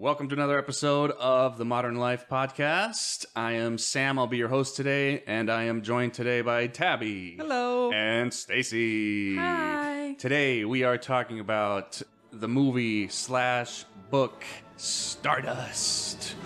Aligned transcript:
Welcome 0.00 0.28
to 0.28 0.36
another 0.36 0.56
episode 0.60 1.10
of 1.10 1.58
the 1.58 1.64
Modern 1.64 1.96
Life 1.96 2.26
Podcast. 2.30 3.26
I 3.34 3.54
am 3.54 3.78
Sam. 3.78 4.16
I'll 4.16 4.28
be 4.28 4.36
your 4.36 4.46
host 4.46 4.76
today, 4.76 5.24
and 5.26 5.50
I 5.50 5.64
am 5.64 5.82
joined 5.82 6.14
today 6.14 6.40
by 6.40 6.68
Tabby. 6.68 7.34
Hello. 7.36 7.90
And 7.90 8.32
Stacy. 8.32 9.34
Hi. 9.34 10.14
Today 10.16 10.64
we 10.64 10.84
are 10.84 10.98
talking 10.98 11.40
about 11.40 12.00
the 12.32 12.46
movie 12.46 13.08
slash 13.08 13.86
book 14.08 14.44
Stardust. 14.76 16.36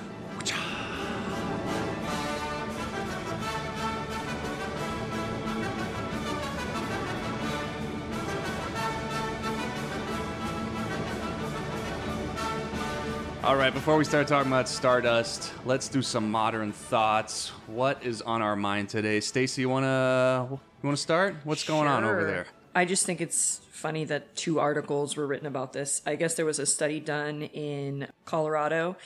All 13.52 13.58
right, 13.58 13.74
before 13.74 13.98
we 13.98 14.04
start 14.06 14.28
talking 14.28 14.50
about 14.50 14.66
Stardust, 14.66 15.52
let's 15.66 15.86
do 15.86 16.00
some 16.00 16.30
modern 16.30 16.72
thoughts. 16.72 17.50
What 17.66 18.02
is 18.02 18.22
on 18.22 18.40
our 18.40 18.56
mind 18.56 18.88
today? 18.88 19.20
Stacy, 19.20 19.60
you 19.60 19.68
wanna 19.68 20.48
you 20.50 20.58
wanna 20.82 20.96
start? 20.96 21.36
What's 21.44 21.62
going 21.62 21.86
on 21.86 22.02
over 22.02 22.24
there? 22.24 22.46
I 22.74 22.86
just 22.86 23.04
think 23.04 23.20
it's 23.20 23.60
funny 23.70 24.06
that 24.06 24.36
two 24.36 24.58
articles 24.58 25.18
were 25.18 25.26
written 25.26 25.46
about 25.46 25.74
this. 25.74 26.00
I 26.06 26.14
guess 26.16 26.32
there 26.32 26.46
was 26.46 26.58
a 26.58 26.64
study 26.64 26.98
done 26.98 27.42
in 27.42 28.06
Colorado 28.24 28.96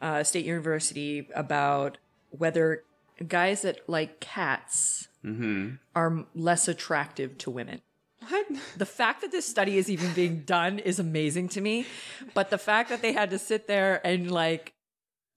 uh, 0.00 0.22
State 0.22 0.46
University 0.46 1.28
about 1.34 1.98
whether 2.30 2.84
guys 3.26 3.62
that 3.62 3.88
like 3.88 4.20
cats 4.20 5.08
Mm-hmm. 5.24 5.70
are 5.96 6.26
less 6.36 6.68
attractive 6.68 7.36
to 7.38 7.50
women. 7.50 7.80
What? 8.28 8.46
The 8.76 8.86
fact 8.86 9.20
that 9.20 9.30
this 9.30 9.46
study 9.46 9.76
is 9.78 9.90
even 9.90 10.12
being 10.12 10.40
done 10.40 10.78
is 10.78 10.98
amazing 10.98 11.48
to 11.50 11.60
me, 11.60 11.86
but 12.34 12.50
the 12.50 12.58
fact 12.58 12.88
that 12.90 13.02
they 13.02 13.12
had 13.12 13.30
to 13.30 13.38
sit 13.38 13.66
there 13.68 14.00
and 14.06 14.30
like 14.30 14.72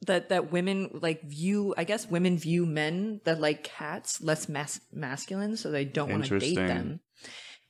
that 0.07 0.29
that 0.29 0.51
women 0.51 0.89
like 1.01 1.21
view 1.23 1.73
I 1.77 1.83
guess 1.83 2.07
women 2.07 2.37
view 2.37 2.65
men 2.65 3.19
that 3.25 3.39
like 3.39 3.63
cats 3.63 4.21
less 4.21 4.47
mas- 4.47 4.79
masculine 4.93 5.57
so 5.57 5.71
they 5.71 5.83
don't 5.85 6.09
want 6.09 6.25
to 6.25 6.39
date 6.39 6.55
them. 6.55 7.01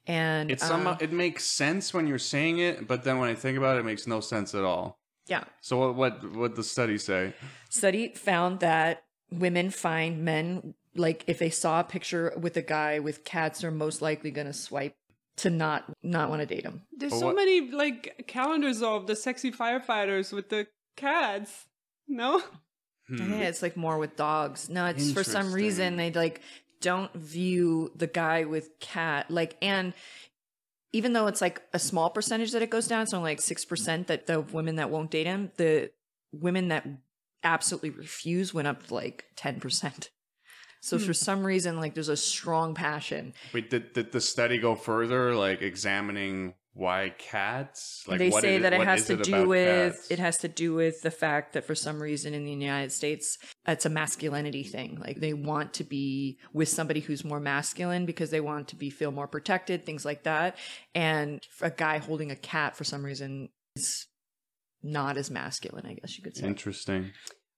And 0.05 0.49
It's 0.51 0.63
uh, 0.63 0.67
some 0.67 0.97
it 1.01 1.11
makes 1.11 1.43
sense 1.45 1.93
when 1.93 2.07
you're 2.07 2.17
saying 2.19 2.59
it, 2.59 2.87
but 2.87 3.03
then 3.03 3.19
when 3.19 3.29
I 3.29 3.35
think 3.35 3.57
about 3.57 3.77
it, 3.77 3.81
it 3.81 3.85
makes 3.85 4.07
no 4.07 4.19
sense 4.21 4.53
at 4.55 4.63
all. 4.63 4.99
yeah. 5.27 5.43
So 5.61 5.77
what 5.79 5.95
what 5.95 6.35
what 6.35 6.55
the 6.55 6.63
study 6.63 6.97
say? 6.97 7.33
Study 7.69 8.13
found 8.13 8.59
that 8.61 9.03
women 9.31 9.69
find 9.69 10.23
men 10.23 10.75
like 10.95 11.23
if 11.27 11.39
they 11.39 11.49
saw 11.49 11.79
a 11.79 11.83
picture 11.83 12.33
with 12.39 12.57
a 12.57 12.61
guy 12.61 12.99
with 12.99 13.23
cats 13.23 13.61
they're 13.61 13.71
most 13.71 14.01
likely 14.01 14.31
going 14.31 14.47
to 14.47 14.53
swipe 14.53 14.95
to 15.37 15.49
not 15.49 15.85
not 16.03 16.29
want 16.29 16.41
to 16.41 16.45
date 16.45 16.65
him. 16.65 16.81
There's 16.91 17.17
so 17.17 17.27
what- 17.27 17.35
many 17.35 17.71
like 17.71 18.25
calendars 18.27 18.81
of 18.81 19.07
the 19.07 19.15
sexy 19.15 19.51
firefighters 19.51 20.33
with 20.33 20.49
the 20.49 20.67
cats. 20.97 21.65
No? 22.07 22.41
Hmm. 23.07 23.33
Yeah, 23.33 23.47
it's 23.47 23.61
like 23.61 23.77
more 23.77 23.97
with 23.97 24.15
dogs. 24.15 24.69
No, 24.69 24.85
it's 24.85 25.11
for 25.11 25.23
some 25.23 25.53
reason 25.53 25.95
they 25.95 26.11
like 26.11 26.41
don't 26.81 27.13
view 27.13 27.91
the 27.95 28.07
guy 28.07 28.45
with 28.45 28.79
cat 28.79 29.29
like 29.29 29.57
and 29.61 29.93
even 30.91 31.13
though 31.13 31.27
it's 31.27 31.41
like 31.41 31.61
a 31.73 31.79
small 31.79 32.09
percentage 32.09 32.51
that 32.51 32.61
it 32.61 32.69
goes 32.69 32.87
down, 32.87 33.03
it's 33.03 33.13
only 33.13 33.31
like 33.31 33.41
six 33.41 33.63
percent 33.63 34.07
that 34.07 34.27
the 34.27 34.41
women 34.41 34.75
that 34.77 34.89
won't 34.89 35.11
date 35.11 35.27
him, 35.27 35.51
the 35.57 35.91
women 36.31 36.69
that 36.69 36.87
absolutely 37.43 37.91
refuse 37.91 38.53
went 38.53 38.67
up 38.67 38.87
to 38.87 38.93
like 38.93 39.25
ten 39.35 39.59
percent. 39.59 40.09
So 40.81 40.97
hmm. 40.97 41.05
for 41.05 41.13
some 41.13 41.43
reason, 41.43 41.79
like 41.79 41.93
there's 41.93 42.09
a 42.09 42.17
strong 42.17 42.73
passion. 42.73 43.33
Wait, 43.53 43.69
did, 43.69 43.93
did 43.93 44.11
the 44.11 44.21
study 44.21 44.57
go 44.57 44.75
further, 44.75 45.35
like 45.35 45.61
examining 45.61 46.53
why 46.73 47.13
cats? 47.17 48.05
Like 48.07 48.19
they 48.19 48.29
what 48.29 48.41
say 48.41 48.55
is- 48.55 48.61
that 48.63 48.73
it 48.73 48.81
has 48.81 49.07
to 49.07 49.13
it 49.13 49.23
do 49.23 49.47
with 49.47 49.95
cats? 49.95 50.11
it 50.11 50.19
has 50.19 50.37
to 50.39 50.47
do 50.47 50.73
with 50.73 51.01
the 51.01 51.11
fact 51.11 51.53
that 51.53 51.65
for 51.65 51.75
some 51.75 52.01
reason 52.01 52.33
in 52.33 52.45
the 52.45 52.51
United 52.51 52.91
States 52.91 53.37
it's 53.67 53.85
a 53.85 53.89
masculinity 53.89 54.63
thing. 54.63 54.97
Like 54.99 55.19
they 55.19 55.33
want 55.33 55.73
to 55.75 55.83
be 55.83 56.39
with 56.53 56.69
somebody 56.69 57.01
who's 57.01 57.25
more 57.25 57.39
masculine 57.39 58.05
because 58.05 58.29
they 58.29 58.41
want 58.41 58.69
to 58.69 58.75
be 58.75 58.89
feel 58.89 59.11
more 59.11 59.27
protected, 59.27 59.85
things 59.85 60.05
like 60.05 60.23
that. 60.23 60.57
And 60.95 61.45
a 61.61 61.71
guy 61.71 61.97
holding 61.97 62.31
a 62.31 62.35
cat 62.35 62.77
for 62.77 62.85
some 62.85 63.03
reason 63.03 63.49
is 63.75 64.07
not 64.81 65.17
as 65.17 65.29
masculine, 65.29 65.85
I 65.85 65.95
guess 65.95 66.17
you 66.17 66.23
could 66.23 66.37
say. 66.37 66.47
Interesting. 66.47 67.11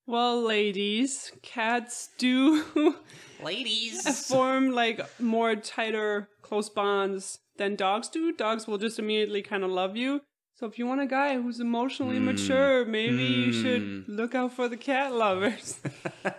Well, 0.08 0.42
ladies, 0.42 1.32
cats 1.42 2.10
do 2.18 2.64
Ladies. 3.40 4.26
form 4.28 4.72
like 4.72 5.00
more 5.20 5.56
tighter, 5.56 6.28
close 6.42 6.70
bonds 6.70 7.40
than 7.58 7.76
dogs 7.76 8.10
do. 8.10 8.32
Dogs 8.34 8.68
will 8.68 8.78
just 8.78 9.00
immediately 9.00 9.42
kind 9.42 9.64
of 9.64 9.70
love 9.72 9.96
you. 9.96 10.22
So 10.56 10.68
if 10.68 10.78
you 10.78 10.86
want 10.86 11.02
a 11.02 11.08
guy 11.08 11.36
who's 11.42 11.60
emotionally 11.60 12.18
Hmm. 12.18 12.26
mature, 12.26 12.86
maybe 12.86 13.24
you 13.24 13.52
should 13.52 13.82
Hmm. 13.82 14.02
look 14.08 14.36
out 14.36 14.54
for 14.54 14.68
the 14.68 14.78
cat 14.78 15.14
lovers. 15.14 15.80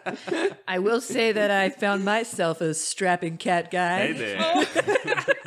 I 0.69 0.79
will 0.79 1.01
say 1.01 1.33
that 1.33 1.51
I 1.51 1.71
found 1.71 2.05
myself 2.05 2.61
a 2.61 2.75
strapping 2.75 3.37
cat 3.37 3.71
guy. 3.71 4.07
Hey 4.09 4.13
there. 4.13 5.25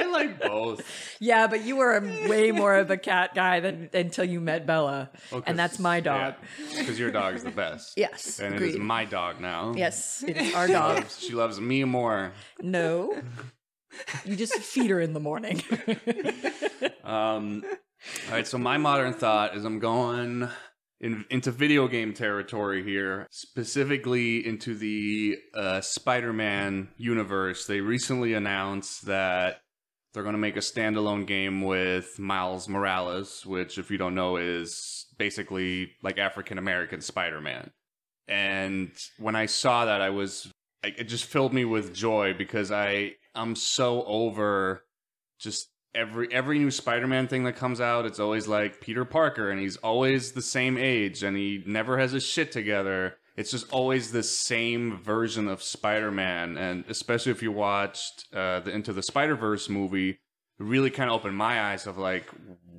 I 0.00 0.10
like 0.10 0.40
both. 0.40 0.82
Yeah, 1.20 1.46
but 1.46 1.64
you 1.64 1.76
were 1.76 2.00
way 2.28 2.50
more 2.52 2.74
of 2.76 2.90
a 2.90 2.96
cat 2.96 3.34
guy 3.34 3.60
than 3.60 3.90
until 3.92 4.24
you 4.24 4.40
met 4.40 4.66
Bella, 4.66 5.10
and 5.46 5.58
that's 5.58 5.78
my 5.78 6.00
dog. 6.00 6.34
Because 6.76 6.98
your 6.98 7.10
dog's 7.10 7.44
the 7.44 7.50
best. 7.50 7.92
Yes, 7.96 8.38
And 8.40 8.54
it 8.54 8.56
agreed. 8.56 8.70
is 8.70 8.78
my 8.78 9.04
dog 9.04 9.40
now. 9.40 9.74
Yes, 9.76 10.24
it's 10.26 10.54
our 10.54 10.66
dog. 10.68 10.96
Loves- 10.96 11.18
She 11.20 11.32
loves 11.34 11.60
me 11.60 11.84
more. 11.84 12.32
No, 12.60 13.14
you 14.24 14.36
just 14.36 14.54
feed 14.54 14.90
her 14.90 15.00
in 15.00 15.12
the 15.12 15.20
morning. 15.20 15.62
Um, 17.04 17.64
all 18.28 18.32
right, 18.34 18.46
so 18.46 18.56
my 18.56 18.78
modern 18.78 19.12
thought 19.12 19.56
is 19.56 19.64
I'm 19.64 19.78
going 19.80 20.48
in, 21.00 21.24
into 21.28 21.50
video 21.50 21.88
game 21.88 22.14
territory 22.14 22.82
here, 22.84 23.26
specifically 23.30 24.46
into 24.46 24.74
the 24.74 25.36
uh, 25.54 25.80
Spider 25.80 26.32
Man 26.32 26.88
universe. 26.96 27.66
They 27.66 27.80
recently 27.80 28.32
announced 28.34 29.06
that 29.06 29.60
they're 30.12 30.22
going 30.22 30.34
to 30.34 30.38
make 30.38 30.56
a 30.56 30.60
standalone 30.60 31.26
game 31.26 31.62
with 31.62 32.18
Miles 32.18 32.68
Morales, 32.68 33.46
which, 33.46 33.78
if 33.78 33.90
you 33.90 33.98
don't 33.98 34.14
know, 34.14 34.36
is 34.36 35.06
basically 35.18 35.92
like 36.02 36.18
African 36.18 36.58
American 36.58 37.00
Spider 37.00 37.40
Man. 37.40 37.70
And 38.28 38.92
when 39.18 39.36
I 39.36 39.46
saw 39.46 39.86
that, 39.86 40.00
I 40.00 40.10
was, 40.10 40.50
it 40.84 41.04
just 41.04 41.24
filled 41.24 41.52
me 41.52 41.64
with 41.64 41.94
joy 41.94 42.34
because 42.36 42.70
I, 42.70 43.14
I'm 43.34 43.56
so 43.56 44.04
over 44.04 44.84
just 45.38 45.68
every 45.94 46.32
every 46.32 46.58
new 46.58 46.70
Spider-Man 46.70 47.28
thing 47.28 47.44
that 47.44 47.56
comes 47.56 47.80
out, 47.80 48.06
it's 48.06 48.20
always 48.20 48.46
like 48.46 48.80
Peter 48.80 49.04
Parker 49.04 49.50
and 49.50 49.60
he's 49.60 49.76
always 49.78 50.32
the 50.32 50.42
same 50.42 50.78
age 50.78 51.22
and 51.22 51.36
he 51.36 51.62
never 51.66 51.98
has 51.98 52.12
his 52.12 52.24
shit 52.24 52.52
together. 52.52 53.16
It's 53.40 53.50
just 53.50 53.72
always 53.72 54.12
the 54.12 54.22
same 54.22 54.98
version 54.98 55.48
of 55.48 55.62
Spider-Man 55.62 56.58
and 56.58 56.84
especially 56.88 57.32
if 57.32 57.42
you 57.42 57.50
watched 57.50 58.26
uh, 58.34 58.60
the 58.60 58.70
Into 58.70 58.92
the 58.92 59.02
Spider-Verse 59.02 59.70
movie, 59.70 60.10
it 60.10 60.18
really 60.58 60.90
kind 60.90 61.08
of 61.08 61.16
opened 61.16 61.36
my 61.36 61.54
eyes 61.72 61.86
of 61.86 61.96
like 61.96 62.28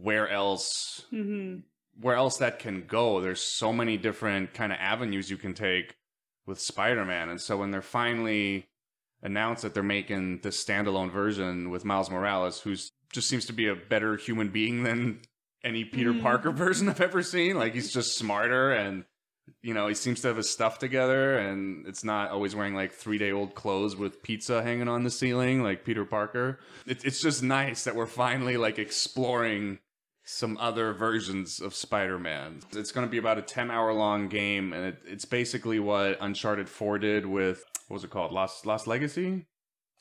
where 0.02 0.30
else 0.30 1.06
hmm 1.10 1.58
where 2.00 2.16
else 2.16 2.38
that 2.38 2.60
can 2.60 2.86
go. 2.88 3.22
There's 3.22 3.42
so 3.42 3.74
many 3.74 3.98
different 3.98 4.54
kind 4.54 4.72
of 4.72 4.78
avenues 4.80 5.30
you 5.30 5.38
can 5.38 5.54
take 5.54 5.96
with 6.46 6.60
Spider-Man. 6.60 7.30
And 7.30 7.42
so 7.42 7.58
when 7.58 7.72
they're 7.72 7.82
finally 7.82 8.68
announced 9.22 9.64
that 9.64 9.74
they're 9.74 9.84
making 9.84 10.40
this 10.42 10.64
standalone 10.64 11.12
version 11.12 11.70
with 11.70 11.86
Miles 11.86 12.10
Morales, 12.10 12.62
who's 12.62 12.92
just 13.12 13.28
seems 13.28 13.46
to 13.48 13.54
be 13.54 13.68
a 13.68 13.76
better 13.76 14.16
human 14.16 14.50
being 14.50 14.84
than 14.84 15.22
any 15.64 15.84
Peter 15.86 16.14
Mm. 16.14 16.22
Parker 16.22 16.52
version 16.66 16.88
I've 16.88 17.02
ever 17.02 17.22
seen. 17.24 17.58
Like 17.58 17.74
he's 17.74 17.92
just 17.94 18.16
smarter 18.16 18.72
and 18.72 19.06
you 19.62 19.74
know, 19.74 19.88
he 19.88 19.94
seems 19.94 20.22
to 20.22 20.28
have 20.28 20.38
his 20.38 20.50
stuff 20.50 20.80
together 20.80 21.38
and 21.38 21.88
it's 21.88 22.04
not 22.04 22.32
always 22.32 22.56
wearing 22.56 22.76
like 22.76 22.92
three 22.92 23.18
day 23.18 23.32
old 23.32 23.56
clothes 23.56 23.96
with 23.96 24.24
pizza 24.24 24.62
hanging 24.62 24.88
on 24.88 25.04
the 25.04 25.10
ceiling 25.10 25.64
like 25.64 25.86
Peter 25.86 26.06
Parker. 26.06 26.60
It, 26.86 27.04
it's 27.06 27.22
just 27.22 27.44
nice 27.44 27.84
that 27.84 27.96
we're 27.96 28.06
finally 28.06 28.58
like 28.58 28.80
exploring 28.80 29.80
some 30.24 30.58
other 30.60 30.94
versions 30.94 31.60
of 31.60 31.74
Spider-Man. 31.76 32.62
It's 32.74 32.92
going 32.92 33.06
to 33.06 33.12
be 33.12 33.18
about 33.18 33.38
a 33.38 33.42
10 33.42 33.72
hour 33.72 33.94
long 33.94 34.28
game 34.28 34.74
and 34.74 34.86
it, 34.86 35.00
it's 35.06 35.26
basically 35.26 35.80
what 35.80 36.18
Uncharted 36.22 36.70
4 36.70 37.00
did 37.00 37.26
with 37.26 37.64
what 37.88 37.96
was 37.96 38.04
it 38.04 38.10
called? 38.10 38.32
Lost 38.32 38.66
Lost 38.66 38.88
Legacy? 38.88 39.46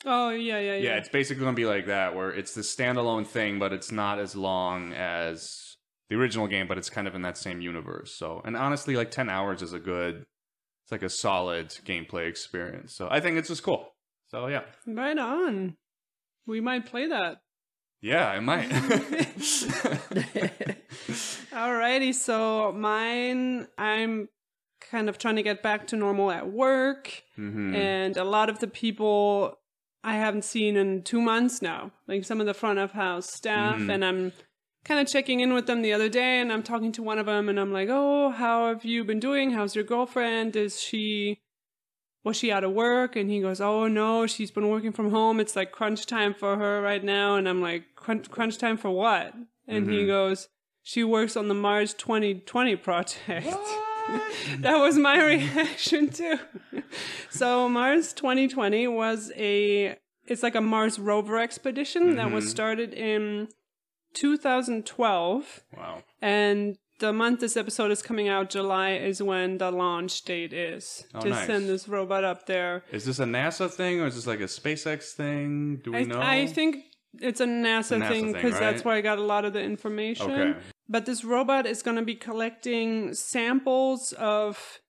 Oh, 0.03 0.29
yeah, 0.29 0.59
yeah, 0.59 0.75
yeah. 0.75 0.81
Yeah, 0.81 0.95
it's 0.97 1.09
basically 1.09 1.43
going 1.43 1.55
to 1.55 1.59
be 1.59 1.67
like 1.67 1.85
that 1.87 2.15
where 2.15 2.31
it's 2.31 2.53
the 2.53 2.61
standalone 2.61 3.25
thing 3.27 3.59
but 3.59 3.73
it's 3.73 3.91
not 3.91 4.19
as 4.19 4.35
long 4.35 4.93
as 4.93 5.60
the 6.11 6.17
original 6.17 6.45
game 6.47 6.67
but 6.67 6.77
it's 6.77 6.89
kind 6.89 7.07
of 7.07 7.15
in 7.15 7.21
that 7.23 7.37
same 7.37 7.61
universe. 7.61 8.13
So, 8.17 8.41
and 8.43 8.57
honestly 8.57 8.95
like 8.97 9.11
10 9.11 9.29
hours 9.29 9.61
is 9.61 9.71
a 9.73 9.79
good 9.79 10.25
it's 10.83 10.91
like 10.91 11.03
a 11.03 11.09
solid 11.09 11.69
gameplay 11.85 12.27
experience. 12.27 12.93
So, 12.93 13.07
I 13.09 13.19
think 13.21 13.37
it's 13.37 13.47
just 13.47 13.63
cool. 13.63 13.95
So, 14.27 14.47
yeah. 14.47 14.63
Right 14.87 15.17
on. 15.17 15.77
We 16.47 16.59
might 16.59 16.85
play 16.85 17.07
that. 17.07 17.37
Yeah, 18.01 18.27
I 18.27 18.39
might. 18.39 18.69
Alrighty, 21.51 22.13
so 22.13 22.71
mine, 22.71 23.67
I'm 23.77 24.27
kind 24.89 25.07
of 25.09 25.17
trying 25.17 25.35
to 25.35 25.43
get 25.43 25.61
back 25.61 25.87
to 25.87 25.95
normal 25.95 26.31
at 26.31 26.51
work, 26.51 27.23
Mhm. 27.37 27.75
and 27.75 28.17
a 28.17 28.23
lot 28.23 28.49
of 28.49 28.59
the 28.59 28.67
people 28.67 29.59
I 30.03 30.15
haven't 30.15 30.45
seen 30.45 30.75
in 30.77 31.03
two 31.03 31.21
months 31.21 31.61
now, 31.61 31.91
like 32.07 32.25
some 32.25 32.39
of 32.41 32.47
the 32.47 32.55
front 32.55 32.79
of 32.79 32.91
house 32.93 33.31
staff, 33.31 33.77
Mhm. 33.77 33.91
and 33.93 34.03
I'm 34.03 34.33
kind 34.83 34.99
of 34.99 35.07
checking 35.07 35.39
in 35.39 35.53
with 35.53 35.67
them 35.67 35.81
the 35.81 35.93
other 35.93 36.09
day 36.09 36.39
and 36.39 36.51
I'm 36.51 36.63
talking 36.63 36.91
to 36.93 37.03
one 37.03 37.19
of 37.19 37.25
them 37.27 37.49
and 37.49 37.59
I'm 37.59 37.71
like, 37.71 37.89
"Oh, 37.91 38.29
how 38.31 38.67
have 38.69 38.83
you 38.83 39.03
been 39.03 39.19
doing? 39.19 39.51
How's 39.51 39.75
your 39.75 39.83
girlfriend? 39.83 40.55
Is 40.55 40.81
she 40.81 41.39
was 42.23 42.37
she 42.37 42.51
out 42.51 42.63
of 42.63 42.71
work?" 42.73 43.15
And 43.15 43.29
he 43.29 43.39
goes, 43.41 43.61
"Oh 43.61 43.87
no, 43.87 44.27
she's 44.27 44.51
been 44.51 44.69
working 44.69 44.91
from 44.91 45.11
home. 45.11 45.39
It's 45.39 45.55
like 45.55 45.71
crunch 45.71 46.05
time 46.05 46.33
for 46.33 46.57
her 46.57 46.81
right 46.81 47.03
now." 47.03 47.35
And 47.35 47.47
I'm 47.47 47.61
like, 47.61 47.95
"Crunch 47.95 48.29
crunch 48.31 48.57
time 48.57 48.77
for 48.77 48.89
what?" 48.89 49.33
And 49.67 49.87
he 49.87 50.01
Mhm. 50.03 50.07
goes, 50.07 50.49
"She 50.83 51.03
works 51.03 51.37
on 51.37 51.47
the 51.47 51.53
Mars 51.55 51.93
2020 51.93 52.75
project." 52.75 53.47
that 54.59 54.77
was 54.77 54.97
my 54.97 55.23
reaction 55.23 56.09
too. 56.09 56.39
so 57.29 57.69
Mars 57.69 58.13
2020 58.13 58.87
was 58.87 59.31
a 59.35 59.95
it's 60.27 60.43
like 60.43 60.55
a 60.55 60.61
Mars 60.61 60.97
rover 60.99 61.37
expedition 61.39 62.15
that 62.15 62.31
was 62.31 62.45
Mhm. 62.45 62.49
started 62.49 62.93
in 62.93 63.47
2012 64.13 65.61
Wow. 65.77 66.03
and 66.21 66.77
the 66.99 67.11
month 67.11 67.39
this 67.39 67.57
episode 67.57 67.89
is 67.91 68.01
coming 68.03 68.27
out 68.29 68.49
July 68.51 68.91
is 68.91 69.23
when 69.23 69.57
the 69.57 69.71
launch 69.71 70.21
date 70.23 70.53
is 70.53 71.03
Oh, 71.15 71.21
to 71.21 71.29
nice. 71.29 71.47
send 71.47 71.67
this 71.67 71.87
robot 71.87 72.23
up 72.23 72.45
there. 72.45 72.83
Is 72.91 73.05
this 73.05 73.19
a 73.19 73.23
NASA 73.25 73.69
thing 73.71 73.99
or 74.01 74.05
is 74.05 74.13
this 74.15 74.27
like 74.27 74.39
a 74.39 74.43
SpaceX 74.43 75.13
thing? 75.13 75.77
Do 75.83 75.91
we 75.93 75.97
I, 75.99 76.03
know? 76.03 76.21
I 76.21 76.45
think 76.45 76.75
it's 77.19 77.41
a 77.41 77.45
NASA, 77.45 77.97
NASA 77.99 78.07
thing 78.07 78.33
because 78.33 78.57
that's 78.59 78.77
right? 78.77 78.85
where 78.85 78.95
I 78.95 79.01
got 79.01 79.17
a 79.17 79.23
lot 79.23 79.45
of 79.45 79.53
the 79.53 79.61
information. 79.61 80.29
Okay. 80.31 80.59
But 80.87 81.05
this 81.07 81.23
robot 81.23 81.65
is 81.65 81.81
going 81.81 81.97
to 81.97 82.03
be 82.03 82.15
collecting 82.15 83.13
samples 83.15 84.13
of 84.13 84.79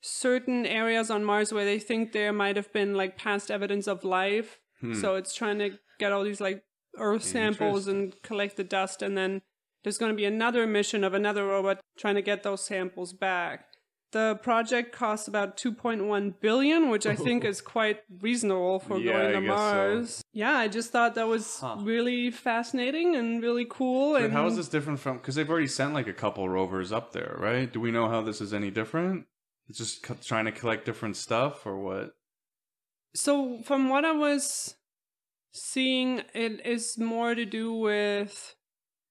certain 0.00 0.66
areas 0.66 1.10
on 1.10 1.24
Mars 1.24 1.52
where 1.52 1.64
they 1.64 1.78
think 1.78 2.12
there 2.12 2.32
might 2.32 2.56
have 2.56 2.72
been 2.72 2.94
like 2.94 3.16
past 3.16 3.50
evidence 3.50 3.86
of 3.86 4.02
life. 4.04 4.58
Hmm. 4.80 4.94
So 4.94 5.14
it's 5.14 5.34
trying 5.34 5.58
to 5.60 5.70
get 5.98 6.12
all 6.12 6.24
these 6.24 6.40
like 6.40 6.62
Earth 6.98 7.24
samples 7.24 7.86
and 7.86 8.14
collect 8.22 8.56
the 8.56 8.64
dust. 8.64 9.02
And 9.02 9.16
then 9.16 9.42
there's 9.82 9.98
going 9.98 10.12
to 10.12 10.16
be 10.16 10.24
another 10.24 10.66
mission 10.66 11.04
of 11.04 11.14
another 11.14 11.46
robot 11.46 11.80
trying 11.98 12.16
to 12.16 12.22
get 12.22 12.42
those 12.42 12.64
samples 12.64 13.12
back. 13.12 13.66
The 14.12 14.38
project 14.42 14.92
costs 14.92 15.28
about 15.28 15.56
2.1 15.56 16.40
billion, 16.40 16.88
which 16.90 17.06
I 17.06 17.16
think 17.16 17.44
is 17.52 17.60
quite 17.60 18.00
reasonable 18.20 18.78
for 18.78 18.98
Yeah, 18.98 19.12
going 19.12 19.32
to 19.34 19.40
guess 19.40 19.60
so. 19.60 19.74
Mars. 19.74 20.22
Yeah, 20.32 20.52
I 20.56 20.68
just 20.68 20.90
thought 20.92 21.14
that 21.16 21.26
was 21.28 21.58
Huh. 21.60 21.76
really 21.80 22.30
fascinating 22.30 23.14
and 23.16 23.42
really 23.42 23.66
cool. 23.68 24.14
But 24.14 24.22
and 24.24 24.32
how 24.32 24.46
is 24.46 24.56
this 24.56 24.68
different 24.68 25.00
from? 25.00 25.18
Because 25.18 25.34
they've 25.34 25.50
already 25.50 25.66
sent 25.66 25.92
like 25.92 26.06
a 26.06 26.12
couple 26.12 26.48
rovers 26.48 26.92
up 26.92 27.12
there, 27.12 27.36
right? 27.38 27.70
Do 27.70 27.80
we 27.80 27.90
know 27.90 28.08
how 28.08 28.22
this 28.22 28.40
is 28.40 28.54
any 28.54 28.70
different? 28.70 29.26
It's 29.68 29.78
just 29.78 30.04
trying 30.24 30.44
to 30.44 30.52
collect 30.52 30.84
different 30.84 31.16
stuff, 31.16 31.66
or 31.66 31.76
what? 31.78 32.14
So, 33.14 33.62
from 33.64 33.88
what 33.88 34.04
I 34.04 34.12
was 34.12 34.76
seeing, 35.56 36.22
it 36.34 36.64
is 36.64 36.98
more 36.98 37.34
to 37.34 37.44
do 37.44 37.72
with 37.72 38.54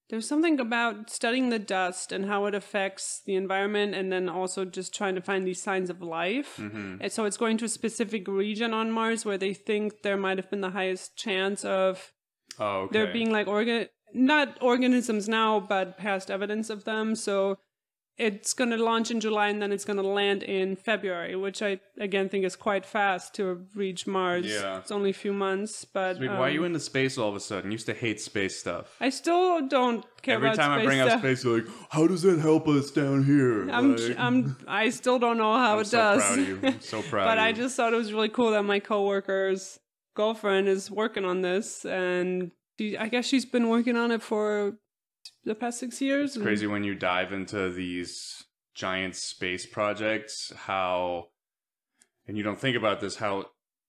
there's 0.08 0.28
something 0.28 0.60
about 0.60 1.10
studying 1.10 1.48
the 1.48 1.58
dust 1.58 2.12
and 2.12 2.26
how 2.26 2.46
it 2.46 2.54
affects 2.54 3.22
the 3.26 3.34
environment, 3.34 3.94
and 3.94 4.12
then 4.12 4.28
also 4.28 4.64
just 4.64 4.94
trying 4.94 5.16
to 5.16 5.20
find 5.20 5.44
these 5.44 5.60
signs 5.60 5.90
of 5.90 6.00
life. 6.00 6.58
Mm-hmm. 6.58 6.98
And 7.00 7.10
so, 7.10 7.24
it's 7.24 7.36
going 7.36 7.58
to 7.58 7.64
a 7.64 7.68
specific 7.68 8.28
region 8.28 8.72
on 8.72 8.92
Mars 8.92 9.24
where 9.24 9.38
they 9.38 9.52
think 9.52 10.02
there 10.02 10.16
might 10.16 10.38
have 10.38 10.48
been 10.48 10.60
the 10.60 10.70
highest 10.70 11.16
chance 11.16 11.64
of 11.64 12.12
Oh, 12.58 12.82
okay. 12.82 12.92
there 12.92 13.12
being 13.12 13.30
like 13.30 13.48
organ 13.48 13.88
not 14.14 14.56
organisms 14.62 15.28
now, 15.28 15.60
but 15.60 15.98
past 15.98 16.30
evidence 16.30 16.70
of 16.70 16.84
them. 16.84 17.14
So 17.14 17.58
it's 18.18 18.54
going 18.54 18.70
to 18.70 18.78
launch 18.78 19.10
in 19.10 19.20
July 19.20 19.48
and 19.48 19.60
then 19.60 19.72
it's 19.72 19.84
going 19.84 19.98
to 19.98 20.02
land 20.06 20.42
in 20.42 20.74
February, 20.76 21.36
which 21.36 21.60
I 21.60 21.80
again 21.98 22.28
think 22.30 22.44
is 22.46 22.56
quite 22.56 22.86
fast 22.86 23.34
to 23.34 23.66
reach 23.74 24.06
Mars. 24.06 24.46
Yeah. 24.46 24.78
it's 24.78 24.90
only 24.90 25.10
a 25.10 25.14
few 25.14 25.32
months, 25.34 25.84
but 25.84 26.18
Wait, 26.18 26.28
why 26.30 26.36
are 26.48 26.50
you 26.50 26.60
um, 26.60 26.66
into 26.66 26.80
space 26.80 27.18
all 27.18 27.28
of 27.28 27.36
a 27.36 27.40
sudden? 27.40 27.70
You 27.70 27.74
used 27.74 27.86
to 27.86 27.94
hate 27.94 28.20
space 28.20 28.58
stuff. 28.58 28.96
I 29.00 29.10
still 29.10 29.66
don't 29.68 30.04
care 30.22 30.36
Every 30.36 30.48
about 30.48 30.56
time 30.56 30.72
I 30.80 30.84
bring 30.84 31.00
up 31.00 31.18
space, 31.18 31.44
you're 31.44 31.58
like, 31.58 31.68
"How 31.90 32.06
does 32.06 32.22
that 32.22 32.38
help 32.38 32.66
us 32.68 32.90
down 32.90 33.24
here?" 33.24 33.68
I'm, 33.70 33.96
Like, 33.96 34.18
I'm, 34.18 34.56
I 34.66 34.88
still 34.90 35.18
don't 35.18 35.36
know 35.36 35.52
how 35.54 35.74
I'm 35.74 35.80
it 35.82 35.86
so 35.88 35.98
does. 35.98 36.22
proud 36.22 36.38
of 36.38 36.48
you. 36.48 36.60
I'm 36.64 36.80
so 36.80 37.02
proud. 37.10 37.26
but 37.26 37.38
I 37.38 37.52
just 37.52 37.76
thought 37.76 37.92
it 37.92 37.96
was 37.96 38.12
really 38.12 38.30
cool 38.30 38.50
that 38.52 38.62
my 38.62 38.80
coworker's 38.80 39.78
girlfriend 40.14 40.68
is 40.68 40.90
working 40.90 41.24
on 41.26 41.42
this, 41.42 41.84
and 41.84 42.50
she, 42.78 42.96
I 42.96 43.08
guess 43.08 43.26
she's 43.26 43.44
been 43.44 43.68
working 43.68 43.96
on 43.96 44.10
it 44.10 44.22
for 44.22 44.78
the 45.46 45.54
past 45.54 45.78
six 45.78 46.00
years. 46.00 46.36
It's 46.36 46.44
crazy 46.44 46.66
when 46.66 46.84
you 46.84 46.94
dive 46.94 47.32
into 47.32 47.70
these 47.70 48.44
giant 48.74 49.16
space 49.16 49.64
projects 49.64 50.52
how 50.54 51.28
and 52.28 52.36
you 52.36 52.42
don't 52.42 52.60
think 52.60 52.76
about 52.76 53.00
this 53.00 53.16
how 53.16 53.46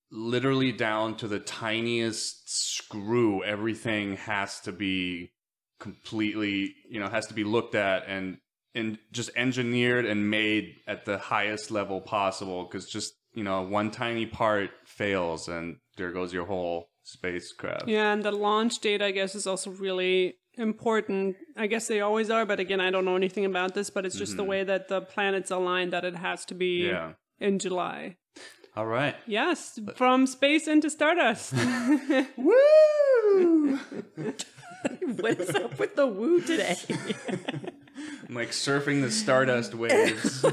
literally 0.09 0.71
down 0.71 1.13
to 1.13 1.27
the 1.27 1.39
tiniest 1.39 2.50
screw 2.50 3.44
everything 3.44 4.15
has 4.15 4.62
to 4.62 4.71
be 4.71 5.30
completely 5.77 6.74
you 6.89 7.01
know 7.01 7.09
has 7.09 7.27
to 7.27 7.33
be 7.33 7.44
looked 7.44 7.75
at 7.75 8.07
and 8.07 8.38
and 8.75 8.98
just 9.12 9.30
engineered 9.36 10.06
and 10.06 10.30
made 10.30 10.75
at 10.88 11.03
the 11.03 11.18
highest 11.18 11.69
level 11.69 12.00
possible 12.00 12.63
because 12.63 12.89
just 12.89 13.13
you 13.33 13.44
know 13.44 13.62
one 13.63 13.92
tiny 13.92 14.25
part 14.25 14.69
fails 14.86 15.50
and 15.50 15.75
there 15.98 16.13
goes 16.13 16.31
your 16.31 16.45
whole 16.45 16.88
spacecraft 17.03 17.88
Yeah, 17.88 18.13
and 18.13 18.24
the 18.24 18.31
launch 18.31 18.80
date, 18.80 19.01
I 19.01 19.12
guess, 19.12 19.33
is 19.33 19.48
also 19.48 19.71
really 19.71 20.36
important. 20.57 21.36
I 21.56 21.68
guess 21.68 21.88
they 21.88 22.01
always 22.01 22.30
are, 22.30 22.45
but 22.45 22.59
again, 22.59 22.80
I 22.81 22.89
don't 22.92 23.06
know 23.06 23.15
anything 23.15 23.45
about 23.45 23.74
this, 23.75 23.89
but 23.89 24.06
it's 24.06 24.15
just 24.18 24.38
the 24.38 24.44
Mhm. 24.44 24.48
way 24.48 24.63
that 24.63 24.88
the 24.88 25.01
planets 25.01 25.51
align 25.51 25.89
that 25.92 26.04
it 26.06 26.15
has 26.15 26.45
to 26.45 26.54
be 26.56 26.88
yeah 26.88 27.13
in 27.39 27.59
July. 27.59 28.18
all 28.75 28.86
right 28.88 29.15
Yes, 29.25 29.80
from 29.95 30.25
space 30.27 30.68
into 30.68 30.89
Stardust. 30.89 31.54
woo 32.38 33.80
what 35.19 35.39
is 35.39 35.54
up 35.56 35.77
with 35.80 35.95
the 35.95 36.06
woo 36.07 36.42
today? 36.42 36.75
I'm 38.27 38.36
like 38.42 38.50
surfing 38.51 39.01
the 39.01 39.12
stardust 39.12 39.74
waves. 39.75 40.44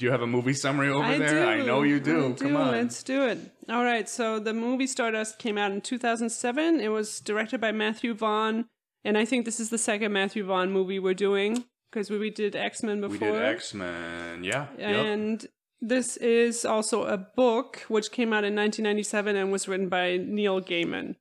Do 0.00 0.06
you 0.06 0.12
have 0.12 0.22
a 0.22 0.26
movie 0.26 0.54
summary 0.54 0.88
over 0.88 1.04
I 1.04 1.18
there? 1.18 1.28
do. 1.28 1.62
I 1.62 1.66
know 1.66 1.82
you 1.82 2.00
do. 2.00 2.32
Come 2.32 2.56
on. 2.56 2.72
Let's 2.72 3.02
do 3.02 3.26
it. 3.26 3.38
All 3.68 3.84
right. 3.84 4.08
So 4.08 4.38
the 4.38 4.54
movie 4.54 4.86
Stardust 4.86 5.38
came 5.38 5.58
out 5.58 5.72
in 5.72 5.82
2007. 5.82 6.80
It 6.80 6.88
was 6.88 7.20
directed 7.20 7.60
by 7.60 7.70
Matthew 7.72 8.14
Vaughn, 8.14 8.64
and 9.04 9.18
I 9.18 9.26
think 9.26 9.44
this 9.44 9.60
is 9.60 9.68
the 9.68 9.76
second 9.76 10.14
Matthew 10.14 10.42
Vaughn 10.42 10.72
movie 10.72 10.98
we're 10.98 11.12
doing 11.12 11.64
because 11.92 12.08
we 12.08 12.30
did 12.30 12.56
X 12.56 12.82
Men 12.82 13.02
before. 13.02 13.30
we 13.32 13.36
did 13.36 13.44
X 13.44 13.74
Men. 13.74 14.42
Yeah. 14.42 14.68
Yep. 14.78 15.06
And 15.06 15.46
this 15.82 16.16
is 16.16 16.64
also 16.64 17.04
a 17.04 17.18
book 17.18 17.84
which 17.88 18.10
came 18.10 18.28
out 18.32 18.44
in 18.44 18.56
1997 18.56 19.36
and 19.36 19.52
was 19.52 19.68
written 19.68 19.90
by 19.90 20.16
Neil 20.16 20.62
Gaiman. 20.62 21.16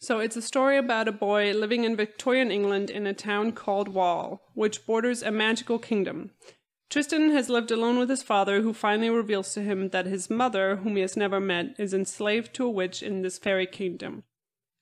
So 0.00 0.18
it's 0.18 0.36
a 0.36 0.42
story 0.42 0.76
about 0.76 1.06
a 1.06 1.12
boy 1.12 1.52
living 1.52 1.84
in 1.84 1.94
Victorian 1.94 2.50
England 2.50 2.90
in 2.90 3.06
a 3.06 3.14
town 3.14 3.52
called 3.52 3.86
Wall, 3.86 4.40
which 4.54 4.84
borders 4.86 5.22
a 5.22 5.30
magical 5.30 5.78
kingdom. 5.78 6.32
Tristan 6.94 7.32
has 7.32 7.50
lived 7.50 7.72
alone 7.72 7.98
with 7.98 8.08
his 8.08 8.22
father, 8.22 8.60
who 8.60 8.72
finally 8.72 9.10
reveals 9.10 9.52
to 9.52 9.62
him 9.62 9.88
that 9.88 10.06
his 10.06 10.30
mother, 10.30 10.76
whom 10.76 10.94
he 10.94 11.02
has 11.02 11.16
never 11.16 11.40
met, 11.40 11.74
is 11.76 11.92
enslaved 11.92 12.54
to 12.54 12.66
a 12.66 12.70
witch 12.70 13.02
in 13.02 13.22
this 13.22 13.36
fairy 13.36 13.66
kingdom. 13.66 14.22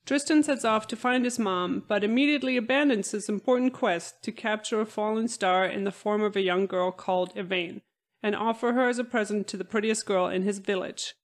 Tristan 0.04 0.42
sets 0.42 0.62
off 0.62 0.86
to 0.88 0.94
find 0.94 1.24
his 1.24 1.38
mom, 1.38 1.84
but 1.88 2.04
immediately 2.04 2.58
abandons 2.58 3.12
his 3.12 3.30
important 3.30 3.72
quest 3.72 4.22
to 4.24 4.30
capture 4.30 4.82
a 4.82 4.84
fallen 4.84 5.26
star 5.26 5.64
in 5.64 5.84
the 5.84 5.90
form 5.90 6.20
of 6.20 6.36
a 6.36 6.42
young 6.42 6.66
girl 6.66 6.90
called 6.92 7.32
Yvaine, 7.34 7.80
and 8.22 8.36
offer 8.36 8.74
her 8.74 8.90
as 8.90 8.98
a 8.98 9.04
present 9.04 9.46
to 9.46 9.56
the 9.56 9.64
prettiest 9.64 10.04
girl 10.04 10.26
in 10.26 10.42
his 10.42 10.58
village. 10.58 11.14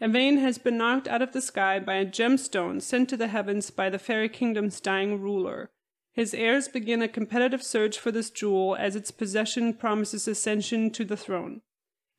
Yvaine 0.00 0.38
has 0.38 0.56
been 0.56 0.78
knocked 0.78 1.06
out 1.06 1.20
of 1.20 1.32
the 1.32 1.42
sky 1.42 1.78
by 1.78 1.96
a 1.96 2.06
gemstone 2.06 2.80
sent 2.80 3.10
to 3.10 3.18
the 3.18 3.28
heavens 3.28 3.70
by 3.70 3.90
the 3.90 3.98
fairy 3.98 4.30
kingdom's 4.30 4.80
dying 4.80 5.20
ruler. 5.20 5.70
His 6.12 6.34
heirs 6.34 6.68
begin 6.68 7.02
a 7.02 7.08
competitive 7.08 7.62
search 7.62 7.98
for 7.98 8.10
this 8.10 8.30
jewel 8.30 8.76
as 8.76 8.96
its 8.96 9.10
possession 9.10 9.74
promises 9.74 10.26
ascension 10.26 10.90
to 10.90 11.04
the 11.04 11.16
throne. 11.16 11.62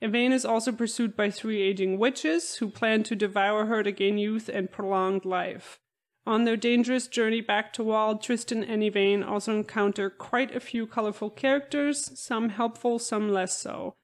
Yvaine 0.01 0.31
is 0.31 0.45
also 0.45 0.71
pursued 0.71 1.15
by 1.15 1.29
three 1.29 1.61
aging 1.61 1.99
witches 1.99 2.55
who 2.55 2.69
plan 2.69 3.03
to 3.03 3.15
devour 3.15 3.65
her 3.65 3.83
to 3.83 3.91
gain 3.91 4.17
youth 4.17 4.49
and 4.49 4.71
prolonged 4.71 5.25
life. 5.25 5.79
On 6.25 6.43
their 6.43 6.57
dangerous 6.57 7.07
journey 7.07 7.41
back 7.41 7.73
to 7.73 7.83
Wall, 7.83 8.17
Tristan 8.17 8.63
and 8.63 8.83
Yvaine 8.83 9.23
also 9.23 9.55
encounter 9.55 10.09
quite 10.09 10.55
a 10.55 10.59
few 10.59 10.87
colorful 10.87 11.29
characters, 11.29 12.19
some 12.19 12.49
helpful, 12.49 12.99
some 12.99 13.29
less 13.29 13.57
so. 13.57 13.95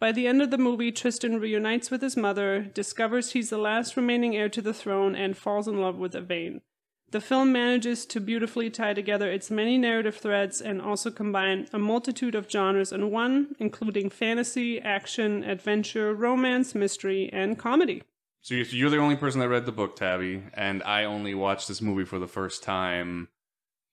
By 0.00 0.12
the 0.12 0.28
end 0.28 0.40
of 0.40 0.52
the 0.52 0.58
movie, 0.58 0.92
Tristan 0.92 1.40
reunites 1.40 1.90
with 1.90 2.00
his 2.00 2.16
mother, 2.16 2.62
discovers 2.62 3.32
he's 3.32 3.50
the 3.50 3.58
last 3.58 3.96
remaining 3.96 4.36
heir 4.36 4.48
to 4.50 4.62
the 4.62 4.74
throne, 4.74 5.16
and 5.16 5.36
falls 5.36 5.66
in 5.66 5.80
love 5.80 5.96
with 5.96 6.14
Yvaine. 6.14 6.62
The 7.10 7.20
film 7.22 7.52
manages 7.52 8.04
to 8.06 8.20
beautifully 8.20 8.68
tie 8.68 8.92
together 8.92 9.30
its 9.30 9.50
many 9.50 9.78
narrative 9.78 10.16
threads 10.16 10.60
and 10.60 10.82
also 10.82 11.10
combine 11.10 11.66
a 11.72 11.78
multitude 11.78 12.34
of 12.34 12.50
genres 12.50 12.92
in 12.92 13.10
one, 13.10 13.54
including 13.58 14.10
fantasy, 14.10 14.78
action, 14.80 15.42
adventure, 15.42 16.12
romance, 16.14 16.74
mystery, 16.74 17.30
and 17.32 17.58
comedy. 17.58 18.02
So 18.42 18.54
you're- 18.54 18.68
you're 18.70 18.90
the 18.90 18.98
only 18.98 19.16
person 19.16 19.40
that 19.40 19.48
read 19.48 19.64
the 19.64 19.72
book, 19.72 19.96
Tabby, 19.96 20.42
and 20.52 20.82
I 20.82 21.04
only 21.04 21.34
watched 21.34 21.66
this 21.66 21.80
movie 21.80 22.04
for 22.04 22.18
the 22.18 22.28
first 22.28 22.62
time. 22.62 23.28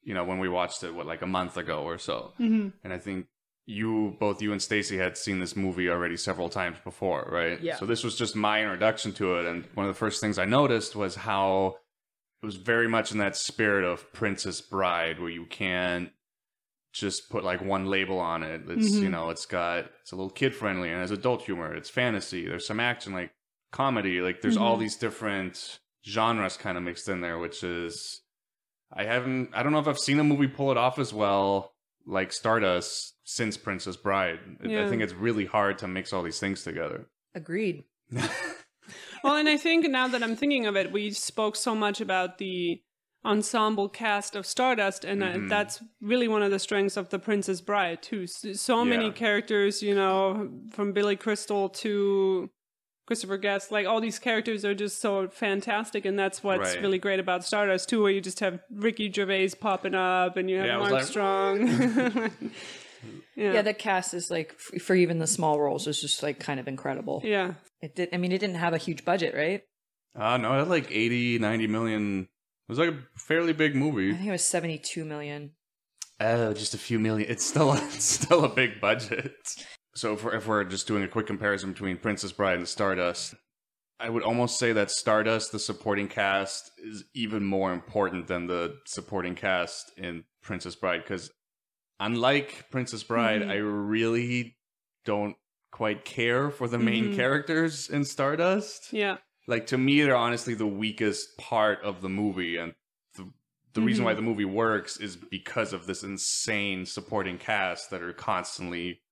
You 0.03 0.13
know, 0.13 0.23
when 0.25 0.39
we 0.39 0.49
watched 0.49 0.83
it, 0.83 0.93
what 0.93 1.05
like 1.07 1.21
a 1.21 1.27
month 1.27 1.55
ago 1.57 1.83
or 1.83 1.97
so, 1.97 2.33
Mm-hmm. 2.39 2.69
and 2.83 2.93
I 2.93 2.97
think 2.99 3.27
you, 3.65 4.15
both 4.19 4.41
you 4.41 4.51
and 4.51 4.61
Stacy, 4.61 4.97
had 4.97 5.17
seen 5.17 5.39
this 5.39 5.55
movie 5.55 5.89
already 5.89 6.15
several 6.17 6.49
times 6.49 6.77
before, 6.83 7.27
right? 7.31 7.59
Yeah. 7.61 7.77
So 7.77 7.85
this 7.87 8.03
was 8.03 8.15
just 8.15 8.35
my 8.35 8.61
introduction 8.61 9.13
to 9.13 9.35
it, 9.39 9.45
and 9.45 9.65
one 9.73 9.87
of 9.87 9.93
the 9.93 9.97
first 9.97 10.21
things 10.21 10.37
I 10.37 10.45
noticed 10.45 10.95
was 10.95 11.15
how 11.15 11.77
was 12.45 12.55
very 12.55 12.87
much 12.87 13.11
in 13.11 13.17
that 13.17 13.35
spirit 13.35 13.83
of 13.83 14.11
Princess 14.13 14.61
Bride, 14.61 15.19
where 15.19 15.29
you 15.29 15.45
can't 15.45 16.11
just 16.93 17.29
put 17.29 17.43
like 17.43 17.61
one 17.61 17.85
label 17.87 18.19
on 18.19 18.43
it. 18.43 18.61
It's 18.69 18.91
Mhm. 18.95 19.01
you 19.01 19.09
know, 19.09 19.29
it's 19.29 19.45
got 19.45 19.85
it's 20.01 20.11
a 20.11 20.15
little 20.15 20.29
kid 20.29 20.55
friendly 20.55 20.89
and 20.89 21.01
has 21.01 21.11
adult 21.11 21.41
humor. 21.43 21.73
It's 21.73 21.89
fantasy. 21.89 22.47
There's 22.47 22.65
some 22.65 22.79
action, 22.79 23.11
like 23.13 23.33
comedy. 23.71 24.21
Like 24.21 24.41
there's 24.41 24.55
all 24.57 24.77
Mhm. 24.77 24.81
these 24.81 24.95
different 24.95 25.79
genres 26.05 26.55
kind 26.55 26.77
of 26.77 26.83
mixed 26.83 27.09
in 27.09 27.19
there, 27.21 27.37
which 27.37 27.63
is 27.63 28.21
I 28.93 29.03
haven't. 29.03 29.49
I 29.53 29.63
don't 29.63 29.71
know 29.73 29.79
if 29.79 29.87
I've 29.87 29.99
seen 29.99 30.19
a 30.19 30.23
movie 30.23 30.47
pull 30.47 30.71
it 30.71 30.77
off 30.77 30.99
as 30.99 31.13
well 31.13 31.73
like 32.05 32.31
Stardust 32.31 33.15
since 33.23 33.57
Princess 33.57 33.97
Bride. 33.97 34.39
I- 34.63 34.83
I 34.83 34.87
think 34.87 35.01
it's 35.01 35.13
really 35.13 35.45
hard 35.45 35.79
to 35.79 35.87
mix 35.87 36.13
all 36.13 36.21
these 36.23 36.39
things 36.39 36.63
together. 36.63 37.07
Agreed. 37.33 37.83
Well, 39.25 39.37
and 39.37 39.49
I 39.49 39.57
think 39.57 39.89
now 39.89 40.07
that 40.09 40.21
I'm 40.21 40.35
thinking 40.35 40.67
of 40.67 40.75
it, 40.75 40.91
we 40.91 41.09
spoke 41.09 41.55
so 41.55 41.73
much 41.73 41.99
about 41.99 42.37
the 42.37 42.79
ensemble 43.25 43.89
cast 43.89 44.35
of 44.35 44.45
Stardust, 44.45 45.03
and 45.03 45.23
uh, 45.23 45.29
Mhm. 45.33 45.49
that's 45.49 45.81
really 45.99 46.27
one 46.27 46.43
of 46.43 46.51
the 46.51 46.59
strengths 46.59 46.95
of 46.95 47.09
The 47.09 47.17
Princess 47.17 47.59
Bride, 47.59 48.03
too. 48.03 48.23
S- 48.23 48.45
So 48.61 48.85
many 48.85 49.09
characters, 49.09 49.81
you 49.81 49.95
know, 49.95 50.51
from 50.69 50.91
Billy 50.93 51.15
Crystal 51.15 51.69
to 51.69 52.51
Christopher 53.07 53.37
Guest, 53.37 53.71
like 53.71 53.87
all 53.87 53.99
these 53.99 54.19
characters 54.19 54.63
are 54.63 54.75
just 54.75 55.01
so 55.01 55.27
fantastic, 55.27 56.05
and 56.05 56.19
that's 56.19 56.43
what's 56.43 56.75
Right. 56.75 56.81
really 56.83 56.99
great 56.99 57.19
about 57.19 57.43
Stardust, 57.43 57.89
too, 57.89 58.03
where 58.03 58.11
you 58.11 58.21
just 58.21 58.41
have 58.41 58.59
Ricky 58.71 59.11
Gervais 59.11 59.49
popping 59.59 59.95
up, 59.95 60.37
and 60.37 60.51
you 60.51 60.57
have 60.57 60.67
Yeah, 60.67 60.77
Mark 60.77 60.91
like- 60.91 61.03
Strong. 61.03 62.31
yeah. 63.35 63.53
Yeah. 63.53 63.61
the 63.61 63.73
cast 63.73 64.13
is 64.13 64.29
like 64.31 64.53
for 64.59 64.95
even 64.95 65.19
the 65.19 65.27
small 65.27 65.59
roles 65.59 65.87
is 65.87 65.99
just 66.01 66.23
like 66.23 66.39
kind 66.39 66.59
of 66.59 66.67
incredible. 66.67 67.21
yeah. 67.23 67.53
It 67.81 67.95
did. 67.95 68.09
I 68.13 68.17
mean, 68.17 68.31
it 68.31 68.39
didn't 68.39 68.55
have 68.55 68.73
a 68.73 68.77
huge 68.77 69.05
budget, 69.05 69.35
right? 69.35 69.61
Uh, 70.17 70.37
no, 70.37 70.53
it 70.53 70.59
had 70.59 70.67
like 70.69 70.89
80, 70.91 71.39
90 71.39 71.67
million. 71.67 72.21
It 72.21 72.27
was 72.71 72.79
like 72.79 72.89
a 72.89 72.97
fairly 73.19 73.53
big 73.53 73.75
movie. 73.75 74.11
I 74.11 74.15
think 74.15 74.27
it 74.29 74.31
was 74.31 74.43
seventy-two 74.43 75.05
million. 75.05 75.51
Oh, 76.19 76.53
just 76.53 76.73
a 76.73 76.77
few 76.79 76.97
million. 76.97 77.29
It's 77.29 77.45
still 77.45 77.73
it's 77.73 78.03
still 78.05 78.43
a 78.45 78.49
big 78.49 78.81
budget. 78.81 79.35
So 79.93 80.13
if 80.13 80.23
we're, 80.23 80.35
if 80.35 80.47
we're 80.47 80.63
just 80.63 80.87
doing 80.87 81.03
a 81.03 81.07
quick 81.07 81.27
comparison 81.27 81.73
between 81.73 81.97
Princess 81.97 82.31
Bride 82.31 82.57
and 82.57 82.67
Stardust, 82.67 83.35
I 83.99 84.09
would 84.09 84.23
almost 84.23 84.57
say 84.57 84.73
that 84.73 84.89
Stardust, 84.89 85.51
the 85.51 85.59
supporting 85.59 86.07
cast, 86.07 86.71
is 86.83 87.03
even 87.13 87.45
more 87.45 87.71
important 87.71 88.27
than 88.27 88.47
the 88.47 88.77
supporting 88.87 89.35
cast 89.35 89.91
in 89.97 90.23
Princess 90.41 90.75
Bride 90.75 91.01
because 91.03 91.29
unlike 91.99 92.69
Princess 92.71 93.03
Bride, 93.03 93.41
Mhm. 93.43 93.49
I 93.51 93.55
really 93.55 94.57
don't 95.05 95.35
quite 95.71 96.05
care 96.05 96.49
for 96.49 96.67
the 96.67 96.77
main 96.79 97.11
Mhm. 97.11 97.15
characters 97.15 97.89
in 97.89 98.03
Stardust. 98.05 98.91
Yeah. 98.93 99.17
like 99.47 99.67
to 99.67 99.77
me 99.77 100.01
they're 100.01 100.15
honestly 100.15 100.55
the 100.55 100.65
weakest 100.65 101.37
part 101.37 101.79
of 101.83 102.01
the 102.01 102.09
movie 102.09 102.57
and 102.57 102.73
the 103.13 103.31
the 103.73 103.81
reason 103.81 104.03
why 104.03 104.13
Mhm. 104.13 104.15
the 104.15 104.21
movie 104.23 104.43
works 104.45 104.97
is 104.97 105.15
because 105.15 105.71
of 105.71 105.85
this 105.85 106.01
insane 106.01 106.83
supporting 106.87 107.37
cast 107.37 107.91
that 107.91 108.01
are 108.01 108.11
constantly 108.11 109.03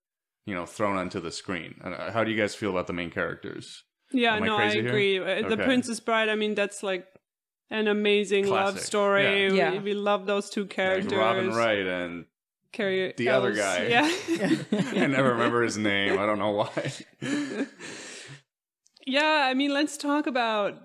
you 0.47 0.55
know 0.55 0.65
thrown 0.65 0.97
onto 0.97 1.19
the 1.19 1.31
screen 1.31 1.79
And, 1.83 1.93
uh, 1.93 2.11
how 2.11 2.23
do 2.23 2.31
you 2.31 2.37
guys 2.37 2.55
feel 2.55 2.71
about 2.71 2.87
the 2.87 2.93
main 2.93 3.11
characters 3.11 3.83
Yeah, 4.11 4.37
Am 4.37 4.43
no, 4.45 4.55
I 4.55 4.61
crazy 4.61 4.79
here? 4.81 4.87
agree. 4.89 5.19
Uh, 5.19 5.49
The 5.49 5.57
Princess 5.57 5.99
Bride, 5.99 6.29
I 6.29 6.35
mean, 6.35 6.55
that's 6.55 6.81
like 6.81 7.05
an 7.69 7.87
amazing 7.87 8.47
love 8.47 8.79
story. 8.79 9.23
Yeah. 9.23 9.51
We, 9.51 9.57
Yeah. 9.57 9.81
we 9.81 9.93
love 9.93 10.25
those 10.25 10.49
two 10.49 10.61
like 10.61 10.69
characters. 10.71 11.13
robin 11.13 11.49
wright 11.51 11.85
and 11.85 12.25
Cary 12.73 13.13
The 13.15 13.29
other 13.29 13.53
guy. 13.53 13.87
Yeah. 13.87 14.11
i 15.01 15.07
never 15.07 15.29
remember 15.29 15.63
his 15.63 15.77
name 15.77 16.19
i 16.19 16.25
don't 16.25 16.39
know 16.39 16.51
why 16.51 16.93
yeah, 19.05 19.47
I 19.49 19.53
mean, 19.53 19.73
let's 19.73 19.97
talk 19.97 20.27
about 20.27 20.75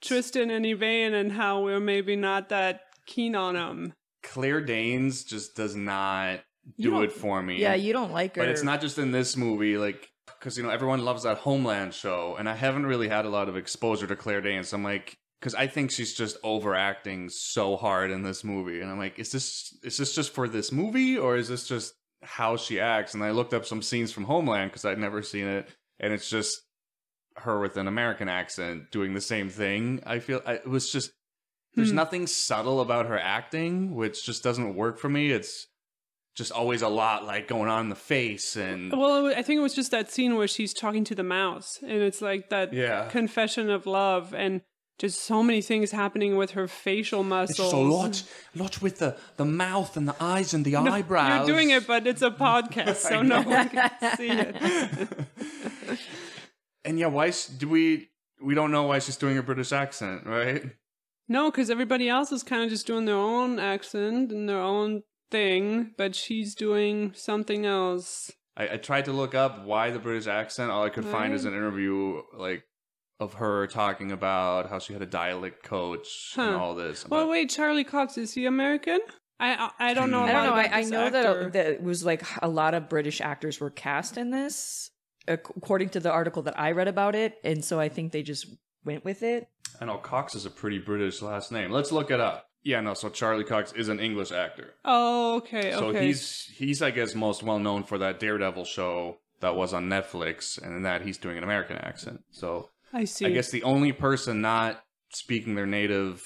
Tristan 0.00 0.50
and 0.50 0.64
Yvaine 0.64 1.14
and 1.14 1.32
how 1.32 1.62
we're 1.62 1.80
maybe 1.80 2.16
not 2.16 2.48
that 2.48 2.80
keen 3.06 3.34
on 3.34 3.54
them. 3.54 3.92
claire 4.22 4.60
danes 4.60 5.24
just 5.24 5.56
does 5.56 5.74
not 5.74 6.40
You 6.76 6.90
do 6.90 7.02
it 7.02 7.12
for 7.12 7.42
me 7.42 7.60
Yeah, 7.60 7.74
you 7.74 7.92
don't 7.92 8.12
like 8.12 8.36
her. 8.36 8.42
But 8.42 8.48
it's 8.48 8.62
not 8.62 8.80
just 8.80 8.98
in 8.98 9.12
this 9.12 9.36
movie, 9.36 9.76
like 9.76 10.08
because 10.38 10.56
you 10.56 10.62
know 10.62 10.70
everyone 10.70 11.04
loves 11.04 11.24
that 11.24 11.38
Homeland 11.38 11.92
show, 11.92 12.36
and 12.38 12.48
I 12.48 12.54
haven't 12.54 12.86
really 12.86 13.08
had 13.08 13.24
a 13.24 13.28
lot 13.28 13.48
of 13.48 13.56
exposure 13.56 14.06
to 14.06 14.16
Claire 14.16 14.40
Danes. 14.40 14.68
So 14.68 14.76
I'm 14.76 14.84
like, 14.84 15.16
because 15.40 15.54
I 15.54 15.66
think 15.66 15.90
she's 15.90 16.14
just 16.14 16.36
overacting 16.44 17.28
so 17.30 17.76
hard 17.76 18.10
in 18.10 18.22
this 18.22 18.44
movie, 18.44 18.80
and 18.80 18.90
I'm 18.90 18.98
like, 18.98 19.18
is 19.18 19.32
this 19.32 19.74
is 19.82 19.96
this 19.96 20.14
just 20.14 20.32
for 20.34 20.46
this 20.48 20.70
movie, 20.70 21.16
or 21.18 21.36
is 21.36 21.48
this 21.48 21.66
just 21.66 21.94
how 22.22 22.56
she 22.56 22.78
acts? 22.80 23.14
And 23.14 23.24
I 23.24 23.30
looked 23.30 23.54
up 23.54 23.64
some 23.64 23.82
scenes 23.82 24.12
from 24.12 24.24
Homeland 24.24 24.70
because 24.70 24.84
I'd 24.84 24.98
never 24.98 25.22
seen 25.22 25.46
it, 25.46 25.68
and 25.98 26.12
it's 26.12 26.28
just 26.28 26.60
her 27.36 27.58
with 27.60 27.76
an 27.76 27.86
American 27.88 28.28
accent 28.28 28.90
doing 28.90 29.14
the 29.14 29.20
same 29.20 29.48
thing. 29.48 30.02
I 30.04 30.18
feel 30.18 30.42
I, 30.44 30.54
it 30.54 30.66
was 30.68 30.90
just 30.92 31.10
there's 31.74 31.90
Hmm. 31.90 31.96
nothing 31.96 32.26
subtle 32.26 32.80
about 32.80 33.06
her 33.06 33.18
acting, 33.18 33.94
which 33.94 34.26
just 34.26 34.42
doesn't 34.42 34.74
work 34.74 34.98
for 34.98 35.08
me. 35.08 35.30
It's 35.30 35.68
just 36.36 36.52
always 36.52 36.82
a 36.82 36.88
lot 36.88 37.24
like 37.24 37.48
going 37.48 37.68
on 37.70 37.82
in 37.84 37.88
the 37.88 37.94
face 37.96 38.56
and 38.56 38.92
Well, 38.92 39.26
I 39.28 39.42
think 39.42 39.58
it 39.58 39.62
was 39.62 39.74
just 39.74 39.90
that 39.92 40.10
scene 40.10 40.36
where 40.36 40.48
she's 40.48 40.74
talking 40.74 41.04
to 41.04 41.14
the 41.14 41.22
mouse, 41.22 41.78
and 41.82 42.02
it's 42.02 42.20
like 42.20 42.50
that 42.50 42.72
Yeah. 42.72 43.08
confession 43.08 43.70
of 43.70 43.86
love, 43.86 44.34
and 44.34 44.60
just 45.00 45.22
so 45.22 45.42
many 45.42 45.62
things 45.62 45.92
happening 45.92 46.36
with 46.36 46.50
her 46.50 46.68
facial 46.68 47.24
muscles. 47.24 47.58
It's 47.58 47.72
a 47.72 47.76
lot, 47.78 48.22
lot 48.54 48.82
with 48.82 48.98
the, 48.98 49.16
the 49.38 49.46
mouth 49.46 49.96
and 49.96 50.06
the 50.06 50.14
eyes 50.20 50.52
and 50.52 50.62
the 50.62 50.72
No, 50.72 50.92
eyebrows. 50.92 51.48
You're 51.48 51.56
doing 51.56 51.70
it, 51.70 51.86
but 51.86 52.06
it's 52.06 52.20
a 52.20 52.30
podcast, 52.46 52.96
so 52.96 53.22
no 53.22 53.40
one 53.40 53.70
can 53.70 53.90
see 54.18 54.28
it. 54.28 54.56
and 56.84 56.98
yeah, 56.98 57.06
why 57.06 57.32
do 57.56 57.68
we? 57.68 58.10
We 58.42 58.54
don't 58.54 58.70
know 58.70 58.84
why 58.84 58.98
she's 58.98 59.16
doing 59.16 59.38
a 59.38 59.42
British 59.42 59.72
accent, 59.72 60.26
right? 60.26 60.64
No, 61.28 61.50
because 61.50 61.70
everybody 61.70 62.08
else 62.08 62.30
is 62.30 62.42
kind 62.42 62.62
of 62.62 62.68
just 62.68 62.86
doing 62.86 63.06
their 63.06 63.16
own 63.16 63.58
accent 63.58 64.32
and 64.32 64.48
their 64.48 64.60
own 64.60 65.02
thing, 65.30 65.92
but 65.96 66.14
she's 66.14 66.54
doing 66.54 67.12
something 67.14 67.64
else. 67.64 68.30
I, 68.56 68.74
I 68.74 68.76
tried 68.76 69.06
to 69.06 69.12
look 69.12 69.34
up 69.34 69.64
why 69.64 69.90
the 69.90 69.98
British 69.98 70.26
accent. 70.26 70.70
All 70.70 70.84
I 70.84 70.90
could 70.90 71.06
find 71.06 71.32
is 71.32 71.46
an 71.46 71.54
interview 71.54 72.20
like 72.36 72.64
of 73.20 73.34
her 73.34 73.66
talking 73.66 74.10
about 74.10 74.68
how 74.70 74.78
she 74.78 74.92
had 74.92 75.02
a 75.02 75.06
dialect 75.06 75.62
coach 75.62 76.34
and 76.36 76.56
all 76.56 76.74
this. 76.74 77.06
Well, 77.06 77.24
But- 77.24 77.30
wait, 77.30 77.50
Charlie 77.50 77.84
Cox 77.84 78.18
is 78.18 78.32
he 78.34 78.46
American? 78.46 79.00
I 79.38 79.70
I, 79.78 79.90
I 79.90 79.94
don't 79.94 80.10
know. 80.10 80.22
I 80.22 80.28
a 80.28 80.30
hmm. 80.30 80.30
I 80.30 80.32
don't 80.32 80.46
know. 80.46 80.54
I, 80.54 80.62
about 80.64 80.74
I 80.76 80.80
this 80.82 80.90
know 80.90 81.06
actor. 81.06 81.42
that, 81.44 81.52
that 81.52 81.66
it 81.66 81.82
was 81.82 82.04
like 82.04 82.22
a 82.42 82.48
lot 82.48 82.74
of 82.74 82.88
British 82.88 83.20
actors 83.20 83.60
were 83.60 83.70
cast 83.70 84.16
in 84.18 84.30
this, 84.30 84.90
according 85.28 85.90
to 85.90 86.00
the 86.00 86.10
article 86.10 86.42
that 86.42 86.58
I 86.58 86.72
read 86.72 86.88
about 86.88 87.14
it, 87.14 87.38
and 87.44 87.64
so 87.64 87.78
I 87.78 87.88
think 87.88 88.12
they 88.12 88.22
just 88.22 88.46
went 88.84 89.04
with 89.04 89.22
it. 89.22 89.48
I 89.80 89.84
know 89.84 89.96
Cox 89.98 90.34
is 90.34 90.44
a 90.46 90.50
pretty 90.50 90.78
British 90.78 91.22
last 91.22 91.52
name. 91.52 91.70
Let's 91.70 91.92
look 91.92 92.10
it 92.10 92.20
up. 92.20 92.48
Yeah, 92.62 92.80
no. 92.82 92.92
So 92.92 93.08
Charlie 93.08 93.44
Cox 93.44 93.72
is 93.72 93.88
an 93.88 94.00
English 94.00 94.32
actor. 94.32 94.74
Oh, 94.84 95.36
okay, 95.36 95.72
So 95.72 95.86
okay. 95.86 96.06
he's 96.06 96.50
he's 96.54 96.82
I 96.82 96.90
guess 96.90 97.14
most 97.14 97.42
well 97.42 97.58
known 97.58 97.84
for 97.84 97.96
that 97.98 98.20
Daredevil 98.20 98.64
show 98.66 99.18
that 99.40 99.56
was 99.56 99.72
on 99.72 99.88
Netflix, 99.88 100.60
and 100.60 100.76
in 100.76 100.82
that 100.82 101.00
he's 101.02 101.16
doing 101.16 101.38
an 101.38 101.44
American 101.44 101.78
accent. 101.78 102.24
So 102.30 102.68
I 102.92 103.04
see. 103.04 103.26
I 103.26 103.30
guess 103.30 103.50
the 103.50 103.62
only 103.62 103.92
person 103.92 104.40
not 104.40 104.82
speaking 105.12 105.54
their 105.54 105.66
native 105.66 106.24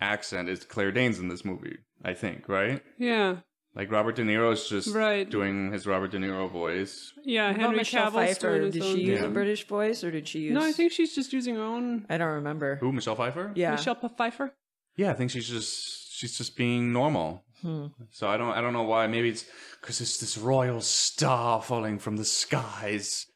accent 0.00 0.48
is 0.48 0.64
Claire 0.64 0.92
Danes 0.92 1.18
in 1.18 1.28
this 1.28 1.44
movie. 1.44 1.78
I 2.04 2.14
think, 2.14 2.48
right? 2.48 2.82
Yeah, 2.98 3.36
Like 3.74 3.90
Robert 3.92 4.16
De 4.16 4.22
Niro 4.22 4.52
is 4.52 4.68
just 4.68 4.92
Right. 4.94 5.28
doing 5.30 5.72
his 5.72 5.86
Robert 5.86 6.10
De 6.10 6.18
Niro 6.18 6.50
voice. 6.50 7.12
yeah. 7.24 7.46
What 7.46 7.50
about 7.54 7.60
Henry 7.62 7.76
Michelle 7.78 8.10
Cavill's 8.10 8.36
Pfeiffer? 8.38 8.58
doing 8.58 8.70
Did 8.72 8.82
she 8.82 9.00
use 9.00 9.20
Yeah. 9.20 9.26
a 9.26 9.30
British 9.30 9.66
voice 9.66 10.04
or 10.04 10.10
did 10.10 10.26
she 10.28 10.40
use? 10.40 10.52
No, 10.52 10.60
I 10.62 10.72
think 10.72 10.92
she's 10.92 11.14
just 11.14 11.32
using 11.32 11.54
her 11.54 11.62
own. 11.62 12.04
I 12.10 12.18
don't 12.18 12.34
remember. 12.34 12.76
Who? 12.76 12.92
Michelle 12.92 13.14
Pfeiffer? 13.16 13.52
Yeah. 13.54 13.70
Michelle 13.70 13.94
Pfeiffer. 13.94 14.52
Yeah, 14.96 15.10
I 15.10 15.14
think 15.14 15.30
she's 15.30 15.48
just 15.48 16.12
she's 16.12 16.36
just 16.36 16.56
being 16.56 16.92
normal. 16.92 17.44
Hmm. 17.62 17.86
So 18.10 18.28
I 18.28 18.36
don't 18.36 18.50
I 18.52 18.60
don't 18.60 18.72
know 18.74 18.82
why. 18.82 19.06
Maybe 19.06 19.28
it's 19.30 19.46
because 19.80 20.00
it's 20.02 20.18
this 20.18 20.36
royal 20.36 20.80
star 20.82 21.62
falling 21.62 21.98
from 21.98 22.16
the 22.16 22.24
skies. 22.26 23.26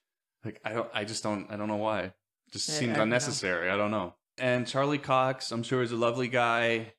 Like 0.44 0.60
I 0.64 0.72
don't 0.74 0.90
I 0.92 1.04
just 1.04 1.22
don't 1.22 1.50
I 1.50 1.56
don't 1.56 1.68
know 1.68 1.76
why. 1.76 2.12
It 2.48 2.52
just 2.52 2.70
I- 2.70 2.72
seems 2.74 2.82
I 2.82 2.86
don't 2.86 2.96
know. 2.96 3.02
unnecessary. 3.04 3.70
I 3.70 3.76
don't 3.76 3.90
know. 3.90 4.14
And 4.38 4.66
Charlie 4.66 4.98
Cox, 4.98 5.50
I'm 5.50 5.62
sure 5.62 5.82
is 5.82 5.92
a 5.92 5.96
lovely 5.96 6.28
guy. 6.28 6.92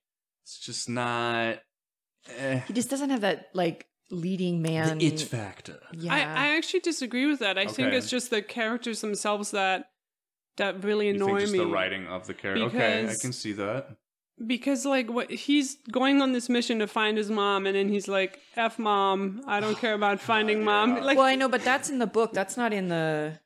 It's 0.43 0.59
just 0.59 0.89
not 0.89 1.59
eh. 2.37 2.59
He 2.67 2.73
just 2.73 2.89
doesn't 2.89 3.09
have 3.09 3.21
that 3.21 3.47
like 3.53 3.85
leading 4.09 4.61
man. 4.61 4.97
the 4.97 5.07
it 5.07 5.21
factor. 5.21 5.79
Yeah. 5.93 6.13
I, 6.13 6.19
I 6.21 6.57
actually 6.57 6.79
disagree 6.79 7.25
with 7.27 7.39
that. 7.39 7.57
I 7.57 7.67
think 7.67 7.93
it's 7.93 8.09
just 8.09 8.29
the 8.29 8.41
characters 8.41 9.01
themselves 9.01 9.51
that 9.51 9.89
that 10.57 10.83
really 10.83 11.07
You 11.09 11.15
annoy 11.15 11.27
think 11.27 11.39
just 11.41 11.53
me. 11.53 11.59
the 11.59 11.67
writing 11.67 12.07
of 12.07 12.25
the 12.25 12.33
character? 12.33 12.65
Okay, 12.65 13.03
I 13.07 13.15
can 13.21 13.31
see 13.33 13.51
that. 13.53 13.89
Because 14.45 14.85
like 14.85 15.09
what 15.11 15.29
he's 15.31 15.75
going 15.91 16.21
on 16.21 16.31
this 16.31 16.47
mission 16.49 16.79
to 16.79 16.87
find 16.87 17.17
his 17.17 17.29
mom, 17.29 17.65
and 17.67 17.75
then 17.75 17.89
he's 17.89 18.07
like, 18.07 18.39
"F 18.55 18.77
mom, 18.79 19.41
I 19.47 19.59
don't 19.59 19.77
care 19.77 19.93
about 19.93 20.19
finding 20.21 20.63
mom." 20.63 20.95
Yeah. 20.97 21.03
Like, 21.03 21.17
well, 21.17 21.25
I 21.27 21.35
know, 21.35 21.49
but 21.49 21.63
that's 21.63 21.89
in 21.89 21.97
the 21.99 22.07
book. 22.07 22.33
That's 22.33 22.55
not 22.57 22.71
in 22.73 22.87
the. 22.87 23.39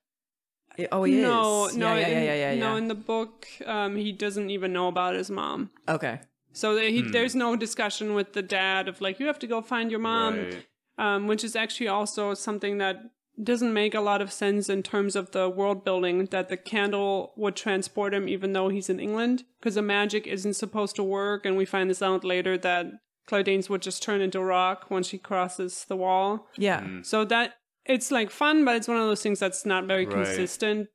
It- 0.78 0.90
oh, 0.92 1.04
he 1.04 1.22
no, 1.22 1.66
is. 1.68 1.78
no, 1.78 1.94
yeah, 1.96 2.00
yeah, 2.00 2.08
in, 2.08 2.24
yeah, 2.24 2.34
yeah, 2.36 2.52
yeah, 2.54 2.60
no. 2.60 2.76
In 2.76 2.88
the 2.88 2.96
book, 2.96 3.48
um, 3.66 3.96
he 3.96 4.12
doesn't 4.12 4.50
even 4.50 4.74
know 4.74 4.88
about 4.88 5.16
his 5.16 5.30
mom. 5.30 5.70
Okay. 5.88 6.20
So 6.54 6.78
he, 6.78 7.02
Hmm. 7.02 7.12
there's 7.12 7.36
no 7.36 7.56
discussion 7.56 8.14
with 8.14 8.34
the 8.34 8.42
dad 8.42 8.88
of 8.88 9.00
like, 9.02 9.20
you 9.20 9.28
have 9.28 9.40
to 9.40 9.48
go 9.48 9.62
find 9.62 9.90
your 9.90 10.00
mom, 10.02 10.38
right. 10.38 10.66
um, 10.98 11.28
which 11.28 11.44
is 11.44 11.56
actually 11.56 11.88
also 11.88 12.34
something 12.34 12.78
that 12.80 12.98
doesn't 13.42 13.74
make 13.74 13.96
a 13.96 14.02
lot 14.02 14.22
of 14.22 14.32
sense 14.32 14.70
in 14.70 14.84
terms 14.84 15.16
of 15.16 15.32
the 15.32 15.50
world 15.50 15.84
building 15.86 16.26
that 16.26 16.50
the 16.50 16.58
candle 16.58 17.32
would 17.38 17.56
transport 17.56 18.14
him 18.14 18.28
even 18.28 18.52
though 18.54 18.68
he's 18.68 18.90
in 18.90 19.00
England 19.00 19.46
because 19.60 19.76
the 19.76 19.82
magic 19.82 20.28
isn't 20.28 20.54
supposed 20.56 20.96
to 20.98 21.04
work 21.04 21.46
and 21.46 21.56
we 21.56 21.64
find 21.66 21.90
this 21.90 22.02
out 22.02 22.24
later 22.26 22.58
that 22.58 22.88
Claire 23.28 23.44
Danes 23.44 23.70
would 23.70 23.82
just 23.82 24.04
turn 24.04 24.20
into 24.20 24.44
rock 24.44 24.86
when 24.90 25.02
she 25.04 25.18
crosses 25.18 25.86
the 25.88 25.96
wall. 25.96 26.48
Yeah. 26.58 26.82
Mm. 26.82 27.06
So 27.06 27.24
that 27.26 27.54
it's 27.86 28.12
like 28.12 28.30
fun, 28.30 28.66
but 28.66 28.76
it's 28.76 28.88
one 28.88 28.98
of 28.98 29.04
those 29.08 29.22
things 29.24 29.40
that's 29.40 29.66
not 29.66 29.86
very 29.86 30.06
Right. 30.06 30.14
consistent. 30.14 30.88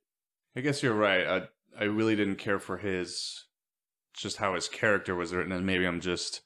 I 0.55 0.61
guess 0.61 0.81
you're 0.81 0.93
right. 0.93 1.25
I 1.27 1.47
I 1.79 1.83
really 1.83 2.15
didn't 2.15 2.37
care 2.37 2.59
for 2.59 2.77
his 2.77 3.45
just 4.15 4.37
how 4.37 4.55
his 4.55 4.67
character 4.67 5.13
was 5.15 5.33
written, 5.33 5.51
and 5.51 5.65
maybe 5.65 5.85
I'm 5.85 5.99
just 6.01 6.41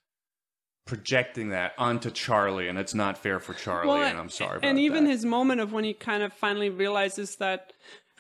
projecting 0.86 1.50
that 1.50 1.72
onto 1.78 2.12
Charlie, 2.12 2.68
and 2.68 2.78
it's 2.78 2.94
not 2.94 3.18
fair 3.18 3.40
for 3.40 3.54
Charlie, 3.54 4.02
and 4.02 4.18
I'm 4.18 4.30
sorry. 4.30 4.58
About 4.58 4.68
And 4.68 4.80
even 4.80 5.06
that. 5.06 5.12
his 5.12 5.24
moment 5.24 5.62
of 5.62 5.72
when 5.72 5.84
he 5.86 5.94
kind 5.94 6.22
of 6.24 6.34
finally 6.34 6.70
realizes 6.70 7.38
that 7.38 7.72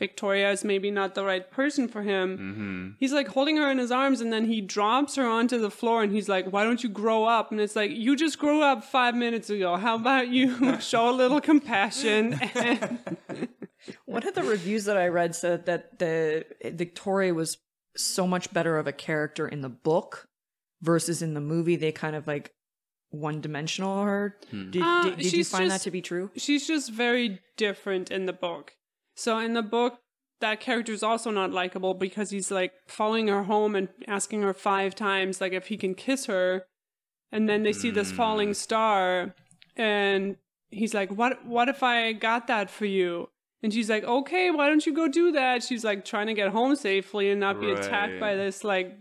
Victoria 0.02 0.50
is 0.52 0.64
maybe 0.66 0.90
not 0.90 1.14
the 1.14 1.24
right 1.24 1.50
person 1.52 1.88
for 1.88 2.02
him. 2.02 2.28
hmm 2.38 2.90
He's 3.00 3.14
like 3.14 3.28
holding 3.28 3.58
her 3.58 3.70
in 3.70 3.78
his 3.78 3.92
arms 3.92 4.20
and 4.20 4.34
then 4.34 4.46
he 4.46 4.60
drops 4.60 5.16
her 5.16 5.28
onto 5.28 5.60
the 5.60 5.70
floor 5.70 6.02
and 6.04 6.12
he's 6.12 6.28
like, 6.28 6.46
Why 6.52 6.64
don't 6.64 6.82
you 6.84 6.90
grow 6.90 7.26
up? 7.26 7.52
And 7.52 7.62
it's 7.62 7.76
like, 7.76 7.92
You 7.92 8.16
just 8.16 8.40
grew 8.40 8.62
up 8.64 8.84
five 8.84 9.14
minutes 9.16 9.50
ago. 9.52 9.78
How 9.78 9.96
about 9.96 10.28
you 10.30 10.80
show 10.92 11.10
a 11.10 11.16
little 11.22 11.40
compassion? 11.40 12.34
And 12.56 12.98
One 14.06 14.28
of 14.28 14.34
the 14.34 14.44
reviews 14.44 14.86
that 14.86 14.98
I 14.98 15.08
read 15.08 15.36
said 15.36 15.66
that 15.68 16.00
the 16.00 16.46
Victoria 16.64 17.34
was 17.34 17.58
so 17.96 18.26
much 18.28 18.52
better 18.54 18.78
of 18.78 18.88
a 18.88 18.92
character 18.94 19.48
in 19.48 19.62
the 19.62 19.70
book 19.70 20.28
versus 20.82 21.22
in 21.22 21.34
the 21.34 21.42
movie. 21.42 21.76
They 21.76 21.92
kind 21.92 22.16
of 22.16 22.26
like 22.28 22.54
one 23.10 23.42
dimensional 23.42 24.04
her. 24.04 24.38
Did, 24.52 24.82
Uh, 24.82 25.04
did, 25.04 25.18
did 25.18 25.34
you 25.34 25.44
find 25.44 25.66
just- 25.70 25.78
that 25.80 25.84
to 25.84 25.92
be 25.92 26.02
true? 26.02 26.30
she's 26.36 26.66
just 26.68 26.92
very 26.92 27.40
different 27.58 28.10
in 28.12 28.26
the 28.26 28.34
book. 28.34 28.74
So 29.22 29.38
in 29.38 29.54
the 29.54 29.62
book, 29.62 30.00
that 30.40 30.60
character 30.60 30.92
is 30.92 31.04
also 31.04 31.30
not 31.30 31.52
likable 31.52 31.94
because 31.94 32.32
he's 32.32 32.50
like 32.50 32.74
following 32.88 33.28
her 33.28 33.44
home 33.44 33.76
and 33.76 33.88
asking 34.08 34.42
her 34.42 34.54
five 34.56 34.96
times 34.96 35.40
like 35.40 35.54
if 35.54 35.68
he 35.68 35.78
can 35.78 35.94
kiss 35.94 36.26
her, 36.26 36.66
and 37.32 37.48
then 37.48 37.62
they 37.62 37.72
see 37.72 37.92
this 37.92 38.10
hmm. 38.10 38.18
falling 38.18 38.54
star, 38.56 39.36
and 39.78 40.38
he's 40.72 40.96
like, 40.96 41.12
"What? 41.12 41.46
What 41.46 41.70
if 41.70 41.84
I 41.84 42.14
got 42.14 42.48
that 42.48 42.72
for 42.72 42.86
you?" 42.86 43.30
And 43.62 43.72
she's 43.72 43.92
like, 43.92 44.04
"Okay, 44.04 44.50
why 44.50 44.68
don't 44.68 44.88
you 44.88 44.94
go 44.96 45.08
do 45.08 45.32
that?" 45.34 45.62
She's 45.62 45.84
like 45.84 46.04
trying 46.04 46.26
to 46.26 46.34
get 46.34 46.50
home 46.50 46.76
safely 46.76 47.30
and 47.30 47.40
not 47.40 47.62
be 47.62 47.70
attacked 47.70 48.20
by 48.20 48.34
this 48.36 48.64
like, 48.64 48.98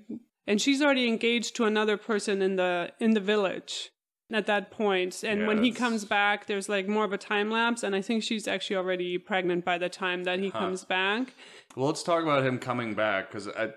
and 0.47 0.61
she's 0.61 0.83
already 0.83 1.09
engaged 1.09 1.57
to 1.57 1.65
another 1.65 1.97
person 1.97 2.43
in 2.43 2.57
the 2.57 2.93
in 3.01 3.13
the 3.13 3.21
village 3.21 3.91
at 4.33 4.47
that 4.47 4.71
point. 4.71 5.23
And 5.23 5.41
Yeah, 5.41 5.47
when 5.47 5.63
he 5.63 5.73
comes 5.73 6.05
back, 6.05 6.47
there's 6.47 6.69
like 6.69 6.89
more 6.89 7.05
of 7.05 7.13
a 7.13 7.19
time 7.19 7.51
lapse, 7.51 7.83
and 7.83 7.95
I 7.95 8.03
think 8.03 8.23
she's 8.23 8.47
actually 8.47 8.77
already 8.77 9.19
pregnant 9.19 9.65
by 9.65 9.79
the 9.79 9.89
time 9.89 10.25
that 10.25 10.39
he 10.39 10.51
comes 10.51 10.85
back. 10.85 11.35
Well, 11.77 11.87
let's 11.87 12.03
talk 12.03 12.23
about 12.23 12.45
him 12.45 12.59
coming 12.59 12.95
back 12.95 13.31
because 13.31 13.49
I 13.49 13.71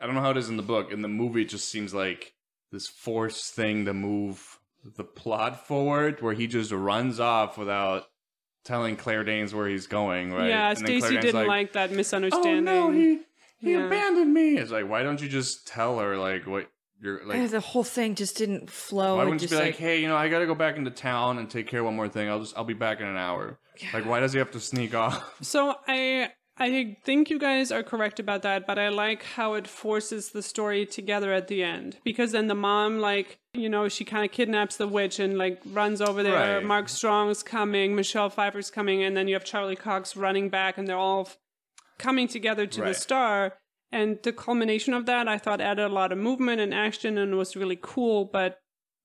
I 0.00 0.06
don't 0.06 0.14
know 0.14 0.20
how 0.20 0.30
it 0.30 0.36
is 0.36 0.48
in 0.48 0.56
the 0.56 0.62
book. 0.62 0.90
In 0.90 1.02
the 1.02 1.08
movie, 1.08 1.42
it 1.42 1.48
just 1.48 1.68
seems 1.68 1.94
like 1.94 2.34
this 2.72 2.88
forced 2.88 3.54
thing 3.54 3.84
to 3.84 3.94
move 3.94 4.58
the 4.96 5.04
plot 5.04 5.66
forward, 5.66 6.20
where 6.20 6.34
he 6.34 6.46
just 6.46 6.72
runs 6.72 7.20
off 7.20 7.56
without 7.56 8.06
telling 8.64 8.96
Claire 8.96 9.24
Danes 9.24 9.54
where 9.54 9.68
he's 9.68 9.86
going. 9.86 10.32
Right? 10.32 10.48
Yeah, 10.48 10.74
Stacy 10.74 11.18
didn't 11.18 11.46
like, 11.46 11.72
that 11.74 11.92
misunderstanding. 11.92 12.68
Oh 12.68 12.88
no, 12.88 12.90
he 12.90 13.20
he 13.58 13.72
Yeah. 13.72 13.86
abandoned 13.86 14.34
me. 14.34 14.56
It's 14.56 14.72
like, 14.72 14.88
why 14.88 15.02
don't 15.02 15.20
you 15.22 15.28
just 15.28 15.66
tell 15.68 15.98
her 16.00 16.16
like 16.16 16.46
what 16.46 16.68
you're 17.02 17.24
like? 17.26 17.50
the 17.50 17.60
whole 17.60 17.84
thing 17.84 18.14
just 18.14 18.36
didn't 18.36 18.70
flow. 18.70 19.16
Why 19.16 19.24
wouldn't 19.24 19.40
just 19.40 19.52
be 19.52 19.58
like, 19.58 19.76
hey, 19.76 20.00
you 20.00 20.08
know, 20.08 20.16
I 20.16 20.28
gotta 20.28 20.46
go 20.46 20.54
back 20.54 20.76
into 20.76 20.90
town 20.90 21.38
and 21.38 21.50
take 21.50 21.66
care 21.66 21.80
of 21.80 21.86
one 21.86 21.96
more 21.96 22.08
thing. 22.08 22.28
I'll 22.28 22.40
just 22.40 22.56
I'll 22.56 22.64
be 22.64 22.74
back 22.74 23.00
in 23.00 23.06
an 23.06 23.16
hour. 23.16 23.58
Like, 23.92 24.06
why 24.06 24.20
does 24.20 24.32
he 24.32 24.38
have 24.38 24.50
to 24.52 24.60
sneak 24.60 24.94
off? 24.94 25.22
So 25.42 25.74
I 25.88 26.30
I 26.58 26.96
think 27.02 27.30
you 27.30 27.38
guys 27.38 27.72
are 27.72 27.82
correct 27.82 28.20
about 28.20 28.42
that, 28.42 28.66
but 28.66 28.78
I 28.78 28.90
like 28.90 29.22
how 29.22 29.54
it 29.54 29.66
forces 29.66 30.30
the 30.30 30.42
story 30.42 30.84
together 30.86 31.32
at 31.32 31.48
the 31.48 31.62
end 31.62 31.98
because 32.04 32.32
then 32.32 32.46
the 32.46 32.54
mom 32.54 33.00
like 33.00 33.38
you 33.54 33.68
know 33.68 33.88
she 33.88 34.04
kind 34.04 34.24
of 34.24 34.30
kidnaps 34.30 34.76
the 34.76 34.86
witch 34.86 35.18
and 35.18 35.38
like 35.38 35.60
runs 35.72 36.00
over 36.00 36.22
there. 36.22 36.58
Right. 36.58 36.64
Mark 36.64 36.88
Strong's 36.88 37.42
coming, 37.42 37.96
Michelle 37.96 38.30
Pfeiffer's 38.30 38.70
coming, 38.70 39.02
and 39.02 39.16
then 39.16 39.26
you 39.28 39.34
have 39.34 39.44
Charlie 39.44 39.76
Cox 39.76 40.14
running 40.16 40.50
back, 40.50 40.78
and 40.78 40.86
they're 40.86 40.96
all 40.96 41.22
f- 41.22 41.38
coming 41.98 42.28
together 42.28 42.66
to 42.66 42.80
the 42.82 42.94
star. 42.94 43.54
And 43.92 44.18
the 44.22 44.32
culmination 44.32 44.94
of 44.94 45.06
that, 45.06 45.28
I 45.28 45.36
thought, 45.38 45.60
added 45.60 45.84
a 45.84 45.88
lot 45.92 46.12
of 46.12 46.18
movement 46.18 46.60
and 46.60 46.72
action 46.72 47.18
and 47.18 47.36
was 47.36 47.54
really 47.56 47.78
cool. 47.80 48.24
But 48.24 48.58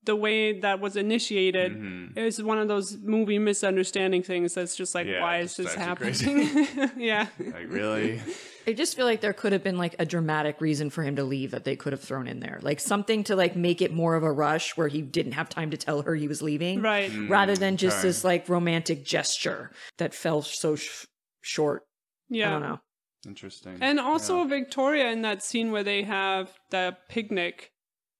the 0.04 0.16
way 0.16 0.58
that 0.60 0.80
was 0.80 0.96
initiated 0.96 1.72
Mhm. 1.72 2.16
is 2.16 2.42
one 2.42 2.58
of 2.58 2.68
those 2.68 2.96
movie 2.96 3.38
misunderstanding 3.38 4.22
things 4.22 4.54
that's 4.54 4.74
just 4.76 4.94
like, 4.94 5.06
Yeah, 5.06 5.20
why 5.20 5.38
it 5.38 5.44
is 5.44 5.56
just 5.56 5.68
this 5.68 5.74
happening? 5.74 6.90
yeah. 6.96 7.26
Like, 7.38 7.66
really? 7.68 8.20
I 8.66 8.72
just 8.72 8.96
feel 8.96 9.04
like 9.04 9.20
there 9.20 9.32
could 9.32 9.52
have 9.52 9.62
been 9.62 9.76
like 9.76 9.96
a 9.98 10.06
dramatic 10.06 10.60
reason 10.60 10.88
for 10.88 11.02
him 11.02 11.16
to 11.16 11.24
leave 11.24 11.50
that 11.50 11.64
they 11.64 11.74
could 11.76 11.92
have 11.92 12.00
thrown 12.00 12.26
in 12.28 12.40
there. 12.40 12.58
Like 12.62 12.80
something 12.80 13.24
to 13.24 13.36
like 13.36 13.56
make 13.56 13.82
it 13.82 13.92
more 13.92 14.14
of 14.14 14.22
a 14.22 14.32
rush 14.32 14.76
where 14.76 14.88
he 14.88 15.02
didn't 15.02 15.32
have 15.32 15.48
time 15.50 15.70
to 15.72 15.76
tell 15.76 16.02
her 16.02 16.14
he 16.14 16.28
was 16.28 16.40
leaving. 16.42 16.80
Right. 16.80 17.10
Rather 17.28 17.56
than 17.56 17.76
just 17.76 17.98
okay. 17.98 18.08
this 18.08 18.24
like 18.24 18.48
romantic 18.48 19.04
gesture 19.04 19.70
that 19.98 20.14
fell 20.14 20.40
so 20.42 20.76
sh- 20.76 21.06
short. 21.42 21.82
Yeah. 22.30 22.48
I 22.48 22.52
don't 22.52 22.62
know. 22.62 22.80
Interesting. 23.26 23.78
And 23.80 23.98
also 23.98 24.38
Yeah. 24.38 24.46
Victoria 24.48 25.10
in 25.10 25.22
that 25.22 25.42
scene 25.42 25.72
where 25.72 25.82
they 25.82 26.02
have 26.02 26.52
the 26.70 26.96
picnic, 27.08 27.72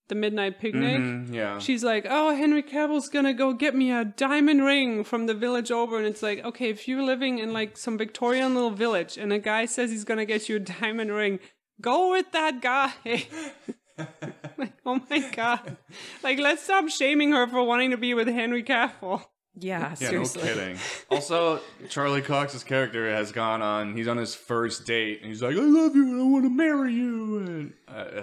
the 0.08 0.14
midnight 0.14 0.58
picnic. 0.58 0.98
Mhm, 0.98 1.32
yeah. 1.34 1.58
She's 1.58 1.84
like, 1.84 2.06
"Oh, 2.08 2.34
Henry 2.34 2.62
Cavill's 2.62 3.08
gonna 3.08 3.34
go 3.34 3.52
get 3.52 3.74
me 3.74 3.92
a 3.92 4.04
diamond 4.04 4.64
ring 4.64 5.04
from 5.04 5.26
the 5.26 5.34
village 5.34 5.70
over," 5.70 5.98
and 5.98 6.06
it's 6.06 6.22
like, 6.22 6.44
okay, 6.44 6.68
if 6.70 6.88
you're 6.88 7.02
living 7.02 7.38
in 7.38 7.52
like 7.52 7.76
some 7.76 7.96
Victorian 7.98 8.54
little 8.54 8.70
village 8.70 9.16
and 9.16 9.32
a 9.32 9.38
guy 9.38 9.66
says 9.66 9.90
he's 9.90 10.04
gonna 10.04 10.24
get 10.24 10.48
you 10.48 10.56
a 10.56 10.60
diamond 10.80 11.12
ring, 11.12 11.38
go 11.80 12.10
with 12.10 12.32
that 12.32 12.60
guy. 12.60 12.92
like, 14.56 14.72
oh 14.86 15.00
my 15.10 15.18
god! 15.32 15.76
Like, 16.22 16.38
let's 16.38 16.62
stop 16.64 16.88
shaming 16.88 17.32
her 17.32 17.46
for 17.46 17.62
wanting 17.62 17.90
to 17.90 17.96
be 17.96 18.14
with 18.14 18.28
Henry 18.28 18.62
Cavill. 18.62 19.24
Yeah, 19.60 19.90
Yeah, 19.90 19.94
seriously. 19.94 20.42
no 20.44 20.48
kidding. 20.54 20.78
also, 21.10 21.60
Charlie 21.88 22.22
Cox's 22.22 22.64
character 22.64 23.10
has 23.10 23.32
gone 23.32 23.62
on. 23.62 23.96
He's 23.96 24.08
on 24.08 24.16
his 24.16 24.34
first 24.34 24.86
date, 24.86 25.20
and 25.20 25.28
he's 25.28 25.42
like, 25.42 25.56
"I 25.56 25.60
love 25.60 25.94
you, 25.96 26.02
and 26.04 26.20
I 26.20 26.24
want 26.24 26.44
to 26.44 26.50
marry 26.50 26.92
you." 26.94 27.38
And 27.38 27.72
uh, 27.88 28.22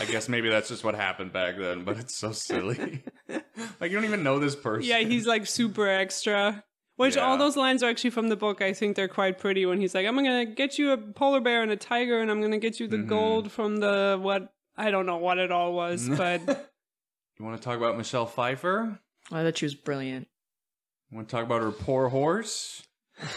I 0.00 0.04
guess 0.06 0.28
maybe 0.28 0.48
that's 0.48 0.68
just 0.68 0.84
what 0.84 0.94
happened 0.94 1.32
back 1.32 1.56
then, 1.58 1.84
but 1.84 1.98
it's 1.98 2.16
so 2.16 2.32
silly. 2.32 3.04
like 3.28 3.90
you 3.90 3.96
don't 3.96 4.04
even 4.04 4.22
know 4.22 4.38
this 4.38 4.56
person. 4.56 4.88
Yeah, 4.88 4.98
he's 5.00 5.26
like 5.26 5.46
super 5.46 5.88
extra. 5.88 6.64
Which 6.96 7.18
all 7.18 7.36
those 7.36 7.58
lines 7.58 7.82
are 7.82 7.90
actually 7.90 8.08
from 8.08 8.30
the 8.30 8.36
book. 8.36 8.62
I 8.62 8.72
think 8.72 8.96
they're 8.96 9.06
quite 9.06 9.38
pretty 9.38 9.66
when 9.66 9.78
he's 9.78 9.94
like, 9.94 10.06
I'm 10.06 10.14
gonna 10.16 10.46
get 10.46 10.78
you 10.78 10.92
a 10.92 10.96
polar 10.96 11.40
bear 11.42 11.62
and 11.62 11.70
a 11.70 11.76
tiger 11.76 12.20
and 12.22 12.30
I'm 12.30 12.40
gonna 12.40 12.58
get 12.58 12.80
you 12.80 12.88
the 12.88 12.96
Mm-hmm. 12.96 13.08
gold 13.08 13.52
from 13.52 13.76
the 13.80 14.18
what 14.18 14.50
I 14.78 14.90
don't 14.90 15.04
know 15.04 15.18
what 15.18 15.36
it 15.36 15.52
all 15.52 15.74
was, 15.74 16.08
but 16.16 16.40
You 17.38 17.44
want 17.44 17.60
to 17.60 17.62
talk 17.62 17.76
about 17.76 17.98
Michelle 17.98 18.24
Pfeiffer? 18.24 18.98
I 19.30 19.42
thought 19.42 19.58
she 19.58 19.66
was 19.66 19.74
brilliant. 19.74 20.26
You 21.10 21.16
want 21.16 21.28
to 21.28 21.36
talk 21.36 21.44
about 21.44 21.62
her 21.62 21.70
poor 21.70 22.08
horse? 22.08 22.82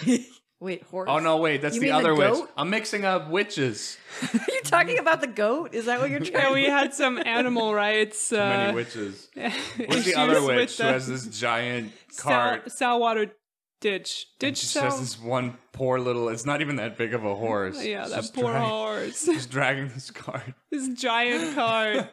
Wait, 0.61 0.83
horse. 0.83 1.07
Oh 1.09 1.19
no, 1.19 1.37
wait, 1.37 1.61
that's 1.61 1.75
You 1.75 1.79
the 1.81 1.85
mean 1.87 1.93
the 1.93 1.99
other 2.09 2.15
witch. 2.15 2.33
goat? 2.33 2.51
I'm 2.57 2.69
mixing 2.69 3.05
up 3.05 3.29
witches. 3.29 3.97
Are 4.33 4.39
you 4.49 4.59
talking 4.63 4.99
about 4.99 5.21
the 5.21 5.27
goat? 5.27 5.73
Is 5.73 5.85
that 5.85 6.01
what 6.01 6.09
you're 6.09 6.19
trying 6.19 6.33
yeah, 6.43 6.47
to 6.49 6.53
we 6.53 6.63
had 6.65 6.93
some 6.93 7.17
animal 7.25 7.73
rights. 7.73 8.27
Too 8.27 8.35
many 8.35 8.71
Uh, 8.71 8.75
witches. 8.75 9.29
issues 9.37 9.87
Where's 9.87 10.03
the 10.05 10.15
other 10.15 10.41
with 10.41 10.55
witch 10.57 10.77
who 10.77 10.83
the 10.83 10.91
has 10.91 11.07
this 11.07 11.27
giant 11.27 11.93
Sal, 12.09 12.23
cart? 12.33 12.71
Salwater 12.73 13.31
ditch. 13.79 14.27
and 14.33 14.39
Ditch 14.39 14.57
She 14.57 14.65
Sal. 14.65 14.83
has 14.83 14.99
this 14.99 15.17
one 15.17 15.57
poor 15.71 15.97
little. 15.97 16.27
It's 16.27 16.45
not 16.45 16.59
even 16.59 16.75
that 16.75 16.97
big 16.97 17.13
of 17.13 17.23
a 17.23 17.35
horse. 17.35 17.81
yeah, 17.81 18.01
It's 18.01 18.09
that 18.11 18.15
just 18.23 18.33
poor 18.33 18.51
drag- 18.51 18.61
horse. 18.67 19.25
Just 19.27 19.49
dragging 19.49 19.87
this 19.87 20.11
cart. 20.11 20.43
this 20.71 20.89
giant 20.89 21.55
cart. 21.55 22.09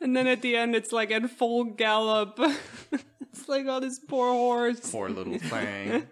And 0.00 0.16
then 0.16 0.26
at 0.26 0.42
the 0.42 0.56
end, 0.56 0.74
it's 0.74 0.92
like 0.92 1.10
at 1.10 1.28
full 1.30 1.64
gallop. 1.64 2.38
it's 3.32 3.48
like, 3.48 3.66
oh, 3.66 3.80
this 3.80 3.98
poor 3.98 4.30
horse. 4.32 4.90
Poor 4.90 5.08
little 5.08 5.38
thing. 5.38 6.06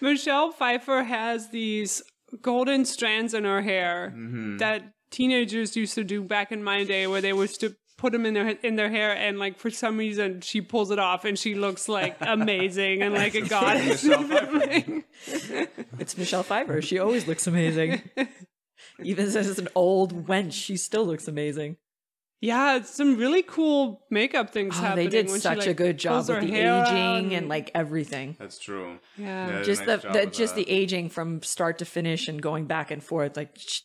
Michelle 0.00 0.50
Pfeiffer 0.52 1.02
has 1.04 1.50
these 1.50 2.02
golden 2.42 2.84
strands 2.84 3.34
in 3.34 3.44
her 3.44 3.62
hair 3.62 4.12
Mm-hmm. 4.14 4.58
that 4.58 4.82
teenagers 5.10 5.76
used 5.76 5.94
to 5.94 6.04
do 6.04 6.22
back 6.22 6.50
in 6.52 6.62
my 6.64 6.84
day, 6.84 7.06
where 7.06 7.20
they 7.20 7.28
used 7.28 7.60
to 7.60 7.76
put 7.96 8.12
them 8.12 8.26
in 8.26 8.34
their 8.34 8.48
in 8.48 8.74
their 8.76 8.90
hair, 8.90 9.12
and 9.16 9.38
like 9.38 9.56
for 9.58 9.70
some 9.70 9.96
reason 9.96 10.40
she 10.40 10.60
pulls 10.60 10.90
it 10.90 10.98
off, 10.98 11.24
and 11.24 11.38
she 11.38 11.54
looks 11.54 11.88
like 11.88 12.16
amazing 12.20 13.00
and 13.02 13.14
like 13.14 13.34
a 13.34 13.42
goddess. 13.42 14.04
It's 15.98 16.18
Michelle 16.18 16.42
Pfeiffer. 16.42 16.82
She 16.82 16.98
always 16.98 17.26
looks 17.28 17.46
amazing. 17.46 18.02
Even 19.02 19.26
as 19.26 19.58
an 19.58 19.68
old 19.74 20.26
wench, 20.26 20.52
she 20.52 20.76
still 20.76 21.06
looks 21.06 21.28
amazing. 21.28 21.76
Yeah, 22.40 22.76
it's 22.76 22.90
some 22.94 23.16
really 23.16 23.42
cool 23.42 24.02
makeup 24.10 24.50
things 24.50 24.74
Oh, 24.76 24.82
happening. 24.82 25.06
they 25.06 25.10
did 25.10 25.26
when 25.26 25.36
she, 25.36 25.40
such 25.40 25.58
like, 25.58 25.66
a 25.68 25.74
good 25.74 25.98
job 25.98 26.26
pulls 26.26 26.28
with 26.30 26.40
the 26.42 26.54
aging 26.54 27.34
and 27.34 27.48
like 27.48 27.70
everything. 27.74 28.36
That's 28.38 28.58
true. 28.58 28.98
yeah. 29.16 29.48
Yeah, 29.58 29.62
Just 29.62 29.86
nice 29.86 30.02
the, 30.02 30.08
the 30.12 30.26
just 30.26 30.54
that. 30.54 30.66
the 30.66 30.70
aging 30.70 31.08
from 31.10 31.42
start 31.42 31.78
to 31.78 31.84
finish 31.84 32.28
and 32.28 32.40
going 32.42 32.66
back 32.66 32.90
and 32.90 33.02
forth, 33.02 33.36
like 33.36 33.56
sh- 33.58 33.80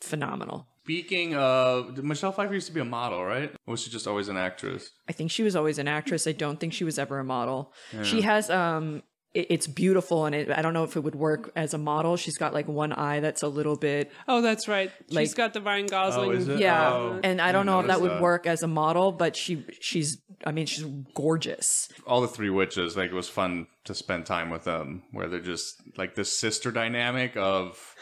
phenomenal. 0.00 0.66
Speaking 0.84 1.36
of, 1.36 2.02
Michelle 2.02 2.32
Pfeiffer 2.32 2.54
used 2.54 2.66
to 2.66 2.72
be 2.72 2.80
a 2.80 2.84
model, 2.84 3.24
right? 3.24 3.50
Or 3.66 3.72
was 3.72 3.82
she 3.82 3.90
just 3.90 4.08
always 4.08 4.28
an 4.28 4.36
actress? 4.36 4.90
I 5.08 5.12
think 5.12 5.30
she 5.30 5.42
was 5.44 5.54
always 5.54 5.78
an 5.78 5.86
actress. 5.86 6.26
I 6.26 6.32
don't 6.32 6.58
think 6.58 6.72
she 6.72 6.82
was 6.84 6.98
ever 6.98 7.18
a 7.20 7.24
model. 7.24 7.72
She 8.02 8.22
has 8.22 8.50
um 8.50 8.96
it, 8.96 9.04
it's 9.32 9.66
beautiful, 9.68 10.24
and 10.26 10.34
it, 10.34 10.50
I 10.50 10.60
don't 10.60 10.74
know 10.74 10.82
if 10.84 10.96
it 10.96 11.00
would 11.00 11.14
work 11.14 11.52
as 11.54 11.72
a 11.72 11.78
model. 11.78 12.16
She's 12.16 12.36
got 12.36 12.52
like 12.52 12.66
one 12.66 12.92
eye 12.92 13.20
that's 13.20 13.42
a 13.42 13.48
little 13.48 13.76
bit 13.76 14.10
Oh, 14.26 14.40
that's 14.40 14.66
right. 14.66 14.90
She's 15.10 15.34
got 15.34 15.52
the 15.54 15.60
Ryan 15.62 15.86
Gosling. 15.86 16.30
Oh, 16.30 16.32
is 16.32 16.48
it? 16.48 16.58
yeah, 16.58 16.92
Oh, 16.92 17.20
and 17.22 17.40
I 17.40 17.52
don't 17.52 17.66
didn't 17.66 17.74
know 17.74 17.80
if 17.80 17.86
that 17.86 18.00
notice 18.00 18.12
would 18.14 18.20
work 18.22 18.46
as 18.46 18.62
a 18.62 18.66
model, 18.66 19.12
but 19.12 19.36
she 19.36 19.64
she's 19.80 20.20
I 20.44 20.52
mean 20.52 20.66
she's 20.66 20.84
gorgeous. 21.14 21.88
all 22.06 22.20
the 22.20 22.28
three 22.28 22.50
witches 22.50 22.96
like 22.96 23.10
it 23.10 23.14
was 23.14 23.28
fun 23.28 23.66
to 23.84 23.94
spend 23.94 24.26
time 24.26 24.50
with 24.50 24.64
them 24.64 25.02
where 25.12 25.28
they're 25.28 25.40
just 25.40 25.80
like 25.96 26.14
this 26.14 26.32
sister 26.36 26.70
dynamic 26.72 27.36
of 27.36 27.94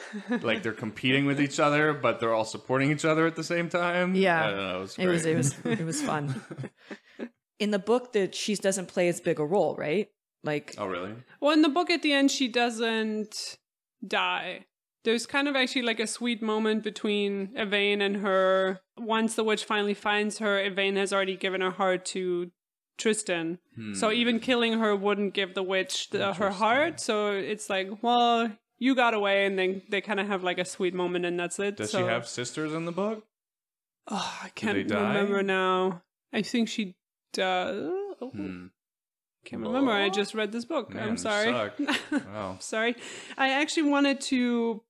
like 0.43 0.63
they're 0.63 0.73
competing 0.73 1.27
with 1.27 1.41
each 1.41 1.61
other 1.61 1.93
but 1.93 2.21
they're 2.21 2.33
all 2.35 2.45
supporting 2.45 2.91
each 2.91 3.05
other 3.05 3.27
at 3.27 3.37
the 3.37 3.45
same 3.45 3.69
time 3.69 4.15
Yeah. 4.15 4.45
I 4.47 4.51
don't 4.51 4.57
know, 4.59 4.77
it 4.77 4.81
was, 4.81 4.97
It 4.99 5.07
was 5.07 5.27
it 5.27 5.37
was 5.37 5.55
it 5.81 5.85
was 5.85 6.01
fun. 6.03 6.41
In 7.59 7.73
the 7.73 7.79
book, 7.81 8.13
that 8.13 8.37
she 8.37 8.55
doesn't 8.55 8.87
play 8.87 9.09
as 9.09 9.21
big 9.21 9.41
a 9.41 9.45
role, 9.45 9.75
right? 9.77 10.07
Like 10.45 10.75
oh 10.79 10.87
really 10.87 11.15
Well, 11.41 11.53
in 11.53 11.63
the 11.63 11.69
book 11.69 11.91
at 11.91 12.03
the 12.03 12.13
end, 12.13 12.31
she 12.31 12.49
doesn't 12.49 13.59
die. 14.07 14.67
There's 15.05 15.27
kind 15.27 15.49
of 15.49 15.57
actually 15.57 15.83
like 15.83 16.01
a 16.01 16.07
sweet 16.07 16.43
moment 16.43 16.83
between 16.83 17.51
Yvaine 17.55 18.01
and 18.03 18.17
her. 18.19 18.81
Once 18.97 19.35
the 19.35 19.45
witch 19.45 19.65
finally 19.65 19.95
finds 19.95 20.39
her, 20.39 20.59
Yvaine 20.59 20.97
has 20.97 21.13
already 21.13 21.37
given 21.37 21.61
her 21.61 21.71
heart 21.71 22.05
to 22.07 22.51
Tristan. 22.99 23.59
So 23.95 24.11
even 24.11 24.41
killing 24.41 24.81
her 24.81 24.95
wouldn't 24.97 25.35
give 25.35 25.55
the 25.55 25.63
witch 25.63 26.11
the, 26.11 26.35
her 26.35 26.51
heart. 26.51 26.99
So 26.99 27.31
it's 27.31 27.71
like, 27.71 28.03
well, 28.03 28.51
you 28.77 28.97
got 28.97 29.15
away, 29.15 29.47
and 29.47 29.57
then 29.57 29.83
they 29.89 30.01
kind 30.01 30.19
of 30.19 30.27
have 30.27 30.43
like 30.43 30.59
a 30.59 30.65
sweet 30.65 30.95
moment, 30.95 31.25
and 31.25 31.39
that's 31.39 31.61
it. 31.61 31.77
does 31.77 31.93
so, 31.93 31.99
she 32.01 32.05
have 32.05 32.27
sisters 32.27 32.73
in 32.75 32.85
the 32.87 32.93
book 32.93 33.25
Oh, 34.09 34.39
I 34.43 34.49
can't 34.51 34.89
die? 34.89 35.09
remember 35.09 35.43
now. 35.43 36.03
I 36.33 36.43
think 36.43 36.69
she 36.69 36.97
does. 37.33 37.93
Hmm. 38.21 38.67
Can't 39.49 39.63
remember. 39.63 39.93
I 39.93 40.09
just 40.11 40.35
read 40.35 40.53
this 40.53 40.65
book. 40.67 40.93
Man, 40.93 41.09
I'm 41.09 41.17
sorry. 41.17 41.53
wow 42.13 42.57
sorry. 42.61 42.97
I 43.37 43.51
actually 43.51 43.89
wanted 43.91 44.21
to 44.33 44.83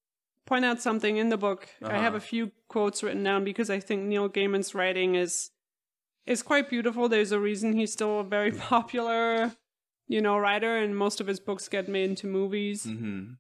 point 0.46 0.64
out 0.64 0.80
something 0.82 1.16
in 1.16 1.28
the 1.28 1.36
book. 1.36 1.68
I 1.82 1.98
have 1.98 2.14
Uh-huh. 2.14 2.16
a 2.16 2.20
few 2.20 2.52
quotes 2.68 3.02
written 3.02 3.22
down 3.22 3.44
because 3.44 3.70
I 3.70 3.78
think 3.80 4.02
Neil 4.04 4.28
Gaiman's 4.28 4.74
writing 4.74 5.14
is 5.14 5.50
is 6.26 6.42
quite 6.42 6.68
beautiful. 6.68 7.08
There's 7.08 7.32
a 7.32 7.40
reason 7.40 7.72
he's 7.72 7.92
still 7.92 8.20
a 8.20 8.24
very 8.24 8.50
popular, 8.72 9.52
you 10.08 10.20
know, 10.20 10.36
writer, 10.38 10.76
and 10.76 10.96
most 10.96 11.20
of 11.20 11.26
his 11.26 11.40
books 11.40 11.68
get 11.68 11.88
made 11.88 12.10
into 12.10 12.26
movies. 12.26 12.84
mm-hmm. 12.84 13.34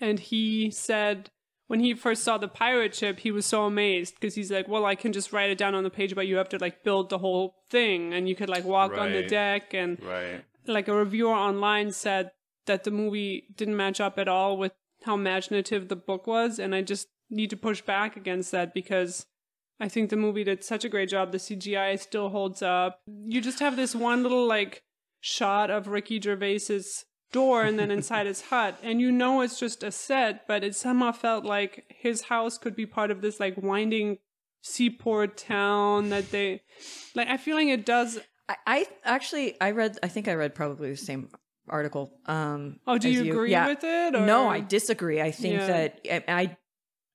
And 0.00 0.20
he 0.20 0.70
said 0.70 1.30
when 1.68 1.80
he 1.80 1.92
first 1.94 2.22
saw 2.24 2.38
the 2.38 2.48
pirate 2.48 2.94
ship, 2.94 3.20
he 3.20 3.30
was 3.30 3.44
so 3.44 3.64
amazed 3.64 4.14
because 4.14 4.34
he's 4.34 4.50
like, 4.50 4.68
"Well, 4.68 4.86
I 4.86 4.94
can 4.94 5.12
just 5.12 5.32
write 5.34 5.50
it 5.50 5.58
down 5.58 5.74
on 5.74 5.84
the 5.84 5.90
page, 5.90 6.14
but 6.14 6.26
you 6.26 6.36
have 6.36 6.48
to 6.50 6.58
like 6.58 6.82
build 6.82 7.10
the 7.10 7.18
whole 7.18 7.56
thing, 7.70 8.14
and 8.14 8.26
you 8.28 8.34
could 8.34 8.48
like 8.48 8.64
walk 8.64 8.96
on 8.96 9.12
the 9.12 9.22
deck 9.22 9.74
and." 9.74 10.02
right 10.02 10.44
like 10.68 10.88
a 10.88 10.94
reviewer 10.94 11.34
online 11.34 11.92
said 11.92 12.30
that 12.66 12.84
the 12.84 12.90
movie 12.90 13.44
didn't 13.56 13.76
match 13.76 14.00
up 14.00 14.18
at 14.18 14.28
all 14.28 14.56
with 14.56 14.72
how 15.04 15.14
imaginative 15.14 15.88
the 15.88 15.96
book 15.96 16.26
was 16.26 16.58
and 16.58 16.74
i 16.74 16.82
just 16.82 17.08
need 17.30 17.50
to 17.50 17.56
push 17.56 17.80
back 17.82 18.16
against 18.16 18.52
that 18.52 18.74
because 18.74 19.26
i 19.80 19.88
think 19.88 20.10
the 20.10 20.16
movie 20.16 20.44
did 20.44 20.64
such 20.64 20.84
a 20.84 20.88
great 20.88 21.08
job. 21.08 21.32
The 21.32 21.38
cgi 21.38 21.98
still 21.98 22.30
holds 22.30 22.62
up. 22.62 23.00
You 23.06 23.40
just 23.40 23.60
have 23.60 23.76
this 23.76 23.94
one 23.94 24.22
little 24.22 24.46
like 24.46 24.82
shot 25.20 25.70
of 25.70 25.88
ricky 25.88 26.20
gervais's 26.20 27.04
door 27.32 27.62
and 27.62 27.78
then 27.78 27.90
inside 27.90 28.26
his 28.26 28.42
hut 28.50 28.78
and 28.82 29.00
you 29.00 29.12
know 29.12 29.40
it's 29.40 29.58
just 29.58 29.82
a 29.82 29.90
set 29.90 30.46
but 30.46 30.64
it 30.64 30.74
somehow 30.74 31.12
felt 31.12 31.44
like 31.44 31.84
his 31.88 32.22
house 32.22 32.56
could 32.56 32.74
be 32.74 32.86
part 32.86 33.10
of 33.10 33.20
this 33.20 33.38
like 33.38 33.56
winding 33.56 34.18
seaport 34.62 35.36
town 35.36 36.08
that 36.08 36.30
they 36.30 36.62
like 37.14 37.28
i 37.28 37.36
feel 37.36 37.56
like 37.56 37.68
it 37.68 37.84
does 37.84 38.18
I, 38.48 38.56
I 38.66 38.86
actually 39.04 39.60
I 39.60 39.72
read 39.72 39.98
I 40.02 40.08
think 40.08 40.28
I 40.28 40.34
read 40.34 40.54
probably 40.54 40.90
the 40.90 40.96
same 40.96 41.28
article. 41.68 42.12
Um, 42.26 42.80
oh 42.86 42.98
do 42.98 43.08
as 43.08 43.14
you 43.14 43.32
agree 43.32 43.50
Yeah. 43.50 43.66
with 43.66 43.84
it 43.84 44.14
or? 44.14 44.20
No, 44.20 44.48
I 44.48 44.60
disagree. 44.60 45.20
I 45.20 45.30
think 45.30 45.60
Yeah. 45.60 45.66
that 45.66 46.00
I, 46.10 46.22
I 46.42 46.56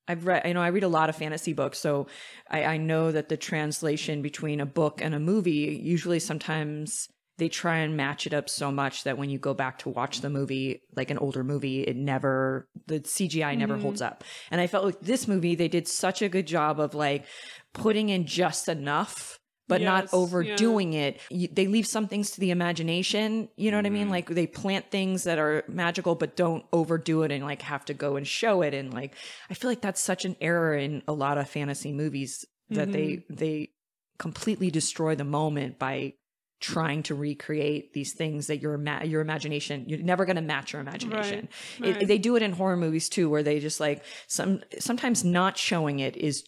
I've 0.07 0.25
read 0.27 0.45
you 0.45 0.53
know 0.53 0.61
I 0.61 0.67
read 0.67 0.83
a 0.83 0.87
lot 0.89 1.09
of 1.09 1.15
fantasy 1.15 1.53
books, 1.53 1.79
so 1.79 2.07
I, 2.49 2.63
I 2.65 2.77
know 2.77 3.11
that 3.11 3.29
the 3.29 3.37
translation 3.37 4.21
between 4.21 4.59
a 4.59 4.65
book 4.65 5.01
and 5.01 5.15
a 5.15 5.19
movie 5.19 5.79
usually 5.81 6.19
sometimes 6.19 7.07
they 7.39 7.49
try 7.49 7.77
and 7.77 7.97
match 7.97 8.27
it 8.27 8.33
up 8.33 8.47
so 8.47 8.71
much 8.71 9.05
that 9.05 9.17
when 9.17 9.29
you 9.29 9.39
go 9.39 9.55
back 9.55 9.79
to 9.79 9.89
watch 9.89 10.21
the 10.21 10.29
movie, 10.29 10.83
like 10.95 11.09
an 11.09 11.17
older 11.17 11.43
movie, 11.43 11.81
it 11.81 11.95
never 11.95 12.67
the 12.85 12.99
CGI 12.99 13.57
never 13.57 13.75
holds 13.77 14.01
up. 14.03 14.23
And 14.51 14.61
I 14.61 14.67
felt 14.67 14.85
like 14.85 14.99
this 15.01 15.27
movie 15.27 15.55
they 15.55 15.67
did 15.67 15.87
such 15.87 16.21
a 16.21 16.29
good 16.29 16.45
job 16.45 16.79
of 16.79 16.93
like 16.93 17.25
putting 17.73 18.09
in 18.09 18.27
just 18.27 18.69
enough. 18.69 19.39
But 19.67 19.81
not 19.81 20.03
Yes, 20.03 20.13
overdoing 20.13 20.93
it. 20.93 21.21
You, 21.29 21.47
they 21.47 21.67
leave 21.67 21.87
some 21.87 22.07
things 22.07 22.31
to 22.31 22.39
the 22.41 22.51
imagination. 22.51 23.47
You 23.55 23.71
know 23.71 23.77
what 23.77 23.85
I 23.85 23.89
mean? 23.89 24.03
Mm-hmm. 24.03 24.11
Like 24.11 24.29
they 24.29 24.45
plant 24.45 24.91
things 24.91 25.23
that 25.23 25.39
are 25.39 25.63
magical, 25.69 26.15
but 26.15 26.35
don't 26.35 26.65
overdo 26.73 27.23
it 27.23 27.31
and 27.31 27.45
like 27.45 27.61
have 27.61 27.85
to 27.85 27.93
go 27.93 28.17
and 28.17 28.27
show 28.27 28.61
it. 28.61 28.73
And 28.73 28.93
like, 28.93 29.15
I 29.49 29.53
feel 29.53 29.71
like 29.71 29.81
that's 29.81 30.01
such 30.01 30.25
an 30.25 30.35
error 30.41 30.75
in 30.75 31.01
a 31.07 31.13
lot 31.13 31.37
of 31.37 31.49
fantasy 31.49 31.93
movies 31.93 32.43
that 32.69 32.91
they, 32.91 33.07
mm-hmm. 33.07 33.35
they 33.35 33.69
completely 34.17 34.69
destroy 34.69 35.15
the 35.15 35.23
moment 35.23 35.79
by 35.79 36.13
trying 36.59 37.03
to 37.03 37.13
recreate 37.13 37.91
these 37.91 38.13
things 38.13 38.47
that 38.47 38.61
your 38.61 38.75
ima- 38.75 39.01
your 39.03 39.19
imagination 39.19 39.83
you're 39.87 39.99
never 39.99 40.23
going 40.23 40.37
to 40.37 40.41
match 40.41 40.71
your 40.71 40.81
imagination. 40.81 41.49
Right, 41.79 41.89
It- 41.89 41.95
right. 41.97 42.07
they 42.07 42.17
do 42.17 42.37
it 42.37 42.41
in 42.41 42.53
horror 42.53 42.77
movies 42.77 43.09
too, 43.09 43.29
where 43.29 43.43
they 43.43 43.59
just 43.59 43.81
like 43.81 44.01
some 44.27 44.61
sometimes 44.79 45.25
not 45.25 45.57
showing 45.57 45.99
it 45.99 46.15
is 46.15 46.45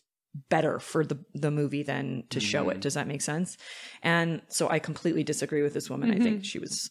better 0.50 0.80
for 0.80 1.06
the 1.06 1.17
the 1.34 1.52
movie 1.52 1.84
than 1.84 2.24
to 2.30 2.39
show 2.39 2.69
it. 2.69 2.80
Does 2.82 2.95
that 2.95 3.08
make 3.08 3.21
sense? 3.21 3.58
And 4.04 4.41
so 4.50 4.69
I 4.69 4.80
completely 4.80 5.24
disagree 5.24 5.62
with 5.63 5.74
this 5.74 5.89
woman. 5.89 6.12
I 6.12 6.19
think 6.19 6.43
she 6.45 6.60
was 6.60 6.89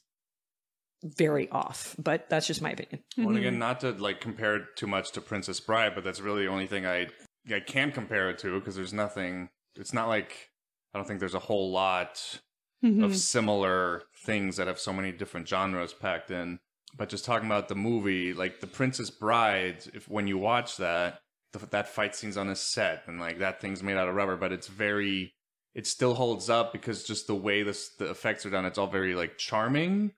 very 1.02 1.50
off, 1.50 1.94
but 1.98 2.30
that's 2.30 2.46
just 2.46 2.62
my 2.62 2.70
opinion. 2.70 3.02
Well, 3.16 3.28
and 3.28 3.36
Mm-hmm. 3.36 3.46
again, 3.46 3.58
not 3.58 3.80
to 3.80 3.90
like 3.92 4.20
compare 4.20 4.56
it 4.56 4.62
too 4.76 4.86
much 4.86 5.12
to 5.12 5.20
Princess 5.20 5.60
Bride, 5.60 5.94
but 5.94 6.02
that's 6.04 6.20
really 6.20 6.44
the 6.44 6.50
only 6.50 6.66
thing 6.66 6.86
I 6.86 7.08
I 7.52 7.60
can 7.60 7.92
compare 7.92 8.30
it 8.30 8.38
to 8.38 8.58
because 8.58 8.74
there's 8.76 8.94
nothing. 8.94 9.50
It's 9.76 9.92
not 9.92 10.08
like 10.08 10.48
I 10.94 10.98
don't 10.98 11.06
think 11.06 11.20
there's 11.20 11.34
a 11.34 11.38
whole 11.40 11.70
lot 11.72 12.40
Mm-hmm. 12.84 13.02
of 13.02 13.16
similar 13.16 14.02
things 14.26 14.58
that 14.58 14.66
have 14.66 14.78
so 14.78 14.92
many 14.92 15.10
different 15.10 15.48
genres 15.48 15.94
packed 15.94 16.30
in. 16.30 16.58
But 16.94 17.08
just 17.08 17.24
talking 17.24 17.46
about 17.46 17.68
the 17.68 17.74
movie, 17.74 18.34
like 18.34 18.60
the 18.60 18.66
Princess 18.66 19.08
Bride, 19.08 19.84
if 19.94 20.06
when 20.06 20.26
you 20.26 20.36
watch 20.36 20.76
that, 20.76 21.20
the, 21.58 21.66
that 21.66 21.88
fight 21.88 22.14
scene's 22.14 22.36
on 22.36 22.48
a 22.48 22.56
set 22.56 23.04
and 23.06 23.18
like 23.18 23.38
that 23.38 23.60
thing's 23.60 23.82
made 23.82 23.96
out 23.96 24.08
of 24.08 24.14
rubber, 24.14 24.36
but 24.36 24.52
it's 24.52 24.66
very, 24.68 25.32
it 25.74 25.86
still 25.86 26.14
holds 26.14 26.50
up 26.50 26.72
because 26.72 27.04
just 27.04 27.26
the 27.26 27.34
way 27.34 27.62
this 27.62 27.90
the 27.98 28.10
effects 28.10 28.44
are 28.44 28.50
done, 28.50 28.64
it's 28.66 28.78
all 28.78 28.86
very 28.86 29.14
like 29.14 29.38
charming. 29.38 30.12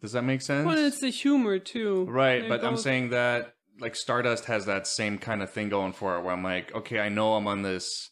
Does 0.00 0.12
that 0.12 0.22
make 0.22 0.42
sense? 0.42 0.66
Well, 0.66 0.86
it's 0.86 1.00
the 1.00 1.10
humor 1.10 1.58
too. 1.58 2.04
Right, 2.04 2.42
They 2.42 2.48
but 2.48 2.64
I'm 2.64 2.76
saying 2.76 3.10
that 3.10 3.54
like 3.80 3.96
Stardust 3.96 4.46
has 4.46 4.66
that 4.66 4.86
same 4.86 5.18
kind 5.18 5.42
of 5.42 5.50
thing 5.50 5.68
going 5.68 5.92
for 5.92 6.16
it 6.16 6.22
where 6.22 6.32
I'm 6.32 6.42
like, 6.44 6.74
okay, 6.74 7.00
I 7.00 7.08
know 7.08 7.34
I'm 7.34 7.46
on 7.46 7.62
this 7.62 8.10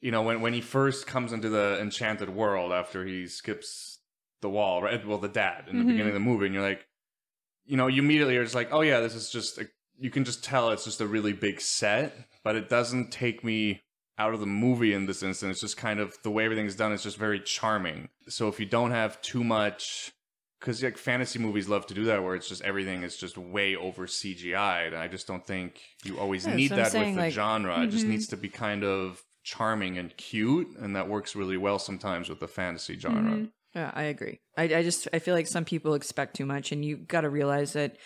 you 0.00 0.10
know, 0.10 0.22
when 0.22 0.40
when 0.42 0.52
he 0.52 0.60
first 0.60 1.06
comes 1.06 1.32
into 1.32 1.48
the 1.48 1.80
enchanted 1.80 2.28
world 2.28 2.70
after 2.70 3.04
he 3.06 3.26
skips 3.26 4.00
the 4.42 4.50
wall, 4.50 4.82
right? 4.82 5.04
Well, 5.06 5.18
the 5.18 5.28
dad 5.28 5.68
in 5.68 5.78
the 5.78 5.84
Mhm. 5.84 5.88
beginning 5.88 6.08
of 6.08 6.14
the 6.14 6.20
movie, 6.20 6.44
and 6.46 6.54
you're 6.54 6.62
like, 6.62 6.86
you 7.64 7.76
know, 7.76 7.86
you 7.86 8.02
immediately 8.02 8.36
are 8.36 8.44
just 8.44 8.54
like, 8.54 8.68
oh 8.72 8.82
yeah, 8.82 9.00
this 9.00 9.14
is 9.14 9.30
just 9.30 9.58
a, 9.58 9.68
you 9.98 10.10
can 10.10 10.24
just 10.24 10.44
tell 10.44 10.70
it's 10.70 10.84
just 10.84 11.00
a 11.00 11.06
really 11.06 11.32
big 11.32 11.60
set, 11.60 12.14
but 12.44 12.56
it 12.56 12.68
doesn't 12.68 13.10
take 13.10 13.42
me 13.44 13.80
out 14.18 14.32
of 14.34 14.40
the 14.40 14.46
movie 14.46 14.92
in 14.94 15.06
this 15.06 15.22
instance. 15.22 15.52
It's 15.52 15.60
just 15.60 15.76
kind 15.76 16.00
of 16.00 16.16
the 16.22 16.30
way 16.30 16.44
everything's 16.44 16.74
done 16.74 16.92
is 16.92 17.02
just 17.02 17.18
very 17.18 17.40
charming. 17.40 18.08
So 18.28 18.48
if 18.48 18.58
you 18.58 18.66
don't 18.66 18.90
have 18.92 19.20
too 19.20 19.44
much 19.44 20.12
because 20.60 20.82
like 20.82 20.96
fantasy 20.96 21.38
movies 21.38 21.68
love 21.68 21.86
to 21.86 21.94
do 21.94 22.04
that 22.04 22.24
where 22.24 22.34
it's 22.34 22.48
just 22.48 22.62
everything 22.62 23.02
is 23.02 23.16
just 23.18 23.36
way 23.36 23.76
over 23.76 24.06
CGI'd. 24.06 24.94
And 24.94 24.96
I 25.02 25.06
just 25.06 25.26
don't 25.26 25.46
think 25.46 25.80
you 26.02 26.18
always 26.18 26.46
Yeah, 26.46 26.54
need 26.56 26.70
that's 26.70 26.70
what 26.70 26.78
I'm 26.80 26.82
that 26.84 26.90
saying, 26.92 27.06
with 27.08 27.14
the 27.16 27.20
like- 27.26 27.32
genre. 27.34 27.82
It 27.82 27.88
just 27.88 28.06
Mhm. 28.06 28.08
needs 28.08 28.26
to 28.28 28.36
be 28.38 28.48
kind 28.48 28.82
of 28.82 29.22
charming 29.44 29.98
and 29.98 30.16
cute, 30.16 30.76
and 30.78 30.96
that 30.96 31.08
works 31.08 31.36
really 31.36 31.56
well 31.58 31.78
sometimes 31.78 32.28
with 32.30 32.40
the 32.40 32.48
fantasy 32.48 32.98
genre. 32.98 33.20
Mhm. 33.36 33.50
Yeah, 33.74 33.90
I 33.94 34.04
agree. 34.04 34.40
I, 34.56 34.62
I 34.64 34.82
just 34.82 35.06
I 35.12 35.18
feel 35.18 35.34
like 35.34 35.46
some 35.46 35.66
people 35.66 35.92
expect 35.94 36.34
too 36.36 36.46
much, 36.46 36.72
and 36.72 36.82
you 36.84 36.96
got 36.96 37.20
to 37.20 37.28
realize 37.30 37.74
that 37.74 37.96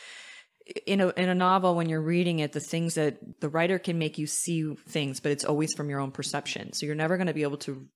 in 0.86 1.00
a 1.00 1.08
in 1.16 1.28
a 1.28 1.34
novel 1.34 1.74
when 1.74 1.88
you're 1.88 2.00
reading 2.02 2.38
it, 2.40 2.52
the 2.52 2.60
things 2.60 2.94
that 2.94 3.40
the 3.40 3.48
writer 3.48 3.78
can 3.78 3.98
make 3.98 4.18
you 4.18 4.26
see 4.26 4.74
things, 4.88 5.20
but 5.20 5.32
it's 5.32 5.44
always 5.44 5.72
from 5.74 5.90
your 5.90 6.00
own 6.00 6.10
perception. 6.12 6.72
So 6.72 6.86
you're 6.86 6.94
never 6.94 7.16
going 7.16 7.26
to 7.26 7.34
be 7.34 7.42
able 7.42 7.58
to 7.58 7.86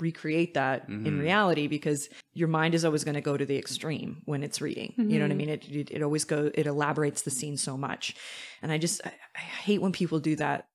recreate 0.00 0.54
that 0.54 0.88
in 0.88 1.04
Mhm. 1.04 1.20
reality 1.20 1.68
because 1.68 2.08
your 2.32 2.48
mind 2.48 2.74
is 2.74 2.84
always 2.84 3.04
going 3.04 3.14
to 3.14 3.20
go 3.20 3.36
to 3.36 3.46
the 3.46 3.56
extreme 3.56 4.22
when 4.24 4.42
it's 4.42 4.60
reading. 4.60 4.92
You 4.96 5.18
know 5.20 5.24
what 5.26 5.30
I 5.30 5.34
Mhm. 5.34 5.36
mean? 5.36 5.48
It, 5.50 5.68
it 5.70 5.90
it 5.92 6.02
always 6.02 6.24
go 6.24 6.50
it 6.52 6.66
elaborates 6.66 7.22
the 7.22 7.30
scene 7.30 7.56
so 7.56 7.76
much, 7.76 8.14
and 8.60 8.72
I 8.72 8.78
just 8.78 9.00
I, 9.06 9.12
I 9.36 9.38
hate 9.40 9.80
when 9.80 9.92
people 9.92 10.18
do 10.18 10.34
that 10.36 10.66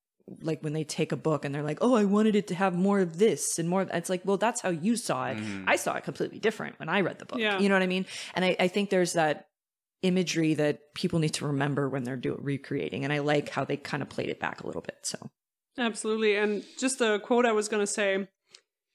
like 0.42 0.62
when 0.62 0.74
they 0.74 0.84
take 0.84 1.12
a 1.12 1.18
book 1.18 1.44
and 1.44 1.54
they're 1.54 1.64
like, 1.64 1.80
"Oh, 1.82 1.96
I 1.96 2.06
wanted 2.06 2.36
it 2.36 2.48
to 2.48 2.56
have 2.56 2.76
more 2.76 3.00
of 3.02 3.18
this 3.18 3.58
and 3.60 3.68
more." 3.68 3.82
Of, 3.82 3.90
it's 3.92 4.10
like, 4.10 4.22
well, 4.24 4.38
that's 4.38 4.62
how 4.62 4.70
you 4.70 4.96
saw 4.96 5.26
it. 5.32 5.38
Mhm. 5.38 5.64
I 5.68 5.76
saw 5.76 5.96
it 5.96 6.04
completely 6.06 6.40
different 6.40 6.80
when 6.80 6.88
I 6.88 7.02
read 7.02 7.18
the 7.20 7.26
book. 7.26 7.40
Yeah. 7.40 7.60
You 7.60 7.68
know 7.68 7.76
what 7.76 7.82
I 7.82 7.88
mean? 7.88 8.06
And 8.36 8.46
I, 8.46 8.56
I 8.60 8.68
think 8.70 8.90
there's 8.92 9.14
that 9.14 9.49
imagery 10.02 10.54
that 10.56 10.94
people 10.96 11.20
need 11.20 11.34
to 11.34 11.46
remember 11.46 11.90
when 11.90 12.04
they're 12.04 12.16
doing 12.16 12.40
recreating, 12.42 13.04
and 13.04 13.12
I 13.12 13.20
like 13.20 13.50
how 13.50 13.66
they 13.66 13.78
kind 13.78 14.02
of 14.02 14.10
played 14.10 14.30
it 14.30 14.40
back 14.40 14.62
a 14.62 14.68
little 14.68 14.82
bit. 14.82 15.00
So 15.04 15.30
Absolutely. 15.78 16.36
And 16.36 16.64
just 16.78 17.02
a 17.02 17.20
quote 17.20 17.46
I 17.46 17.52
was 17.52 17.70
going 17.70 17.82
to 17.82 17.88
say 17.92 18.28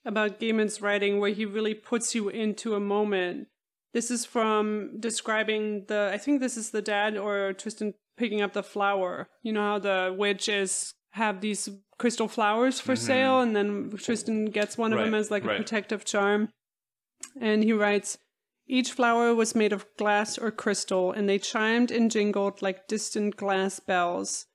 about 0.05 0.39
Gaiman's 0.39 0.83
writing, 0.83 1.19
where 1.19 1.31
he 1.31 1.47
really 1.47 1.75
puts 1.75 2.15
you 2.15 2.29
into 2.29 2.75
a 2.75 2.81
moment. 2.81 3.49
This 3.93 4.11
is 4.11 4.25
from 4.25 5.01
describing 5.01 5.87
the. 5.87 6.11
I 6.13 6.19
think 6.19 6.41
this 6.41 6.57
is 6.57 6.71
the 6.71 6.83
dad 6.83 7.17
or 7.17 7.53
Tristan 7.55 7.95
picking 8.17 8.43
up 8.43 8.53
the 8.53 8.63
flower. 8.63 9.29
You 9.43 9.53
know 9.53 9.63
how 9.63 9.79
the 9.79 10.15
witches 10.17 10.95
have 11.13 11.41
these 11.41 11.69
crystal 11.97 12.29
flowers 12.29 12.81
for 12.81 12.97
sale, 12.97 13.41
and 13.41 13.55
then 13.55 13.93
Tristan 13.97 14.47
gets 14.47 14.77
one 14.77 14.93
of 14.93 14.99
them 14.99 15.07
Mm-hmm. 15.07 15.15
Right, 15.15 15.21
as 15.21 15.31
like 15.31 15.45
a 15.45 15.57
protective 15.57 16.05
charm. 16.05 16.51
And 17.41 17.63
he 17.65 17.73
writes, 17.73 18.19
each 18.67 18.93
flower 18.93 19.35
was 19.35 19.55
made 19.55 19.73
of 19.73 19.87
glass 19.97 20.39
or 20.39 20.51
crystal, 20.51 21.13
and 21.13 21.29
they 21.29 21.39
chimed 21.39 21.91
and 21.91 22.11
jingled 22.11 22.63
like 22.63 22.89
distant 22.89 23.37
glass 23.37 23.81
bells. 23.81 24.47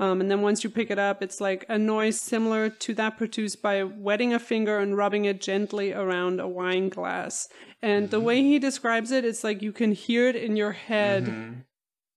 Um, 0.00 0.20
and 0.20 0.28
then 0.30 0.42
once 0.42 0.64
you 0.64 0.70
pick 0.70 0.90
it 0.90 0.98
up, 0.98 1.22
it's 1.22 1.40
like 1.40 1.64
a 1.68 1.78
noise 1.78 2.20
similar 2.20 2.68
to 2.70 2.94
that 2.94 3.18
produced 3.18 3.62
by 3.62 3.84
wetting 3.84 4.34
a 4.34 4.40
finger 4.40 4.78
and 4.78 4.96
rubbing 4.96 5.26
it 5.26 5.40
gently 5.40 5.92
around 5.92 6.40
a 6.40 6.48
wine 6.48 6.88
glass. 6.88 7.48
And 7.80 8.10
the 8.10 8.18
way 8.18 8.42
he 8.42 8.58
describes 8.58 9.12
it, 9.12 9.24
it's 9.24 9.44
like 9.44 9.62
you 9.62 9.70
can 9.72 9.92
hear 9.92 10.26
it 10.28 10.34
in 10.34 10.56
your 10.56 10.72
head, 10.72 11.26
Mhm. 11.26 11.64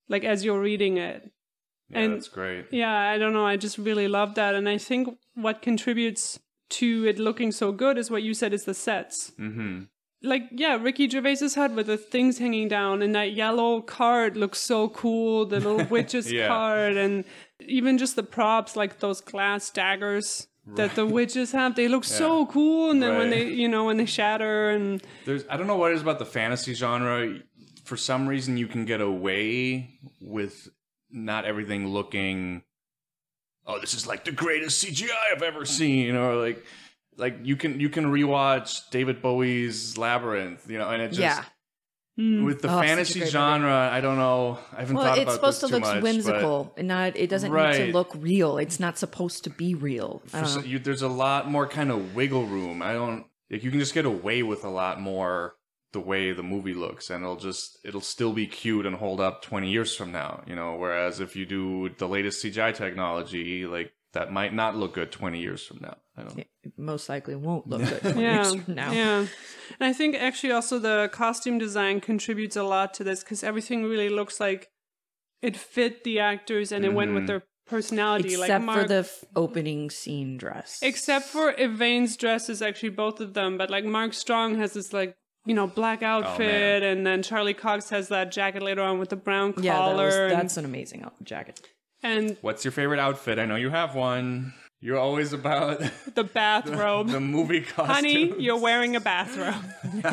like 0.10 0.24
as 0.24 0.44
you're 0.44 0.60
reading 0.62 0.98
it. 0.98 1.30
Yeah, 1.90 2.00
And- 2.00 2.14
that's 2.14 2.28
great. 2.30 2.66
Yeah, 2.72 2.98
I 2.98 3.20
don't 3.20 3.34
know. 3.34 3.46
I 3.46 3.58
just 3.58 3.78
really 3.78 4.08
love 4.08 4.34
that. 4.36 4.56
And 4.56 4.68
I 4.68 4.80
think 4.80 5.20
what 5.36 5.62
contributes 5.62 6.40
to 6.70 7.06
it 7.06 7.20
looking 7.20 7.52
so 7.52 7.72
good 7.72 8.00
is 8.00 8.10
what 8.10 8.24
you 8.24 8.34
said 8.34 8.52
is 8.54 8.64
the 8.66 8.74
sets. 8.74 9.32
Mm-hmm. 9.40 9.84
Like, 10.26 10.44
yeah, 10.52 10.76
Ricky 10.76 11.08
Gervais's 11.10 11.56
head 11.56 11.76
with 11.76 11.88
the 11.88 11.98
things 11.98 12.38
hanging 12.40 12.68
down 12.68 13.02
and 13.02 13.14
that 13.16 13.34
yellow 13.34 13.82
card 13.82 14.36
looks 14.36 14.60
so 14.60 14.90
cool. 14.90 15.46
The 15.46 15.60
little 15.60 15.86
witch's 15.90 16.32
Yeah. 16.32 16.48
card 16.48 16.98
and 16.98 17.24
even 17.62 17.98
just 17.98 18.16
the 18.16 18.24
props, 18.24 18.76
like 18.76 19.00
those 19.00 19.22
glass 19.22 19.70
daggers 19.70 20.48
that 20.76 20.96
the 20.96 21.06
witches 21.06 21.52
have, 21.52 21.76
they 21.76 21.88
look 21.88 22.04
so 22.04 22.48
cool. 22.48 22.90
And 22.90 23.02
then 23.02 23.18
when 23.20 23.30
they, 23.30 23.48
you 23.48 23.68
know, 23.68 23.86
when 23.86 23.98
they 23.98 24.06
shatter 24.08 24.72
and 24.72 25.02
There's 25.24 25.46
I 25.48 25.58
don't 25.58 25.68
know 25.68 25.78
what 25.78 25.92
it 25.92 25.96
is 25.96 26.02
about 26.02 26.18
the 26.20 26.26
fantasy 26.26 26.74
genre. 26.74 27.40
For 27.84 27.96
some 27.98 28.28
reason, 28.28 28.58
you 28.58 28.66
can 28.68 28.86
get 28.86 29.00
away 29.00 30.00
with 30.20 30.68
not 31.12 31.46
everything 31.46 31.88
looking. 31.88 32.64
Oh, 33.68 33.80
this 33.80 33.94
is 33.94 34.08
like 34.08 34.26
the 34.26 34.32
greatest 34.32 34.84
CGI 34.84 35.10
I've 35.32 35.44
ever 35.44 35.66
seen, 35.66 36.16
or 36.16 36.36
like, 36.36 36.64
like 37.18 37.38
you 37.44 37.56
can 37.56 37.80
you 37.80 37.90
can 37.90 38.06
rewatch 38.06 38.90
David 38.92 39.22
Bowie's 39.22 39.98
Labyrinth, 39.98 40.70
you 40.70 40.78
know, 40.78 40.90
and 40.90 41.02
it 41.02 41.08
just 41.10 41.20
yeah. 41.20 41.44
Hmm. 42.18 42.46
with 42.46 42.62
the 42.62 42.70
Oh, 42.74 42.80
fantasy 42.82 43.20
great 43.20 43.24
movie. 43.26 43.32
genre. 43.32 43.90
I 43.92 44.00
don't 44.00 44.18
know. 44.18 44.58
I 44.72 44.80
haven't 44.82 44.96
talked 44.96 45.06
about 45.08 45.18
it. 45.18 45.26
Well, 45.28 45.38
thought 45.38 45.48
it's 45.50 45.58
supposed 45.60 45.60
to 45.62 45.68
look 45.68 45.82
much, 45.82 45.94
but 45.96 46.04
whimsical, 46.04 46.74
and 46.78 46.88
not. 46.88 47.18
It 47.18 47.30
doesn't 47.30 47.52
need 47.54 47.74
to 47.88 47.92
look 47.92 48.12
real. 48.18 48.58
It's 48.58 48.80
not 48.80 48.98
supposed 48.98 49.44
to 49.44 49.50
be 49.50 49.76
real. 49.76 50.22
For 50.28 50.38
don't 50.38 50.48
so- 50.48 50.60
um, 50.62 50.66
you, 50.66 50.80
there's 50.80 51.02
a 51.02 51.10
lot 51.10 51.50
more 51.52 51.68
kind 51.68 51.92
of 51.92 52.16
wiggle 52.16 52.46
room. 52.46 52.82
I 52.82 52.94
don't 52.94 53.26
like 53.52 53.64
you 53.64 53.70
can 53.72 53.80
just 53.80 53.94
get 53.94 54.06
away 54.06 54.44
with 54.44 54.64
a 54.64 54.70
lot 54.70 55.00
more 55.02 55.56
the 55.92 56.00
way 56.02 56.34
the 56.34 56.44
movie 56.44 56.74
looks 56.74 57.10
and 57.10 57.24
it'll 57.24 57.38
just 57.38 57.78
it'll 57.86 58.02
still 58.02 58.34
be 58.34 58.46
cute 58.48 58.86
and 58.86 58.98
hold 58.98 59.22
up 59.22 59.42
20 59.42 59.72
years 59.72 59.96
from 59.96 60.12
now, 60.12 60.44
you 60.46 60.54
know, 60.54 60.76
whereas 60.76 61.22
if 61.22 61.38
you 61.38 61.46
do 61.46 61.88
the 61.98 62.08
latest 62.08 62.44
CGI 62.44 62.76
technology 62.76 63.66
like 63.66 63.94
that 64.16 64.32
might 64.34 64.54
not 64.54 64.76
look 64.76 64.94
good 64.96 65.12
20 65.12 65.40
years 65.40 65.66
from 65.66 65.78
now. 65.82 65.96
I 66.18 66.24
don't 66.24 66.40
It 66.40 66.48
most 66.78 67.08
likely 67.10 67.36
won't 67.36 67.68
look 67.68 67.82
good 67.92 68.02
20 68.02 68.22
yeah, 68.22 68.34
years 68.36 68.56
from 68.64 68.74
now. 68.76 68.92
yeah. 68.92 69.20
And 69.20 69.28
I 69.90 69.94
think 69.94 70.16
actually 70.16 70.52
also 70.52 70.80
the 70.80 71.10
costume 71.12 71.58
design 71.60 72.02
contributes 72.02 72.56
a 72.56 72.64
lot 72.64 72.94
to 72.96 73.04
this 73.04 73.24
because 73.24 73.44
everything 73.44 73.84
really 73.84 74.10
looks 74.10 74.40
like 74.40 74.70
it 75.42 75.56
fit 75.56 76.04
the 76.04 76.20
actors 76.20 76.72
and 76.72 76.84
it 76.86 76.94
went 76.94 77.14
with 77.14 77.24
Mhm. 77.24 77.28
their 77.28 77.44
personality. 77.68 78.34
Except 78.36 78.66
like 78.66 78.78
for 78.82 78.88
the 78.88 79.04
f- 79.10 79.24
opening 79.36 79.90
scene 79.90 80.38
dress. 80.38 80.80
except 80.82 81.26
for 81.26 81.54
Yvaine's 81.54 82.16
dress 82.18 82.50
is 82.50 82.62
actually 82.62 82.90
both 82.90 83.20
of 83.20 83.34
them, 83.34 83.58
but 83.58 83.70
like 83.70 83.84
Mark 83.86 84.14
Strong 84.14 84.56
has 84.56 84.74
this 84.74 84.94
like 84.94 85.16
you 85.48 85.54
know 85.54 85.68
black 85.68 86.02
outfit, 86.02 86.82
and 86.82 87.06
then 87.06 87.22
Charlie 87.22 87.54
Cox 87.54 87.90
has 87.92 88.08
that 88.08 88.32
jacket 88.32 88.64
later 88.64 88.82
on 88.82 88.98
with 88.98 89.10
the 89.10 89.16
brown 89.16 89.54
collar. 89.54 89.66
yeah, 89.66 89.90
that 89.90 89.96
was, 90.06 90.16
and- 90.16 90.32
that's 90.32 90.58
an 90.58 90.66
amazing 90.66 91.06
jacket. 91.24 91.60
And 92.04 92.38
What's 92.42 92.64
your 92.66 92.72
favorite 92.72 93.00
outfit? 93.00 93.40
I 93.40 93.46
know 93.46 93.56
you 93.56 93.70
have 93.70 93.96
one. 93.96 94.54
You're 94.82 95.00
always 95.00 95.34
about 95.34 95.80
the 96.14 96.24
bathrobe. 96.24 97.08
the 97.10 97.20
movie 97.20 97.62
costume. 97.62 97.86
Honey, 97.96 98.34
you're 98.40 98.60
wearing 98.60 98.96
a 98.96 99.00
bathrobe. 99.00 99.56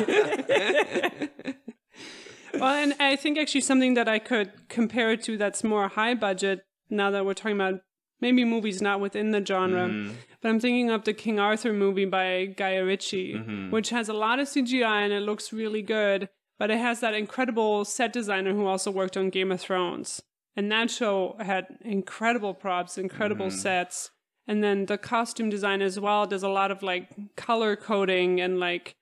well, 2.53 2.73
and 2.73 2.93
I 2.99 3.15
think 3.15 3.37
actually 3.37 3.61
something 3.61 3.93
that 3.95 4.07
I 4.07 4.19
could 4.19 4.51
compare 4.69 5.11
it 5.11 5.23
to 5.23 5.37
that's 5.37 5.63
more 5.63 5.87
high 5.87 6.13
budget 6.13 6.61
now 6.89 7.11
that 7.11 7.25
we're 7.25 7.33
talking 7.33 7.55
about 7.59 7.81
maybe 8.21 8.45
movies 8.45 8.81
not 8.81 8.99
within 8.99 9.31
the 9.31 9.45
genre, 9.45 9.87
Mm-hmm. 9.89 10.13
but 10.41 10.49
I'm 10.49 10.59
thinking 10.59 10.89
of 10.89 11.03
the 11.03 11.13
King 11.13 11.39
Arthur 11.39 11.73
movie 11.73 12.05
by 12.05 12.45
Guy 12.45 12.77
Ritchie, 12.77 13.33
Mm-hmm. 13.35 13.71
which 13.71 13.89
has 13.89 14.07
a 14.09 14.13
lot 14.13 14.39
of 14.39 14.47
CGI 14.47 15.03
and 15.03 15.11
it 15.13 15.21
looks 15.21 15.51
really 15.51 15.81
good, 15.81 16.29
but 16.57 16.71
it 16.71 16.77
has 16.77 16.99
that 17.01 17.13
incredible 17.13 17.83
set 17.85 18.13
designer 18.13 18.53
who 18.53 18.65
also 18.65 18.91
worked 18.91 19.17
on 19.17 19.29
Game 19.29 19.51
of 19.51 19.59
Thrones. 19.59 20.21
And 20.55 20.71
that 20.71 20.91
show 20.91 21.35
had 21.39 21.65
incredible 21.81 22.53
props, 22.53 22.97
incredible 22.97 23.47
Mm-hmm. 23.47 23.57
sets. 23.57 24.11
And 24.47 24.63
then 24.63 24.85
the 24.87 24.97
costume 24.97 25.49
design 25.49 25.81
as 25.81 25.99
well 25.99 26.25
does 26.25 26.43
a 26.43 26.49
lot 26.49 26.69
of 26.69 26.83
like 26.83 27.09
color 27.35 27.75
coding 27.75 28.41
and 28.41 28.59
like 28.59 28.95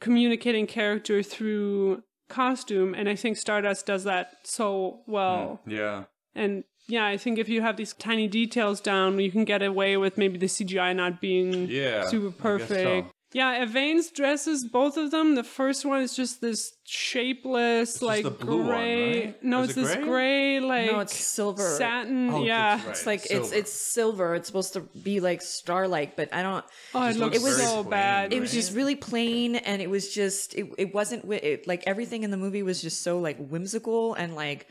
communicating 0.00 0.66
character 0.66 1.22
through 1.22 2.02
costume. 2.28 2.94
And 2.94 3.08
I 3.08 3.14
think 3.14 3.36
Stardust 3.36 3.86
does 3.86 4.04
that 4.04 4.32
so 4.44 5.00
well. 5.06 5.60
Yeah. 5.66 6.04
And 6.34 6.64
yeah, 6.88 7.06
I 7.06 7.16
think 7.16 7.38
if 7.38 7.48
you 7.48 7.62
have 7.62 7.76
these 7.76 7.92
tiny 7.92 8.26
details 8.26 8.80
down, 8.80 9.18
you 9.20 9.30
can 9.30 9.44
get 9.44 9.62
away 9.62 9.96
with 9.96 10.18
maybe 10.18 10.36
the 10.38 10.46
CGI 10.46 10.96
not 10.96 11.20
being 11.20 11.68
Yeah, 11.70 12.04
super 12.06 12.30
perfect. 12.32 12.70
so. 13.06 13.12
Yeah, 13.34 13.64
Yvaine's 13.64 14.10
dresses, 14.10 14.64
both 14.64 14.96
of 14.96 15.10
them. 15.10 15.34
The 15.36 15.44
first 15.44 15.84
one 15.86 16.02
is 16.02 16.14
just 16.14 16.40
this 16.40 16.72
shapeless, 16.84 18.02
like 18.02 18.24
the 18.24 18.30
blue 18.30 18.58
one, 18.58 18.66
gray. 18.66 19.24
right? 19.26 19.42
No, 19.44 19.62
Is 19.62 19.70
it's 19.70 19.78
it 19.78 19.80
this 19.82 19.94
gray? 19.96 20.04
gray, 20.04 20.60
like 20.60 20.90
No, 20.92 21.00
it's 21.00 21.16
silver. 21.16 21.62
satin. 21.76 22.30
Oh, 22.30 22.44
yeah. 22.44 22.76
right. 22.76 22.88
It's 22.88 23.06
like 23.06 23.20
it's 23.30 23.30
Silver. 23.48 23.54
it's 23.56 23.72
silver. 23.72 24.34
It's 24.34 24.46
supposed 24.46 24.72
to 24.74 24.80
be 24.80 25.20
like 25.20 25.40
starlight, 25.42 26.16
but 26.16 26.32
I 26.34 26.42
don't. 26.42 26.64
Oh, 26.94 27.04
it 27.04 27.08
Just 27.08 27.18
looks 27.20 27.42
looks 27.42 27.62
so 27.62 27.82
plain, 27.82 27.90
bad. 27.90 28.32
It 28.32 28.40
was 28.40 28.52
just 28.52 28.74
really 28.74 28.96
plain, 28.96 29.56
and 29.56 29.80
it 29.80 29.88
was 29.90 30.12
just 30.12 30.54
it. 30.54 30.66
It 30.78 30.94
wasn't 30.94 31.24
it, 31.32 31.66
like 31.66 31.84
everything 31.86 32.24
in 32.24 32.30
the 32.30 32.36
movie 32.36 32.62
was 32.62 32.82
just 32.82 33.02
so 33.02 33.18
like 33.20 33.36
whimsical 33.38 34.14
and 34.14 34.34
like 34.34 34.66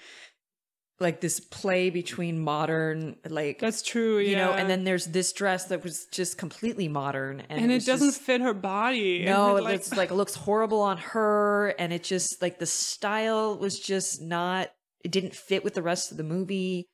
like 1.02 1.20
this 1.20 1.40
play 1.40 1.90
between 1.90 2.40
modern 2.40 3.16
like 3.28 3.60
That's 3.60 3.82
true. 3.82 4.20
you 4.20 4.32
yeah. 4.32 4.46
know, 4.46 4.52
and 4.54 4.70
then 4.70 4.84
there's 4.84 5.08
this 5.08 5.34
dress 5.34 5.66
that 5.66 5.84
was 5.84 6.06
just 6.12 6.38
completely 6.38 6.88
modern, 6.88 7.42
and, 7.50 7.62
and 7.64 7.72
it, 7.72 7.76
was 7.76 7.86
doesn't 7.86 8.10
just- 8.10 8.22
fit 8.22 8.40
her 8.42 8.54
body. 8.54 9.26
no, 9.26 9.58
And 9.58 9.66
it 9.66 9.70
looks 9.72 9.94
like 9.94 10.12
looks 10.12 10.36
horrible 10.36 10.82
on 10.82 10.98
her, 10.98 11.74
and 11.80 11.92
it 11.92 12.04
just 12.04 12.42
like 12.42 12.60
the 12.60 12.66
style 12.66 13.58
was 13.58 13.80
just 13.80 14.22
not. 14.22 14.70
It 15.04 15.12
didn't 15.12 15.36
fit 15.36 15.64
with 15.64 15.74
the 15.74 15.82
rest 15.82 16.12
of 16.12 16.18
the 16.18 16.24
movie. 16.24 16.86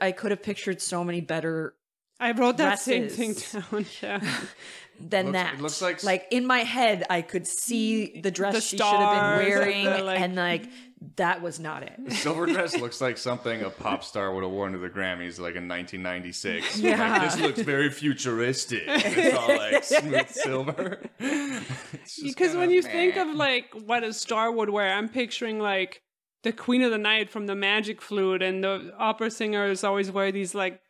I 0.00 0.10
could 0.12 0.32
have 0.32 0.42
pictured 0.42 0.82
so 0.82 1.04
many 1.04 1.20
better 1.20 1.74
I 2.18 2.32
wrote 2.32 2.56
that 2.58 2.78
same 2.78 3.08
thing 3.08 3.34
down. 3.52 3.84
Yeah. 4.02 4.20
than 5.00 5.26
Looks- 5.26 5.32
that. 5.38 5.54
it 5.54 5.60
looks 5.60 5.82
like- 5.82 6.04
like 6.04 6.26
in 6.30 6.46
my 6.46 6.60
head, 6.60 7.04
I 7.10 7.22
could 7.22 7.46
see 7.46 8.20
the 8.20 8.30
dress 8.30 8.54
The 8.54 8.60
she 8.60 8.76
should 8.76 8.86
have 8.86 9.00
stars 9.00 9.16
been 9.16 9.24
and 9.24 9.48
wearing, 9.48 9.84
the, 9.84 10.04
like- 10.10 10.20
and 10.20 10.36
like 10.36 10.64
that 11.16 11.42
was 11.42 11.58
not 11.60 11.82
it. 11.82 12.12
Silver 12.12 12.46
dress 12.52 12.76
looks 12.78 13.00
like 13.00 13.18
something 13.18 13.62
a 13.62 13.70
pop 13.70 14.04
star 14.04 14.32
would 14.34 14.42
have 14.44 14.52
worn 14.52 14.72
to 14.72 14.78
the 14.78 14.88
Grammys 14.90 15.38
like 15.40 15.56
in 15.56 15.68
1996. 15.68 16.78
Yeah. 16.82 17.18
Like, 17.18 17.30
this 17.30 17.40
looks 17.40 17.60
very 17.60 17.90
futuristic. 17.90 18.82
It's 18.86 19.36
all 19.36 19.48
like 19.56 19.84
smooth 20.02 20.28
silver. 20.28 21.00
Because 22.22 22.54
when 22.56 22.70
you 22.70 22.82
meh. 22.82 22.88
think 22.90 23.16
of 23.16 23.28
like 23.34 23.72
what 23.84 24.04
a 24.04 24.12
star 24.12 24.50
would 24.52 24.70
wear, 24.70 24.92
I'm 24.92 25.08
picturing 25.08 25.58
like 25.58 26.02
the 26.42 26.52
Queen 26.52 26.82
of 26.82 26.90
the 26.90 26.98
Night 26.98 27.30
from 27.30 27.46
the 27.46 27.54
Magic 27.54 28.02
Flute, 28.02 28.42
and 28.42 28.64
the 28.64 28.92
opera 28.98 29.30
singers 29.30 29.84
always 29.84 30.10
wear 30.10 30.32
these 30.32 30.54
like 30.54 30.80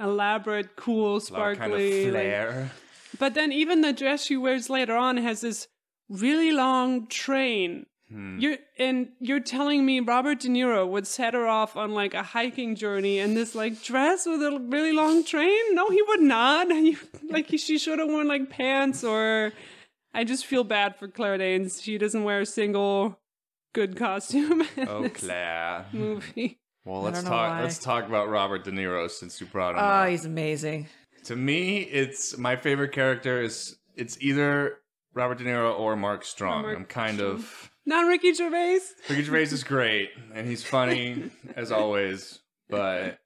elaborate, 0.00 0.76
cool, 0.76 1.10
A 1.10 1.12
lot 1.12 1.16
of 1.16 1.22
sparkly. 1.22 2.04
kind 2.12 2.16
of 2.16 2.56
like- 2.56 2.70
but 3.18 3.34
then 3.34 3.52
even 3.52 3.82
the 3.82 3.92
dress 3.92 4.24
she 4.24 4.36
wears 4.36 4.70
later 4.70 4.96
on 4.96 5.18
has 5.18 5.42
this 5.42 5.68
really 6.08 6.50
long 6.52 7.06
train. 7.06 7.86
Hmm. 8.12 8.38
You're 8.38 8.58
and 8.78 9.08
you're 9.20 9.40
telling 9.40 9.86
me 9.86 10.00
Robert 10.00 10.40
De 10.40 10.48
Niro 10.48 10.86
would 10.86 11.06
set 11.06 11.32
her 11.34 11.46
off 11.46 11.76
on 11.76 11.92
like 11.92 12.12
a 12.14 12.22
hiking 12.22 12.74
journey 12.74 13.18
in 13.18 13.34
this 13.34 13.54
like 13.54 13.82
dress 13.82 14.26
with 14.26 14.42
a 14.42 14.58
really 14.70 14.92
long 14.92 15.24
train? 15.24 15.74
No, 15.74 15.88
he 15.88 16.02
would 16.08 16.20
not. 16.20 16.68
You, 16.82 16.96
like 17.30 17.48
she 17.48 17.78
should 17.78 17.98
have 17.98 18.08
worn 18.08 18.28
like 18.28 18.50
pants 18.50 19.02
or. 19.04 19.52
I 20.14 20.24
just 20.24 20.44
feel 20.44 20.62
bad 20.62 20.96
for 20.96 21.08
Claire 21.08 21.38
Danes. 21.38 21.80
She 21.80 21.96
doesn't 21.96 22.22
wear 22.24 22.40
a 22.40 22.46
single 22.46 23.18
good 23.72 23.96
costume 23.96 24.60
in 24.76 24.86
Oh, 24.88 25.04
this 25.04 25.24
Claire. 25.24 25.86
movie. 25.94 26.58
Well, 26.84 27.00
let's 27.00 27.22
talk. 27.22 27.30
why. 27.50 27.62
Let's 27.62 27.78
talk 27.78 28.06
about 28.06 28.28
Robert 28.28 28.64
De 28.64 28.72
Niro 28.72 29.08
since 29.10 29.40
you 29.40 29.46
brought 29.46 29.72
him 29.72 29.78
up. 29.78 29.84
Oh, 29.84 29.88
up. 30.02 30.08
he's 30.10 30.26
amazing. 30.26 30.88
To 31.24 31.36
me, 31.36 31.78
it's 31.78 32.36
my 32.36 32.56
favorite 32.56 32.92
character 32.92 33.40
is 33.40 33.76
it's 33.96 34.18
either 34.20 34.80
Robert 35.14 35.38
De 35.38 35.44
Niro 35.44 35.78
or 35.78 35.96
Mark 35.96 36.24
Strong. 36.26 36.62
Mark 36.64 36.76
I'm 36.76 36.84
kind 36.84 37.20
of 37.22 37.70
Not 37.84 38.06
Ricky 38.06 38.32
Gervais. 38.32 38.80
Ricky 39.08 39.22
Gervais 39.22 39.42
is 39.42 39.64
great 39.64 40.10
and 40.34 40.46
he's 40.46 40.62
funny 40.62 41.30
as 41.56 41.72
always, 41.72 42.38
but 42.68 43.18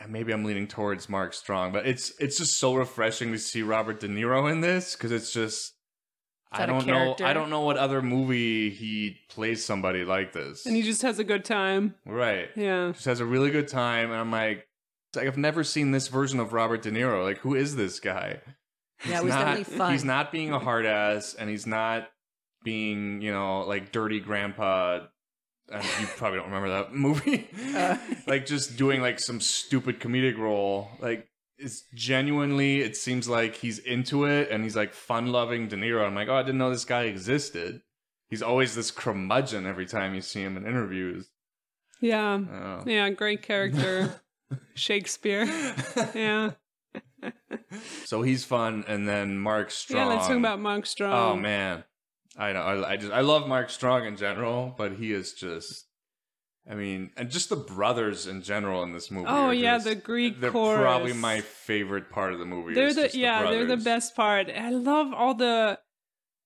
I, 0.00 0.06
maybe 0.08 0.32
I'm 0.32 0.44
leaning 0.44 0.66
towards 0.66 1.08
Mark 1.08 1.32
Strong. 1.32 1.72
But 1.72 1.86
it's 1.86 2.12
it's 2.18 2.38
just 2.38 2.58
so 2.58 2.74
refreshing 2.74 3.32
to 3.32 3.38
see 3.38 3.62
Robert 3.62 4.00
De 4.00 4.08
Niro 4.08 4.50
in 4.50 4.60
this 4.60 4.94
because 4.94 5.12
it's 5.12 5.32
just 5.32 5.74
I 6.52 6.66
don't 6.66 6.86
know. 6.86 7.16
I 7.22 7.32
don't 7.32 7.50
know 7.50 7.62
what 7.62 7.76
other 7.76 8.02
movie 8.02 8.70
he 8.70 9.18
plays 9.28 9.64
somebody 9.64 10.04
like 10.04 10.32
this. 10.32 10.66
And 10.66 10.76
he 10.76 10.82
just 10.82 11.02
has 11.02 11.18
a 11.18 11.24
good 11.24 11.44
time. 11.44 11.94
right. 12.04 12.48
Yeah. 12.56 12.92
Just 12.92 13.06
has 13.06 13.20
a 13.20 13.26
really 13.26 13.50
good 13.50 13.68
time, 13.68 14.10
and 14.10 14.20
I'm 14.20 14.30
like, 14.30 14.66
like 15.14 15.26
I've 15.26 15.36
never 15.36 15.64
seen 15.64 15.90
this 15.90 16.08
version 16.08 16.40
of 16.40 16.52
Robert 16.52 16.82
De 16.82 16.90
Niro. 16.90 17.24
Like, 17.24 17.38
who 17.38 17.54
is 17.54 17.76
this 17.76 18.00
guy? 18.00 18.40
Yeah, 19.06 19.18
it 19.18 19.24
was 19.24 19.34
not, 19.34 19.44
definitely 19.44 19.76
fun. 19.76 19.92
He's 19.92 20.04
not 20.04 20.32
being 20.32 20.52
a 20.52 20.58
hard 20.58 20.86
ass, 20.86 21.34
and 21.34 21.50
he's 21.50 21.66
not 21.66 22.08
being, 22.66 23.22
you 23.22 23.32
know, 23.32 23.60
like 23.60 23.92
dirty 23.92 24.18
grandpa. 24.18 25.06
Uh, 25.72 25.82
you 26.00 26.06
probably 26.16 26.38
don't 26.38 26.50
remember 26.50 26.68
that 26.68 26.92
movie. 27.06 27.48
Uh. 27.74 27.96
like 28.26 28.44
just 28.44 28.76
doing 28.76 29.00
like 29.00 29.20
some 29.20 29.40
stupid 29.40 30.00
comedic 30.00 30.36
role. 30.36 30.88
Like 31.00 31.28
it's 31.58 31.84
genuinely, 31.94 32.80
it 32.80 32.96
seems 32.96 33.28
like 33.28 33.54
he's 33.54 33.78
into 33.78 34.24
it, 34.24 34.50
and 34.50 34.64
he's 34.64 34.74
like 34.76 34.92
fun 34.92 35.28
loving 35.28 35.68
De 35.68 35.76
Niro. 35.76 36.04
I'm 36.04 36.14
like, 36.16 36.28
oh, 36.28 36.34
I 36.34 36.42
didn't 36.42 36.58
know 36.58 36.70
this 36.70 36.84
guy 36.84 37.04
existed. 37.04 37.80
He's 38.28 38.42
always 38.42 38.74
this 38.74 38.90
curmudgeon 38.90 39.64
every 39.64 39.86
time 39.86 40.14
you 40.14 40.20
see 40.20 40.42
him 40.42 40.56
in 40.56 40.66
interviews. 40.66 41.30
Yeah. 42.00 42.40
Oh. 42.52 42.82
Yeah, 42.84 43.08
great 43.10 43.42
character. 43.42 44.20
Shakespeare. 44.74 45.46
Yeah. 46.14 46.50
So 48.04 48.22
he's 48.22 48.44
fun, 48.44 48.84
and 48.88 49.08
then 49.08 49.38
Mark 49.38 49.70
Strong. 49.70 50.08
Yeah, 50.08 50.14
let's 50.14 50.26
talk 50.26 50.36
about 50.36 50.60
Mark 50.60 50.86
Strong. 50.86 51.12
Oh 51.14 51.36
man, 51.36 51.84
I 52.38 52.52
know. 52.52 52.60
I, 52.60 52.92
I 52.92 52.96
just 52.96 53.12
I 53.12 53.20
love 53.20 53.48
Mark 53.48 53.70
Strong 53.70 54.04
in 54.06 54.16
general, 54.16 54.74
but 54.76 54.92
he 54.92 55.12
is 55.12 55.32
just. 55.32 55.84
I 56.68 56.74
mean, 56.74 57.10
and 57.16 57.30
just 57.30 57.48
the 57.48 57.54
brothers 57.56 58.26
in 58.26 58.42
general 58.42 58.82
in 58.82 58.92
this 58.92 59.08
movie. 59.10 59.28
Oh 59.28 59.50
yeah, 59.50 59.76
just- 59.76 59.86
the 59.86 59.94
Greek 59.94 60.40
They're 60.40 60.50
chorus. 60.50 60.80
probably 60.80 61.12
my 61.12 61.40
favorite 61.40 62.10
part 62.10 62.32
of 62.32 62.40
the 62.40 62.44
movie. 62.44 62.74
They're 62.74 62.92
the 62.92 63.10
yeah, 63.16 63.48
they're 63.50 63.66
the 63.66 63.76
best 63.76 64.16
part. 64.16 64.50
I 64.50 64.70
love 64.70 65.12
all 65.14 65.32
the 65.34 65.78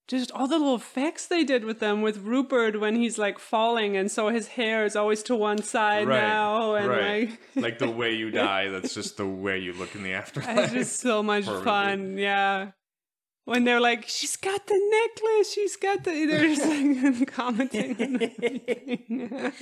just 0.09 0.31
all 0.33 0.47
the 0.47 0.59
little 0.59 0.75
effects 0.75 1.27
they 1.27 1.43
did 1.45 1.65
with 1.65 1.79
them 1.81 2.03
with 2.03 2.19
Rupert 2.19 2.79
when 2.81 2.97
he's 2.97 3.17
like 3.17 3.39
falling 3.39 3.97
and 3.97 4.11
so 4.11 4.29
his 4.29 4.49
hair 4.49 4.85
is 4.85 4.95
always 4.97 5.23
to 5.23 5.37
one 5.37 5.63
side 5.63 6.09
Right, 6.09 6.21
now 6.21 6.75
and 6.75 6.89
right. 6.89 7.31
like 7.31 7.41
like 7.57 7.79
the 7.79 7.89
way 7.91 8.13
you 8.15 8.31
die. 8.47 8.69
That's 8.69 8.93
just 8.93 9.17
the 9.17 9.27
way 9.27 9.59
you 9.61 9.73
look 9.73 9.95
in 9.95 10.03
the 10.03 10.13
afterlife. 10.13 10.59
it's 10.59 10.73
just 10.73 11.01
so 11.01 11.23
much 11.23 11.45
Perfectly. 11.47 11.65
fun. 11.65 12.19
Yeah. 12.19 12.73
When 13.47 13.65
they're 13.65 13.81
like, 13.81 14.07
she's 14.07 14.37
got 14.37 14.67
the 14.67 14.79
necklace, 15.19 15.53
she's 15.53 15.77
got 15.77 16.05
the. 16.05 16.27
They're 16.27 16.55
just 16.55 16.67
like 16.67 17.27
commenting. 17.33 18.33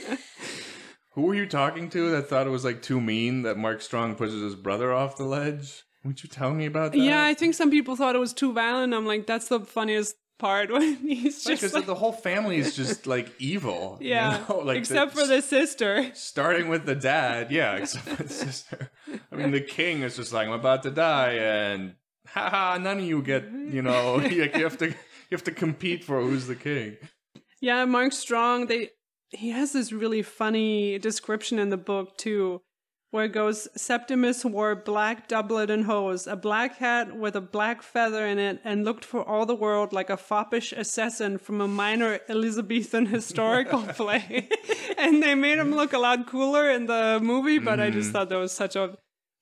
Who 1.13 1.23
were 1.23 1.35
you 1.35 1.47
talking 1.47 1.89
to 1.91 2.11
that 2.11 2.29
thought 2.29 2.47
it 2.47 2.51
was 2.51 2.65
like 2.65 2.83
too 2.83 3.01
mean 3.01 3.43
that 3.43 3.57
Mark 3.57 3.81
Strong 3.83 4.15
pushes 4.17 4.43
his 4.43 4.55
brother 4.55 4.93
off 4.93 5.17
the 5.17 5.25
ledge? 5.25 5.85
Would 6.05 6.23
you 6.23 6.29
tell 6.29 6.53
me 6.53 6.67
about 6.67 6.93
that? 6.93 6.99
yeah, 6.99 7.25
I 7.25 7.35
think 7.35 7.55
some 7.55 7.71
people 7.71 7.97
thought 7.97 8.15
it 8.15 8.21
was 8.21 8.33
too 8.33 8.53
violent. 8.53 8.95
I'm 8.95 9.07
like, 9.07 9.27
that's 9.27 9.49
the 9.49 9.61
funniest 9.61 10.15
part 10.39 10.71
when 10.73 10.95
he's 10.97 11.43
just 11.43 11.61
because 11.63 11.75
like, 11.75 11.87
the 11.87 11.95
whole 11.97 12.13
family 12.13 12.59
is 12.59 12.77
just 12.77 13.07
like 13.09 13.33
evil. 13.41 13.99
you 14.01 14.11
yeah, 14.11 14.45
know? 14.49 14.59
like 14.59 14.79
except 14.79 15.15
the- 15.15 15.21
for 15.23 15.27
the 15.27 15.43
sister. 15.43 16.11
starting 16.15 16.69
with 16.69 16.87
the 16.87 16.95
dad, 16.95 17.51
yeah, 17.51 17.75
except 17.77 18.09
for 18.09 18.23
the 18.23 18.29
sister. 18.29 18.91
I 19.33 19.37
mean, 19.37 19.51
the 19.51 19.61
king 19.61 20.03
is 20.03 20.15
just 20.17 20.33
like, 20.33 20.47
I'm 20.47 20.53
about 20.55 20.85
to 20.85 20.91
die, 20.93 21.33
and 21.33 21.95
haha, 22.33 22.79
none 22.79 22.99
of 22.99 23.05
you 23.05 23.23
get, 23.23 23.45
you 23.51 23.83
know, 23.83 24.21
you 24.21 24.51
you 24.55 24.65
have 24.65 24.79
to 24.79 24.87
you 24.89 25.33
have 25.33 25.45
to 25.45 25.53
compete 25.53 26.05
for 26.05 26.21
who's 26.21 26.47
the 26.47 26.57
king. 26.57 26.97
Yeah, 27.61 27.85
Mark 27.85 28.13
Strong, 28.13 28.67
they 28.67 28.91
he 29.31 29.51
has 29.51 29.73
this 29.73 29.93
really 29.93 30.23
funny 30.23 30.99
description 30.99 31.59
in 31.59 31.69
the 31.69 31.77
book 31.77 32.17
too, 32.17 32.63
where 33.11 33.25
it 33.25 33.33
goes 33.33 33.69
Septimus 33.77 34.45
wore 34.45 34.75
black 34.75 35.29
doublet 35.29 35.71
and 35.71 35.85
hose, 35.85 36.27
a 36.27 36.37
black 36.37 36.77
hat 36.77 37.17
with 37.17 37.37
a 37.37 37.41
black 37.41 37.83
feather 37.83 38.27
in 38.27 38.39
it, 38.39 38.61
and 38.65 38.85
looked 38.85 39.05
for 39.05 39.23
all 39.23 39.45
the 39.45 39.55
world 39.55 39.93
like 39.93 40.11
a 40.11 40.17
foppish 40.17 40.73
assassin 40.73 41.39
from 41.39 41.61
a 41.61 41.69
minor 41.69 42.21
Elizabethan 42.29 43.07
historical 43.17 43.83
play. 43.83 44.49
and 44.99 45.23
they 45.23 45.35
made 45.35 45.59
him 45.59 45.75
look 45.75 45.93
a 45.93 45.99
lot 45.99 46.27
cooler 46.27 46.71
in 46.71 46.87
the 46.87 47.19
movie, 47.23 47.59
but 47.59 47.81
I 47.81 47.91
just 47.91 48.11
mm. 48.11 48.13
thought 48.13 48.29
that 48.31 48.37
was 48.37 48.53
such 48.53 48.77
a 48.77 48.97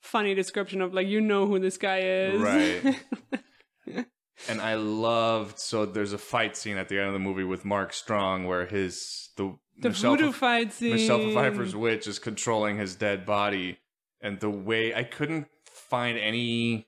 funny 0.06 0.34
description 0.34 0.80
of 0.80 0.94
like 0.94 1.06
you 1.06 1.20
know 1.20 1.46
who 1.46 1.58
this 1.58 1.76
guy 1.76 2.00
is. 2.00 2.40
Right. 2.40 2.96
And 4.48 4.60
I 4.60 4.74
loved 4.74 5.58
so 5.58 5.86
there's 5.86 6.12
a 6.12 6.18
fight 6.18 6.56
scene 6.56 6.76
at 6.76 6.88
the 6.88 6.98
end 6.98 7.06
of 7.08 7.14
the 7.14 7.18
movie 7.18 7.44
with 7.44 7.64
Mark 7.64 7.92
Strong 7.92 8.46
where 8.46 8.66
his 8.66 9.30
the, 9.36 9.56
the 9.80 9.88
Michelle 9.88 10.16
voodoo 10.16 10.32
fight 10.32 10.72
scene. 10.72 10.92
Michelle 10.92 11.32
Pfeiffer's 11.32 11.74
witch 11.74 12.06
is 12.06 12.18
controlling 12.18 12.76
his 12.76 12.94
dead 12.94 13.24
body, 13.24 13.78
and 14.20 14.38
the 14.40 14.50
way 14.50 14.94
I 14.94 15.04
couldn't 15.04 15.48
find 15.64 16.18
any 16.18 16.86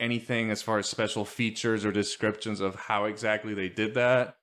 anything 0.00 0.50
as 0.50 0.62
far 0.62 0.78
as 0.78 0.88
special 0.88 1.24
features 1.24 1.84
or 1.84 1.92
descriptions 1.92 2.60
of 2.60 2.74
how 2.74 3.04
exactly 3.04 3.54
they 3.54 3.68
did 3.68 3.94
that. 3.94 4.35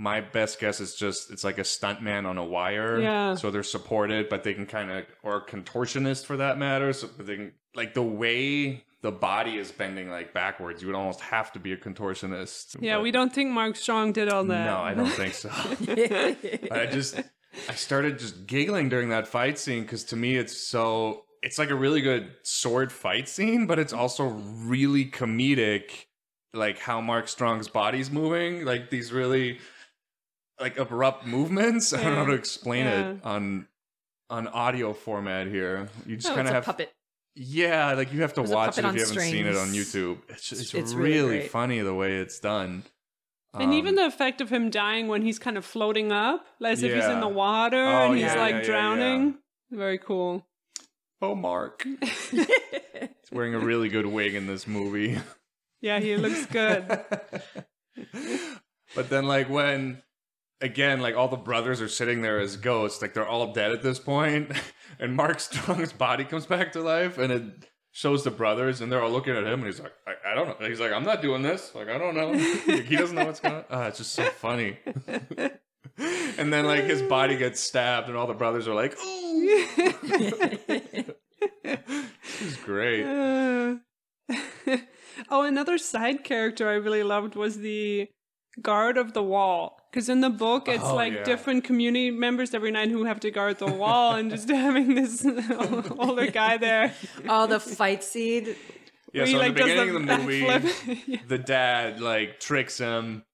My 0.00 0.22
best 0.22 0.58
guess 0.60 0.80
is 0.80 0.94
just 0.94 1.30
it's 1.30 1.44
like 1.44 1.58
a 1.58 1.62
stuntman 1.62 2.26
on 2.26 2.38
a 2.38 2.44
wire. 2.44 2.98
Yeah. 3.00 3.34
So 3.34 3.50
they're 3.50 3.62
supported, 3.62 4.30
but 4.30 4.44
they 4.44 4.54
can 4.54 4.64
kind 4.64 4.90
of 4.90 5.04
or 5.22 5.44
contortionist 5.44 6.24
for 6.24 6.38
that 6.38 6.56
matter. 6.56 6.94
So 6.94 7.06
they 7.18 7.36
can 7.36 7.52
like 7.74 7.92
the 7.92 8.02
way 8.02 8.82
the 9.02 9.12
body 9.12 9.58
is 9.58 9.70
bending 9.72 10.08
like 10.08 10.32
backwards. 10.32 10.80
You 10.80 10.88
would 10.88 10.96
almost 10.96 11.20
have 11.20 11.52
to 11.52 11.58
be 11.58 11.72
a 11.74 11.76
contortionist. 11.76 12.76
Yeah, 12.80 12.96
but- 12.96 13.02
we 13.02 13.10
don't 13.10 13.30
think 13.34 13.50
Mark 13.50 13.76
Strong 13.76 14.12
did 14.12 14.30
all 14.30 14.42
that. 14.44 14.64
no, 14.64 14.78
I 14.78 14.94
don't 14.94 15.06
think 15.10 15.34
so. 15.34 15.50
I 16.70 16.88
just 16.90 17.20
I 17.68 17.74
started 17.74 18.18
just 18.18 18.46
giggling 18.46 18.88
during 18.88 19.10
that 19.10 19.28
fight 19.28 19.58
scene 19.58 19.82
because 19.82 20.04
to 20.04 20.16
me 20.16 20.36
it's 20.36 20.56
so 20.56 21.24
it's 21.42 21.58
like 21.58 21.70
a 21.70 21.74
really 21.74 22.00
good 22.00 22.30
sword 22.42 22.90
fight 22.90 23.28
scene, 23.28 23.66
but 23.66 23.78
it's 23.78 23.92
also 23.92 24.24
really 24.24 25.04
comedic, 25.06 26.06
like 26.54 26.78
how 26.78 27.00
Mark 27.02 27.28
Strong's 27.28 27.68
body's 27.68 28.10
moving, 28.10 28.64
like 28.64 28.90
these 28.90 29.12
really 29.12 29.58
like 30.60 30.78
abrupt 30.78 31.26
movements. 31.26 31.92
I 31.92 32.02
don't 32.02 32.12
know 32.14 32.20
how 32.24 32.26
to 32.26 32.32
explain 32.34 32.86
it 32.86 33.20
on 33.24 33.66
on 34.28 34.46
audio 34.48 34.92
format 34.92 35.46
here. 35.48 35.88
You 36.06 36.16
just 36.16 36.30
Oh, 36.30 36.34
kind 36.36 36.46
of 36.46 36.54
have 36.54 36.64
puppet. 36.64 36.92
yeah, 37.34 37.92
like 37.94 38.12
you 38.12 38.22
have 38.22 38.34
to 38.34 38.40
There's 38.42 38.50
watch 38.52 38.78
it 38.78 38.84
if 38.84 38.94
you 38.94 39.00
haven't 39.00 39.20
seen 39.20 39.46
it 39.46 39.56
on. 39.56 39.68
YouTube. 39.68 40.18
It's 40.28 40.52
it's, 40.52 40.74
It's 40.74 40.92
really, 40.92 41.36
really 41.38 41.48
funny 41.48 41.80
the 41.80 41.94
way 41.94 42.18
it's 42.18 42.38
done. 42.38 42.84
And 43.52 43.74
even 43.74 43.90
Um, 43.90 43.94
the 43.96 44.06
effect 44.06 44.40
of 44.40 44.50
him 44.50 44.70
dying 44.70 45.08
when 45.08 45.22
he's 45.22 45.40
kind 45.40 45.58
of 45.58 45.64
floating 45.64 46.12
up, 46.12 46.46
as 46.64 46.84
if 46.84 46.94
he's 46.94 47.04
in 47.06 47.18
the 47.18 47.26
water 47.28 47.82
Oh, 47.84 48.06
and 48.06 48.14
he's 48.14 48.22
yeah, 48.26 48.34
like 48.40 48.50
yeah, 48.52 48.58
yeah, 48.58 48.64
drowning. 48.64 49.38
Very 49.72 49.98
cool. 49.98 50.46
oh 51.20 51.34
Mark. 51.34 51.84
He's 52.00 53.30
wearing 53.32 53.54
a 53.54 53.58
really 53.58 53.88
good 53.88 54.06
wig 54.06 54.34
in 54.36 54.46
this 54.46 54.66
movie. 54.68 55.18
Yeah, 55.80 55.98
he 56.00 56.16
looks 56.16 56.46
good. 56.46 56.86
but 58.94 59.08
then, 59.10 59.26
like, 59.26 59.48
when 59.48 60.02
again, 60.60 61.00
like 61.00 61.16
all 61.16 61.28
the 61.28 61.36
brothers 61.36 61.80
are 61.80 61.88
sitting 61.88 62.22
there 62.22 62.38
as 62.40 62.56
ghosts, 62.56 63.02
like 63.02 63.14
they're 63.14 63.26
all 63.26 63.52
dead 63.52 63.72
at 63.72 63.82
this 63.82 63.98
point. 63.98 64.52
and 64.98 65.14
Mark 65.14 65.40
Strong's 65.40 65.92
body 65.92 66.24
comes 66.24 66.46
back 66.46 66.72
to 66.72 66.80
life, 66.80 67.18
and 67.18 67.32
it 67.32 67.44
shows 67.92 68.24
the 68.24 68.30
brothers, 68.30 68.80
and 68.80 68.90
they're 68.90 69.02
all 69.02 69.10
looking 69.10 69.34
at 69.34 69.44
him, 69.44 69.60
and 69.60 69.66
he's 69.66 69.80
like, 69.80 69.92
I, 70.06 70.32
I 70.32 70.34
don't 70.34 70.60
know. 70.60 70.68
He's 70.68 70.80
like, 70.80 70.92
I'm 70.92 71.04
not 71.04 71.22
doing 71.22 71.42
this. 71.42 71.74
Like, 71.74 71.88
I 71.88 71.98
don't 71.98 72.14
know. 72.14 72.30
Like, 72.66 72.84
he 72.84 72.96
doesn't 72.96 73.16
know 73.16 73.26
what's 73.26 73.40
going 73.40 73.56
on. 73.56 73.64
Ah, 73.70 73.86
it's 73.86 73.98
just 73.98 74.12
so 74.12 74.24
funny. 74.24 74.78
and 75.98 76.52
then, 76.52 76.66
like, 76.66 76.84
his 76.84 77.02
body 77.02 77.36
gets 77.36 77.60
stabbed, 77.60 78.08
and 78.08 78.16
all 78.16 78.26
the 78.26 78.34
brothers 78.34 78.68
are 78.68 78.74
like, 78.74 78.96
ooh. 79.04 79.64
This 81.62 82.42
is 82.42 82.56
great. 82.58 83.04
Uh, 83.04 83.76
oh, 85.30 85.42
another 85.42 85.78
side 85.78 86.24
character 86.24 86.68
I 86.68 86.74
really 86.74 87.02
loved 87.02 87.34
was 87.34 87.58
the 87.58 88.08
guard 88.62 88.98
of 88.98 89.12
the 89.14 89.22
wall. 89.22 89.79
Because 89.90 90.08
in 90.08 90.20
the 90.20 90.30
book, 90.30 90.68
it's 90.68 90.84
Oh, 90.84 90.94
like 90.94 91.12
yeah. 91.12 91.22
different 91.24 91.64
community 91.64 92.12
members 92.12 92.54
every 92.54 92.70
night 92.70 92.90
who 92.90 93.04
have 93.04 93.18
to 93.20 93.30
guard 93.32 93.58
the 93.58 93.66
wall, 93.66 94.14
and 94.14 94.30
just 94.30 94.48
having 94.66 94.94
this 94.94 95.26
older 95.98 96.30
guy 96.30 96.56
there. 96.58 96.94
Oh, 97.28 97.46
the 97.46 97.58
fight 97.60 98.04
scene. 98.04 98.54
Yeah, 99.12 99.24
so 99.24 99.32
in 99.32 99.38
like, 99.38 99.54
the 99.54 99.60
does 99.60 99.68
beginning 99.68 99.96
of 99.96 100.06
the 100.06 100.18
movie. 100.18 101.02
Yeah. 101.08 101.18
the 101.26 101.38
dad 101.38 102.00
like 102.00 102.38
tricks 102.38 102.78
him, 102.78 103.24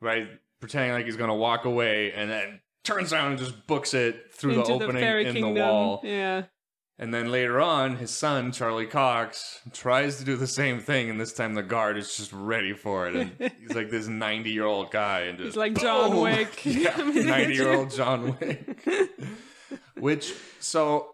right, 0.00 0.28
pretending 0.60 0.92
like 0.92 1.04
he's 1.06 1.16
gonna 1.16 1.34
walk 1.34 1.64
away, 1.64 2.12
and 2.12 2.30
then 2.30 2.60
turns 2.84 3.12
around 3.12 3.30
and 3.32 3.38
just 3.38 3.66
books 3.66 3.94
it 3.94 4.32
through 4.32 4.54
the 4.54 4.64
opening 4.64 5.02
fairy 5.02 5.26
in 5.26 5.32
kingdom. 5.34 5.54
the 5.54 5.60
wall. 5.60 6.00
Yeah. 6.04 6.44
And 6.96 7.12
then 7.12 7.32
later 7.32 7.60
on, 7.60 7.96
his 7.96 8.12
son 8.12 8.52
Charlie 8.52 8.86
Cox 8.86 9.60
tries 9.72 10.18
to 10.18 10.24
do 10.24 10.36
the 10.36 10.46
same 10.46 10.78
thing, 10.78 11.10
and 11.10 11.20
this 11.20 11.32
time 11.32 11.54
the 11.54 11.62
guard 11.62 11.98
is 11.98 12.16
just 12.16 12.32
ready 12.32 12.72
for 12.72 13.08
it. 13.08 13.16
And 13.16 13.52
he's 13.60 13.74
like 13.74 13.90
this 13.90 14.06
ninety-year-old 14.06 14.92
guy, 14.92 15.22
and 15.22 15.36
just 15.38 15.48
He's 15.48 15.56
like 15.56 15.74
John 15.74 16.12
boom! 16.12 16.20
Wick. 16.20 16.60
yeah, 16.64 16.96
ninety-year-old 16.98 17.90
John 17.90 18.36
Wick. 18.38 18.78
Which 19.96 20.34
so. 20.60 21.13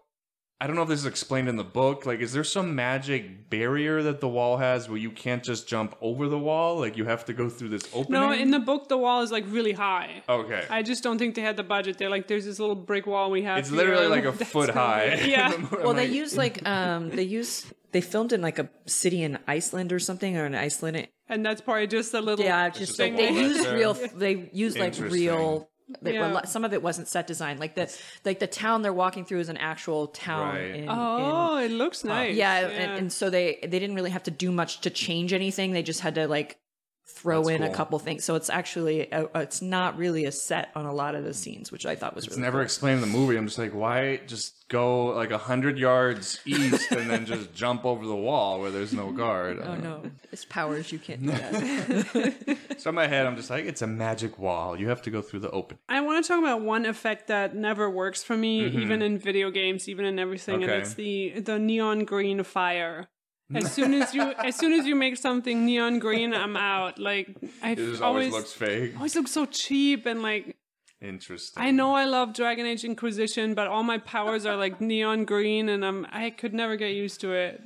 I 0.61 0.67
don't 0.67 0.75
know 0.75 0.83
if 0.83 0.89
this 0.89 0.99
is 0.99 1.05
explained 1.07 1.49
in 1.49 1.55
the 1.55 1.63
book. 1.63 2.05
Like, 2.05 2.19
is 2.19 2.33
there 2.33 2.43
some 2.43 2.75
magic 2.75 3.49
barrier 3.49 4.03
that 4.03 4.21
the 4.21 4.27
wall 4.27 4.57
has 4.57 4.87
where 4.87 4.99
you 4.99 5.09
can't 5.09 5.43
just 5.43 5.67
jump 5.67 5.95
over 6.01 6.27
the 6.27 6.37
wall? 6.37 6.77
Like, 6.79 6.97
you 6.97 7.05
have 7.05 7.25
to 7.25 7.33
go 7.33 7.49
through 7.49 7.69
this 7.69 7.81
opening? 7.93 8.21
No, 8.21 8.31
in 8.31 8.51
the 8.51 8.59
book, 8.59 8.87
the 8.87 8.97
wall 8.97 9.23
is 9.23 9.31
like 9.31 9.45
really 9.47 9.71
high. 9.71 10.21
Okay. 10.29 10.63
I 10.69 10.83
just 10.83 11.01
don't 11.01 11.17
think 11.17 11.33
they 11.33 11.41
had 11.41 11.57
the 11.57 11.63
budget. 11.63 11.97
They're 11.97 12.11
like, 12.11 12.27
there's 12.27 12.45
this 12.45 12.59
little 12.59 12.75
brick 12.75 13.07
wall 13.07 13.31
we 13.31 13.41
have. 13.41 13.57
it's 13.57 13.71
literally 13.71 14.05
like 14.07 14.25
a 14.25 14.31
That's 14.37 14.51
foot 14.51 14.69
high. 14.69 15.15
be- 15.23 15.29
Yeah. 15.31 15.51
I'm 15.53 15.67
Well, 15.71 15.95
they 15.95 16.07
like, 16.07 16.15
use 16.15 16.37
like 16.37 16.67
um 16.67 17.09
they 17.09 17.23
use 17.23 17.65
they 17.91 18.01
filmed 18.01 18.31
in 18.31 18.41
like 18.41 18.59
a 18.59 18.69
city 18.85 19.23
in 19.23 19.39
Iceland 19.47 19.91
or 19.91 19.99
something 19.99 20.37
or 20.37 20.45
an 20.45 20.53
Iceland 20.55 21.07
and 21.27 21.43
that's 21.45 21.61
probably 21.61 21.87
just 21.87 22.13
a 22.13 22.21
little 22.21 22.45
Yeah, 22.45 22.67
It's 22.67 22.77
just 22.77 22.91
just 22.91 22.99
a 22.99 23.03
like 23.05 23.17
they 23.17 23.31
wall 23.31 23.41
used 23.41 23.67
real. 23.69 23.93
They 24.15 24.49
used 24.53 24.77
like 24.77 24.95
real. 24.99 25.69
They, 26.01 26.13
Yeah. 26.13 26.31
well, 26.31 26.45
some 26.45 26.63
of 26.65 26.73
it 26.73 26.81
wasn't 26.81 27.07
set 27.07 27.27
design. 27.27 27.57
Like 27.59 27.75
the 27.75 27.93
like 28.25 28.39
the 28.39 28.47
town 28.47 28.81
they're 28.81 28.93
walking 28.93 29.25
through 29.25 29.39
is 29.39 29.49
an 29.49 29.57
actual 29.57 30.07
town. 30.07 30.55
Right. 30.55 30.75
In, 30.75 30.85
Oh, 30.89 31.57
it 31.57 31.71
looks 31.71 32.03
nice. 32.03 32.31
in, 32.31 32.35
yeah, 32.37 32.59
And, 32.67 32.91
and 32.99 33.13
so 33.13 33.29
they 33.29 33.59
they 33.61 33.79
didn't 33.79 33.95
really 33.95 34.11
have 34.11 34.23
to 34.23 34.31
do 34.31 34.51
much 34.51 34.81
to 34.81 34.89
change 34.89 35.33
anything. 35.33 35.71
They 35.71 35.83
just 35.83 36.01
had 36.01 36.15
to 36.15 36.27
like 36.27 36.57
throw 37.05 37.43
That's 37.43 37.55
in 37.57 37.63
a 37.63 37.73
couple 37.73 37.99
things. 37.99 38.23
So 38.23 38.35
it's 38.35 38.49
actually 38.49 39.09
a, 39.11 39.27
it's 39.35 39.61
not 39.61 39.97
really 39.97 40.25
a 40.25 40.31
set 40.31 40.71
on 40.75 40.85
a 40.85 40.93
lot 40.93 41.13
of 41.15 41.23
the 41.23 41.33
scenes, 41.33 41.71
which 41.71 41.85
I 41.85 41.95
thought 41.95 42.15
was 42.15 42.25
It's 42.25 42.35
really 42.35 42.43
never 42.43 42.59
cool. 42.59 42.63
explained 42.63 43.03
in 43.03 43.11
the 43.11 43.17
movie. 43.17 43.35
I'm 43.37 43.45
just 43.47 43.57
like, 43.59 43.73
why 43.73 44.21
just 44.27 44.67
go 44.69 45.07
like 45.07 45.31
a 45.31 45.37
hundred 45.37 45.77
yards 45.77 46.39
east 46.45 46.91
and 46.91 47.09
then 47.09 47.25
just 47.25 47.53
jump 47.55 47.83
over 47.83 48.05
the 48.05 48.15
wall 48.15 48.61
where 48.61 48.71
there's 48.71 48.93
no 48.93 49.11
guard? 49.11 49.59
Oh 49.61 49.75
no, 49.75 50.03
it's 50.31 50.45
powers 50.45 50.91
you 50.91 50.99
can't 50.99 51.21
do 51.21 51.27
that. 51.31 52.57
So 52.77 52.89
in 52.89 52.95
my 52.95 53.05
head, 53.05 53.27
I'm 53.27 53.35
just 53.35 53.51
like, 53.51 53.65
it's 53.65 53.83
a 53.83 53.87
magic 53.87 54.39
wall. 54.39 54.75
You 54.75 54.89
have 54.89 55.03
to 55.03 55.11
go 55.11 55.21
through 55.21 55.41
the 55.41 55.51
open. 55.51 55.77
I 55.87 56.01
want 56.01 56.23
to 56.23 56.27
talk 56.27 56.39
about 56.39 56.61
one 56.61 56.87
effect 56.87 57.27
that 57.27 57.55
never 57.55 57.87
works 57.89 58.23
for 58.23 58.35
me, 58.35 58.63
mm-hmm. 58.63 58.79
even 58.79 59.01
in 59.03 59.19
video 59.19 59.51
games, 59.51 59.87
even 59.87 60.05
in 60.05 60.17
everything, 60.17 60.63
and 60.63 60.71
Okay. 60.71 60.81
it's 60.81 60.95
the 60.95 61.41
the 61.41 61.59
neon 61.59 62.05
green 62.05 62.41
fire. 62.43 63.07
As 63.55 63.71
soon 63.73 63.93
as 63.93 64.13
you 64.13 64.21
as 64.43 64.55
soon 64.55 64.73
as 64.73 64.85
you 64.85 64.95
make 64.95 65.17
something 65.17 65.65
neon 65.65 65.99
green, 65.99 66.33
I'm 66.33 66.55
out. 66.57 66.99
Like 66.99 67.35
I 67.61 67.71
It 67.71 67.75
just 67.77 68.01
always 68.01 68.31
always 68.31 68.33
looks 68.33 68.51
fake. 68.53 68.95
always 68.97 69.15
looks 69.15 69.31
so 69.31 69.45
cheap 69.45 70.05
and 70.05 70.21
like 70.21 70.57
Interesting. 71.01 71.63
I 71.63 71.71
know 71.71 71.95
I 71.95 72.05
love 72.05 72.33
Dragon 72.33 72.65
Age 72.67 72.83
Inquisition, 72.83 73.55
but 73.55 73.67
all 73.67 73.81
my 73.81 73.97
powers 73.97 74.45
are 74.45 74.55
like 74.55 74.79
neon 74.79 75.25
green, 75.25 75.67
and 75.69 75.83
I'm 75.83 76.05
I 76.11 76.29
could 76.29 76.53
never 76.53 76.75
get 76.75 76.89
used 76.93 77.21
to 77.21 77.33
it. 77.33 77.59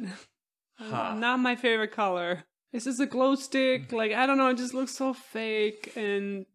Huh. 0.80 1.16
Not 1.16 1.40
my 1.40 1.56
favorite 1.56 1.92
color. 1.92 2.46
It's 2.72 2.86
just 2.86 3.00
a 3.02 3.06
glow 3.06 3.36
stick. 3.36 3.92
Like 3.92 4.14
I 4.14 4.26
don't 4.26 4.38
know, 4.38 4.48
it 4.50 4.58
just 4.58 4.74
looks 4.74 4.94
so 4.96 5.14
fake, 5.14 5.92
and 5.98 6.46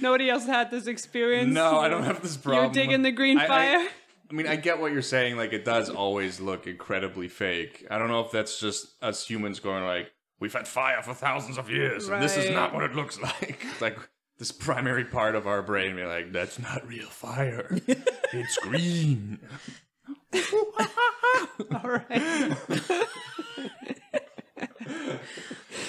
nobody 0.00 0.30
else 0.30 0.46
had 0.46 0.70
this 0.70 0.86
experience. 0.86 1.52
No, 1.52 1.78
I 1.78 1.88
don't 1.88 2.04
have 2.04 2.22
this 2.22 2.36
problem. 2.36 2.64
You're 2.64 2.72
digging 2.72 3.02
the 3.02 3.12
green 3.12 3.38
I- 3.38 3.46
fire. 3.46 3.78
I 3.78 3.88
mean, 4.32 4.46
I 4.46 4.56
get 4.56 4.80
what 4.80 4.92
you're 4.92 5.02
saying. 5.02 5.36
Like, 5.36 5.52
it 5.52 5.64
does 5.64 5.88
always 5.90 6.40
look 6.40 6.66
incredibly 6.66 7.28
fake. 7.28 7.86
I 7.90 7.98
don't 7.98 8.08
know 8.08 8.20
if 8.20 8.30
that's 8.30 8.58
just 8.58 8.86
us 9.02 9.26
humans 9.26 9.60
going 9.60 9.84
like, 9.84 10.10
we've 10.40 10.52
had 10.52 10.66
fire 10.66 11.02
for 11.02 11.14
thousands 11.14 11.58
of 11.58 11.70
years, 11.70 12.08
and 12.08 12.22
this 12.22 12.36
is 12.36 12.46
Right. 12.46 12.54
not 12.54 12.74
what 12.74 12.82
it 12.84 12.94
looks 12.94 13.20
like. 13.22 13.64
like 13.80 13.98
this 14.38 14.50
primary 14.50 15.04
part 15.04 15.34
of 15.36 15.46
our 15.46 15.62
brain 15.62 15.94
being 15.94 16.08
like, 16.08 16.32
that's 16.32 16.58
not 16.58 16.86
real 16.88 17.06
fire. 17.06 17.78
it's 17.86 18.56
green. 18.58 19.38
all 21.74 21.90
right. 21.90 22.56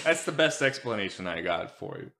That's 0.04 0.26
the 0.26 0.32
best 0.34 0.62
explanation 0.62 1.28
I 1.28 1.42
got 1.42 1.78
for 1.80 1.98
you. 2.00 2.12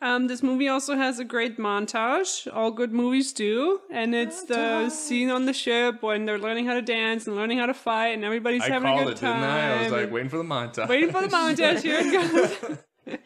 Um, 0.00 0.28
this 0.28 0.42
movie 0.44 0.68
also 0.68 0.94
has 0.96 1.18
a 1.18 1.24
great 1.24 1.58
montage. 1.58 2.46
All 2.54 2.70
good 2.70 2.92
movies 2.92 3.32
do, 3.32 3.80
and 3.90 4.14
it's 4.14 4.44
the 4.44 4.90
scene 4.90 5.28
on 5.28 5.44
the 5.46 5.52
ship 5.52 6.02
when 6.02 6.24
they're 6.24 6.38
learning 6.38 6.66
how 6.66 6.74
to 6.74 6.82
dance 6.82 7.26
and 7.26 7.34
learning 7.34 7.58
how 7.58 7.66
to 7.66 7.74
fight, 7.74 8.08
and 8.14 8.24
everybody's 8.24 8.62
I 8.62 8.68
having 8.68 8.96
a 8.96 9.04
good 9.04 9.14
it, 9.14 9.16
time. 9.16 9.40
didn't 9.40 9.50
I? 9.50 9.78
I 9.78 9.82
was 9.82 9.92
like, 9.92 10.12
waiting 10.12 10.28
for 10.28 10.36
the 10.38 10.44
montage. 10.44 10.88
waiting 10.88 11.10
for 11.10 11.20
the 11.22 11.28
montage. 11.28 11.82
Here 11.82 11.98
it 12.00 12.12
goes. 13.06 13.18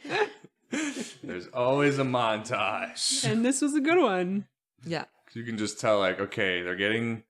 There's 1.22 1.48
always 1.48 1.98
a 1.98 2.04
montage. 2.04 3.24
and 3.30 3.44
this 3.44 3.60
was 3.60 3.74
a 3.74 3.80
good 3.80 3.98
one. 3.98 4.46
yeah. 4.84 5.04
You 5.34 5.44
can 5.44 5.56
just 5.56 5.80
tell, 5.80 5.98
like, 5.98 6.20
okay, 6.20 6.62
they're 6.62 6.76
getting 6.76 7.22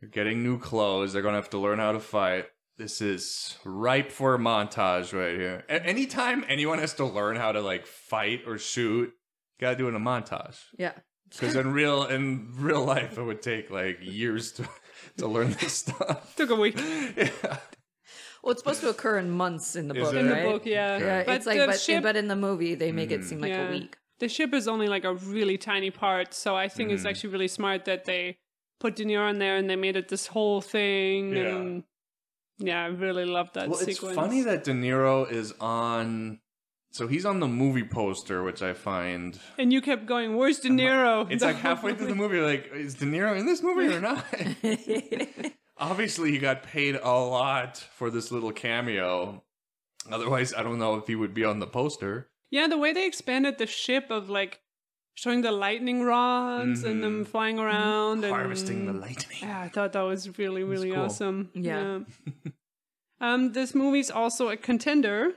they're 0.00 0.08
getting 0.08 0.42
new 0.42 0.58
clothes. 0.58 1.12
They're 1.12 1.22
gonna 1.22 1.36
have 1.36 1.50
to 1.50 1.58
learn 1.58 1.78
how 1.78 1.92
to 1.92 2.00
fight. 2.00 2.46
This 2.82 3.00
is 3.00 3.58
ripe 3.64 4.10
for 4.10 4.34
a 4.34 4.38
montage 4.38 5.16
right 5.16 5.38
here. 5.38 5.64
A- 5.68 5.86
anytime 5.86 6.44
anyone 6.48 6.80
has 6.80 6.94
to 6.94 7.04
learn 7.04 7.36
how 7.36 7.52
to 7.52 7.60
like 7.60 7.86
fight 7.86 8.40
or 8.44 8.58
shoot, 8.58 9.12
gotta 9.60 9.76
do 9.76 9.86
it 9.86 9.90
in 9.90 9.94
a 9.94 10.00
montage. 10.00 10.58
Yeah. 10.76 10.92
Because 11.30 11.54
in 11.56 11.72
real 11.72 12.04
in 12.04 12.48
real 12.58 12.84
life, 12.84 13.16
it 13.16 13.22
would 13.22 13.40
take 13.40 13.70
like 13.70 13.98
years 14.02 14.50
to 14.52 14.68
to 15.18 15.28
learn 15.28 15.52
this 15.60 15.74
stuff. 15.74 16.34
Took 16.36 16.50
a 16.50 16.56
week 16.56 16.74
yeah. 16.76 17.30
Well, 18.42 18.50
it's 18.52 18.60
supposed 18.60 18.80
to 18.80 18.90
occur 18.90 19.16
in 19.18 19.30
months 19.30 19.76
in 19.76 19.86
the 19.88 19.94
Is 19.94 20.02
book, 20.02 20.14
it? 20.14 20.18
in 20.18 20.26
the 20.26 20.32
right? 20.34 20.44
book, 20.44 20.66
yeah. 20.66 20.98
Yeah, 20.98 21.22
but 21.24 21.36
it's 21.36 21.46
like, 21.46 21.58
the 21.60 21.66
but, 21.68 21.80
ship, 21.80 22.02
but 22.02 22.16
in 22.16 22.26
the 22.26 22.34
movie 22.36 22.74
they 22.74 22.90
make 22.90 23.12
it 23.12 23.22
seem 23.24 23.40
like 23.40 23.52
Yeah. 23.52 23.68
a 23.68 23.70
week. 23.70 23.96
the 24.18 24.28
ship 24.28 24.52
is 24.52 24.66
only 24.66 24.88
like 24.88 25.04
a 25.04 25.14
really 25.14 25.56
tiny 25.56 25.90
part, 25.92 26.34
so 26.34 26.56
I 26.56 26.66
think 26.68 26.90
Mm. 26.90 26.94
it's 26.94 27.04
actually 27.06 27.30
really 27.30 27.48
smart 27.48 27.84
that 27.86 28.04
they 28.04 28.36
put 28.80 28.96
De 28.96 29.04
Niro 29.04 29.30
in 29.30 29.38
there 29.38 29.56
and 29.56 29.70
they 29.70 29.76
made 29.76 29.96
it 29.96 30.08
this 30.08 30.26
whole 30.26 30.60
thing. 30.60 31.34
Yeah. 31.36 31.44
And 31.54 31.84
yeah, 32.58 32.82
I 32.84 32.86
really 32.86 33.24
love 33.24 33.52
that 33.54 33.68
Well, 33.68 33.78
it's 33.78 33.86
sequence. 33.86 34.14
funny 34.14 34.42
that 34.42 34.64
De 34.64 34.72
Niro 34.72 35.30
is 35.30 35.52
on. 35.60 36.40
So 36.92 37.06
he's 37.06 37.24
on 37.24 37.40
the 37.40 37.48
movie 37.48 37.84
poster, 37.84 38.42
which 38.42 38.60
I 38.62 38.74
find 38.74 39.38
and 39.58 39.72
you 39.72 39.80
kept 39.80 40.04
going, 40.06 40.36
"Where's 40.36 40.58
De 40.60 40.68
Niro?" 40.68 41.26
It's 41.30 41.42
like 41.42 41.56
halfway 41.56 41.94
through 41.94 42.08
the 42.08 42.14
movie, 42.14 42.40
like, 42.40 42.70
is 42.74 42.94
De 42.94 43.06
Niro 43.06 43.38
in 43.38 43.46
this 43.46 43.62
movie 43.62 43.94
or 43.94 44.00
not? 44.00 44.24
Obviously, 45.78 46.30
he 46.30 46.38
got 46.38 46.62
paid 46.62 46.96
a 46.96 47.10
lot 47.10 47.76
for 47.78 48.10
this 48.10 48.30
little 48.30 48.52
cameo. 48.52 49.42
Otherwise, 50.10 50.52
I 50.54 50.62
don't 50.62 50.78
know 50.78 50.96
if 50.96 51.06
he 51.06 51.14
would 51.16 51.32
be 51.34 51.44
on 51.44 51.60
the 51.60 51.66
poster. 51.66 52.28
Yeah, 52.50 52.66
the 52.66 52.76
way 52.78 52.92
they 52.92 53.06
expanded 53.06 53.56
the 53.58 53.66
ship 53.66 54.10
of 54.10 54.28
like 54.28 54.60
showing 55.14 55.42
the 55.42 55.52
lightning 55.52 56.02
rods 56.02 56.84
and 56.84 57.02
them 57.02 57.24
flying 57.24 57.58
around 57.58 58.24
and 58.24 58.32
Mm-hmm. 58.32 58.34
Harvesting 58.34 58.86
the 58.86 58.92
lightning. 58.92 59.38
Yeah, 59.42 59.60
I 59.60 59.68
thought 59.68 59.92
that 59.92 60.00
was 60.02 60.38
really, 60.38 60.62
really 60.64 60.90
cool. 60.90 61.04
awesome. 61.04 61.50
Yeah. 61.54 62.00
um, 63.20 63.52
this 63.52 63.74
movie's 63.74 64.10
also 64.10 64.48
a 64.48 64.56
contender 64.56 65.32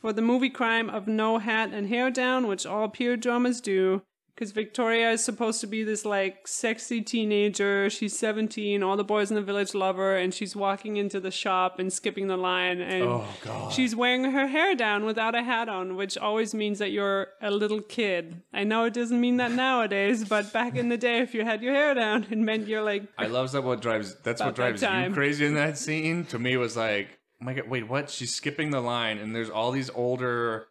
for 0.00 0.12
the 0.12 0.22
movie 0.22 0.50
crime 0.50 0.88
of 0.88 1.06
no 1.08 1.38
hat 1.38 1.70
and 1.72 1.88
hair 1.88 2.10
down, 2.10 2.46
which 2.46 2.64
all 2.66 2.88
peer 2.88 3.16
dramas 3.16 3.60
do. 3.60 4.02
Because 4.38 4.52
Victoria 4.52 5.10
is 5.10 5.24
supposed 5.24 5.60
to 5.62 5.66
be 5.66 5.82
this 5.82 6.04
like 6.04 6.46
sexy 6.46 7.00
teenager. 7.00 7.90
She's 7.90 8.16
17. 8.16 8.84
All 8.84 8.96
the 8.96 9.02
boys 9.02 9.32
in 9.32 9.34
the 9.34 9.42
village 9.42 9.74
love 9.74 9.96
her, 9.96 10.16
and 10.16 10.32
she's 10.32 10.54
walking 10.54 10.96
into 10.96 11.18
the 11.18 11.32
shop 11.32 11.80
and 11.80 11.92
skipping 11.92 12.28
the 12.28 12.36
line. 12.36 12.80
And 12.80 13.02
Oh, 13.02 13.24
God. 13.42 13.72
She's 13.72 13.96
wearing 13.96 14.22
her 14.22 14.46
hair 14.46 14.76
down 14.76 15.04
without 15.04 15.34
a 15.34 15.42
hat 15.42 15.68
on, 15.68 15.96
which 15.96 16.16
always 16.16 16.54
means 16.54 16.78
that 16.78 16.92
you're 16.92 17.26
a 17.42 17.50
little 17.50 17.80
kid. 17.80 18.40
I 18.52 18.62
know 18.62 18.84
it 18.84 18.94
doesn't 18.94 19.20
mean 19.20 19.38
that 19.38 19.50
nowadays, 19.50 20.24
but 20.28 20.52
back 20.52 20.76
in 20.76 20.88
the 20.88 20.96
day, 20.96 21.18
if 21.18 21.34
you 21.34 21.44
had 21.44 21.60
your 21.60 21.74
hair 21.74 21.92
down, 21.94 22.28
it 22.30 22.38
meant 22.38 22.68
you're 22.68 22.84
like, 22.84 23.08
I 23.18 23.26
love 23.26 23.50
that 23.50 23.64
what 23.64 23.82
drives 23.82 24.14
that's 24.22 24.40
what 24.40 24.50
About 24.50 24.78
that 24.78 24.78
drives 24.78 25.08
you 25.08 25.14
crazy 25.14 25.46
in 25.46 25.54
that 25.54 25.78
scene. 25.78 26.24
To 26.26 26.38
me, 26.38 26.52
it 26.52 26.58
was 26.58 26.76
like, 26.76 27.08
oh 27.42 27.44
my 27.44 27.54
god, 27.54 27.68
wait, 27.68 27.88
what? 27.88 28.08
She's 28.08 28.36
skipping 28.36 28.70
the 28.70 28.80
line, 28.80 29.18
and 29.18 29.34
there's 29.34 29.50
all 29.50 29.72
these 29.72 29.90
older 29.90 30.68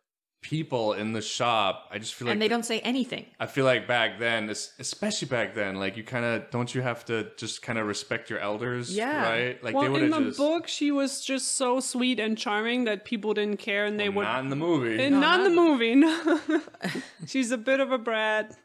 people 0.47 0.93
in 0.93 1.11
the 1.11 1.21
shop. 1.21 1.89
I 1.91 1.99
just 1.99 2.13
feel 2.13 2.25
like 2.27 2.31
and 2.33 2.41
they 2.41 2.47
don't 2.47 2.63
say 2.65 2.79
anything. 2.79 3.25
I 3.37 3.47
feel 3.47 3.65
like 3.65 3.85
back 3.85 4.17
then, 4.17 4.49
especially 4.49 5.27
back 5.27 5.55
then, 5.55 5.75
like 5.75 5.97
you 5.97 6.05
kind 6.05 6.23
of 6.23 6.49
don't 6.51 6.73
you 6.73 6.81
have 6.81 7.03
to 7.05 7.29
just 7.35 7.61
kind 7.61 7.77
of 7.77 7.85
respect 7.85 8.29
your 8.29 8.39
elders, 8.39 8.95
Yeah. 8.95 9.29
right? 9.29 9.61
Like 9.61 9.73
they 9.73 9.79
well, 9.79 9.91
would 9.91 10.03
in 10.03 10.09
the 10.11 10.19
just 10.21 10.37
book, 10.37 10.69
she 10.69 10.89
was 10.89 11.19
just 11.25 11.57
so 11.57 11.81
sweet 11.81 12.17
and 12.21 12.37
charming 12.37 12.85
that 12.85 13.03
people 13.03 13.33
didn't 13.33 13.57
care, 13.59 13.83
and 13.85 13.99
they 13.99 14.07
would. 14.07 14.23
not 14.23 14.39
in 14.39 14.49
the 14.49 14.55
movie. 14.55 14.97
Eh, 14.97 15.07
and 15.07 15.19
not 15.19 15.41
in 15.45 15.53
the 15.53 15.61
movie. 15.61 15.95
No. 15.95 16.39
She's 17.27 17.51
a 17.51 17.57
bit 17.57 17.81
of 17.81 17.91
a 17.91 17.97
brat. 17.97 18.55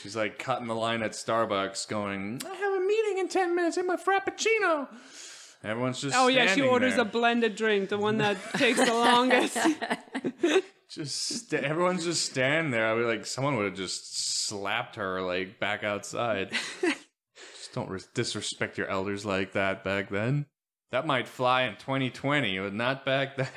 She's 0.00 0.16
like 0.16 0.38
cutting 0.38 0.66
the 0.66 0.74
line 0.74 1.02
at 1.02 1.10
Starbucks, 1.12 1.86
going, 1.88 2.40
"I 2.50 2.54
have 2.54 2.72
a 2.72 2.80
meeting 2.80 3.18
in 3.18 3.28
ten 3.28 3.54
minutes 3.54 3.76
in 3.76 3.86
my 3.86 3.96
frappuccino." 3.96 4.88
Everyone's 5.66 6.00
just 6.00 6.16
Oh 6.16 6.28
yeah, 6.28 6.54
she 6.54 6.62
orders 6.62 6.94
there. 6.94 7.02
a 7.02 7.04
blended 7.04 7.56
drink, 7.56 7.88
the 7.88 7.98
one 7.98 8.18
that 8.18 8.36
takes 8.56 8.78
the 8.78 8.94
longest. 8.94 9.58
just 10.88 11.28
sta- 11.28 11.58
everyone's 11.58 12.04
just 12.04 12.24
standing 12.24 12.70
there. 12.70 12.86
I 12.86 12.94
would 12.94 13.06
like 13.06 13.26
someone 13.26 13.56
would 13.56 13.64
have 13.66 13.74
just 13.74 14.46
slapped 14.46 14.94
her 14.94 15.20
like 15.22 15.58
back 15.58 15.82
outside. 15.82 16.52
just 16.82 17.72
don't 17.74 17.90
res- 17.90 18.06
disrespect 18.14 18.78
your 18.78 18.86
elders 18.88 19.24
like 19.26 19.52
that 19.54 19.82
back 19.82 20.08
then. 20.08 20.46
That 20.92 21.04
might 21.04 21.26
fly 21.26 21.64
in 21.64 21.74
2020, 21.76 22.60
but 22.60 22.72
not 22.72 23.04
back 23.04 23.36
then. 23.36 23.48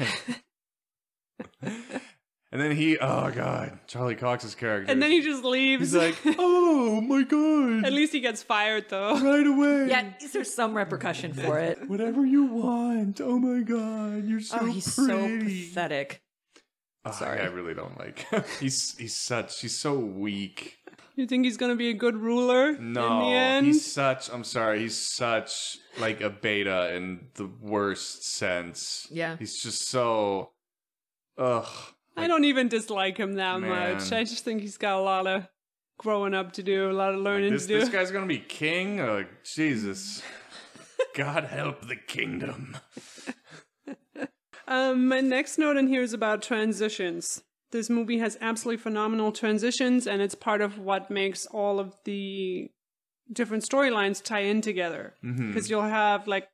And 2.51 2.59
then 2.61 2.71
he, 2.75 2.97
oh 2.97 3.31
god, 3.31 3.79
Charlie 3.87 4.15
Cox's 4.15 4.55
character. 4.55 4.91
and 4.91 5.01
then 5.01 5.11
he 5.11 5.21
just 5.21 5.43
leaves. 5.43 5.91
he's 5.91 5.95
like, 5.95 6.15
oh 6.39 6.99
my 7.01 7.23
god, 7.23 7.85
At 7.85 7.93
least 7.93 8.13
he 8.13 8.19
gets 8.19 8.41
fired 8.43 8.85
though. 8.89 9.19
right 9.19 9.45
away. 9.45 9.87
Yeah, 9.89 10.11
there's 10.33 10.53
some 10.53 10.75
repercussion 10.75 11.33
for 11.33 11.59
it. 11.59 11.77
Whatever 11.89 12.25
you 12.25 12.45
want. 12.45 13.21
Oh 13.21 13.37
my 13.39 13.61
god, 13.61 14.25
you're 14.25 14.39
so 14.39 14.57
oh, 14.61 14.65
he's 14.65 14.95
pretty. 14.95 15.39
so 15.39 15.45
pathetic. 15.73 16.21
Oh, 17.05 17.11
Sorry. 17.11 17.39
I 17.39 17.45
really 17.45 17.73
don't 17.73 17.97
like 17.97 18.25
he's 18.59 18.95
he's 18.97 19.15
such 19.15 19.61
he's 19.61 19.77
so 19.77 19.97
weak. 19.97 20.75
You 21.15 21.27
think 21.27 21.43
he's 21.45 21.57
gonna 21.57 21.75
be 21.75 21.89
a 21.89 21.93
good 21.93 22.15
ruler 22.17 22.73
No, 22.77 23.11
in 23.13 23.19
the 23.19 23.31
end? 23.35 23.65
he's 23.67 23.85
such. 23.91 24.29
I'm 24.31 24.43
sorry, 24.43 24.79
he's 24.79 24.97
such 24.97 25.77
like 25.99 26.21
a 26.21 26.29
beta 26.29 26.93
in 26.95 27.27
the 27.35 27.49
worst 27.61 28.25
sense. 28.25 29.07
Yeah. 29.11 29.37
he's 29.37 29.61
just 29.61 29.87
so. 29.89 30.51
Ugh. 31.37 31.67
I 32.17 32.27
don't 32.27 32.45
even 32.45 32.67
dislike 32.67 33.17
him 33.17 33.35
that 33.35 33.61
much. 33.61 34.11
I 34.11 34.23
just 34.23 34.43
think 34.43 34.61
he's 34.61 34.77
got 34.77 34.97
a 34.99 35.01
lot 35.01 35.25
of 35.27 35.47
growing 35.97 36.33
up 36.33 36.53
to 36.53 36.63
do, 36.63 36.89
a 36.89 36.93
lot 36.93 37.13
of 37.13 37.21
learning 37.21 37.51
This 37.53 37.63
to 37.63 37.73
do. 37.73 37.79
this 37.79 37.89
guy's 37.89 38.11
gonna 38.11 38.25
be 38.25 38.39
king. 38.39 38.99
Oh, 38.99 39.25
Jesus. 39.43 40.21
God 41.15 41.45
help 41.45 41.87
the 41.87 41.95
kingdom. 41.95 42.77
Um, 44.67 45.07
my 45.07 45.19
next 45.19 45.57
note 45.57 45.77
in 45.77 45.87
here 45.87 46.03
is 46.03 46.13
about 46.13 46.43
transitions. 46.43 47.41
This 47.71 47.89
movie 47.89 48.19
has 48.19 48.37
absolutely 48.39 48.77
phenomenal 48.79 49.31
transitions, 49.31 50.05
and 50.05 50.21
it's 50.21 50.35
part 50.35 50.61
of 50.61 50.77
what 50.77 51.09
makes 51.09 51.47
all 51.47 51.79
of 51.79 51.95
the 52.05 52.69
different 53.33 53.63
storylines 53.67 54.21
tie 54.23 54.41
in 54.41 54.61
together. 54.61 55.15
Because 55.23 55.71
you'll 55.71 55.81
have 55.81 56.27
like 56.27 56.49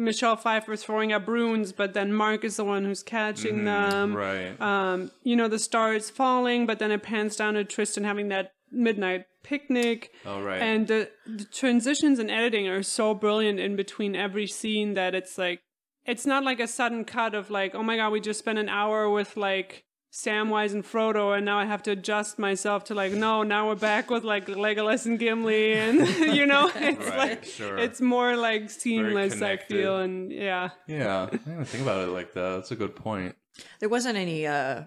Michelle 0.00 0.36
Pfeiffer 0.36 0.76
throwing 0.76 1.12
up 1.12 1.28
runes, 1.28 1.72
but 1.72 1.92
then 1.92 2.12
Mark 2.12 2.42
is 2.42 2.56
the 2.56 2.64
one 2.64 2.84
who's 2.84 3.02
catching 3.02 3.64
them. 3.64 4.16
right. 4.16 4.58
Um, 4.60 5.10
you 5.22 5.36
know, 5.36 5.46
the 5.46 5.58
star 5.58 5.94
is 5.94 6.08
falling, 6.08 6.66
but 6.66 6.78
then 6.78 6.90
it 6.90 7.02
pans 7.02 7.36
down 7.36 7.54
to 7.54 7.64
Tristan 7.64 8.04
having 8.04 8.28
that 8.28 8.52
midnight 8.72 9.26
picnic. 9.42 10.12
oh, 10.24 10.40
right. 10.40 10.62
And 10.62 10.86
the, 10.86 11.10
the 11.26 11.44
transitions 11.44 12.18
and 12.18 12.30
editing 12.30 12.66
are 12.66 12.82
so 12.82 13.14
brilliant 13.14 13.60
in 13.60 13.76
between 13.76 14.16
every 14.16 14.46
scene 14.46 14.94
that 14.94 15.14
it's 15.14 15.36
like, 15.36 15.60
it's 16.06 16.24
not 16.24 16.44
like 16.44 16.60
a 16.60 16.66
sudden 16.66 17.04
cut 17.04 17.34
of 17.34 17.50
like, 17.50 17.74
oh 17.74 17.82
my 17.82 17.96
god, 17.96 18.10
we 18.10 18.20
just 18.20 18.38
spent 18.38 18.58
an 18.58 18.68
hour 18.68 19.08
with 19.10 19.36
like 19.36 19.84
Samwise 20.12 20.72
and 20.72 20.84
Frodo, 20.84 21.36
and 21.36 21.44
now 21.44 21.58
I 21.58 21.64
have 21.66 21.82
to 21.84 21.92
adjust 21.92 22.38
myself 22.38 22.84
to 22.84 22.94
like, 22.94 23.12
no, 23.12 23.44
now 23.44 23.68
we're 23.68 23.76
back 23.76 24.10
with 24.10 24.24
like 24.24 24.46
Legolas 24.46 25.06
and 25.06 25.18
Gimli, 25.18 25.74
and 25.74 25.98
you 26.34 26.46
know, 26.46 26.70
it's 26.74 27.08
Right, 27.08 27.18
like, 27.18 27.44
sure. 27.44 27.78
it's 27.78 28.00
more 28.00 28.36
like 28.36 28.70
seamless. 28.70 29.40
I 29.40 29.56
feel, 29.56 29.98
and 29.98 30.32
yeah, 30.32 30.70
yeah, 30.88 31.28
I 31.32 31.36
didn't 31.36 31.64
think 31.66 31.82
about 31.84 32.08
it 32.08 32.10
like 32.10 32.32
that. 32.34 32.56
That's 32.56 32.72
a 32.72 32.76
good 32.76 32.96
point. 32.96 33.36
There 33.78 33.88
wasn't 33.88 34.16
any 34.18 34.46
uh 34.46 34.84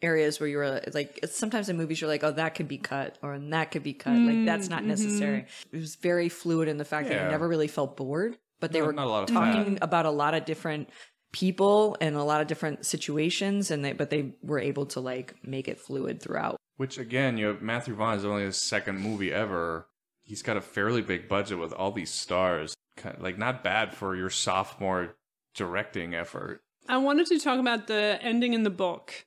areas 0.00 0.40
where 0.40 0.48
you 0.48 0.56
were 0.56 0.80
like 0.94 1.20
sometimes 1.30 1.68
in 1.68 1.76
movies 1.76 2.00
you're 2.00 2.08
like, 2.10 2.24
oh 2.24 2.32
that 2.32 2.54
could 2.56 2.66
be 2.66 2.78
cut 2.78 3.18
or 3.22 3.38
that 3.38 3.70
could 3.70 3.82
be 3.84 3.92
cut. 3.94 4.16
like 4.18 4.44
that's 4.46 4.68
not 4.68 4.84
necessary. 4.84 5.46
It 5.70 5.76
was 5.76 5.94
very 5.96 6.28
fluid 6.28 6.68
in 6.68 6.76
the 6.78 6.84
fact 6.84 7.08
that 7.08 7.24
I 7.26 7.28
never 7.30 7.46
really 7.46 7.68
felt 7.68 7.96
bored. 7.96 8.36
But 8.60 8.72
they 8.72 8.80
No, 8.80 8.86
were 8.86 8.92
not 8.92 9.06
a 9.06 9.10
lot 9.10 9.22
of 9.24 9.34
talking 9.34 9.74
fat. 9.74 9.82
about 9.84 10.06
a 10.06 10.10
lot 10.10 10.34
of 10.34 10.44
different 10.44 10.88
people 11.32 11.96
and 12.00 12.14
a 12.14 12.22
lot 12.22 12.40
of 12.40 12.46
different 12.46 12.84
situations 12.84 13.70
and 13.70 13.84
they 13.84 13.92
but 13.92 14.10
they 14.10 14.34
were 14.42 14.58
able 14.58 14.86
to 14.86 15.00
like 15.00 15.34
make 15.44 15.68
it 15.68 15.78
fluid 15.80 16.20
throughout. 16.20 16.56
Which 16.76 16.98
again, 16.98 17.36
you 17.38 17.46
have 17.46 17.62
Matthew 17.62 17.94
Vaughn 17.94 18.16
is 18.16 18.24
only 18.24 18.42
his 18.44 18.56
second 18.56 18.98
movie 19.00 19.32
ever. 19.32 19.88
He's 20.22 20.42
got 20.42 20.56
a 20.56 20.60
fairly 20.60 21.02
big 21.02 21.28
budget 21.28 21.58
with 21.58 21.72
all 21.72 21.92
these 21.92 22.10
stars. 22.10 22.74
Kind 22.96 23.16
like 23.20 23.38
not 23.38 23.64
bad 23.64 23.94
for 23.94 24.14
your 24.14 24.30
sophomore 24.30 25.16
directing 25.54 26.14
effort. 26.14 26.60
I 26.88 26.96
wanted 26.98 27.26
to 27.28 27.38
talk 27.38 27.58
about 27.60 27.86
the 27.86 28.18
ending 28.22 28.52
in 28.54 28.62
the 28.62 28.70
book. 28.70 29.26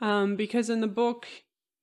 Um, 0.00 0.36
because 0.36 0.70
in 0.70 0.80
the 0.80 0.86
book, 0.86 1.26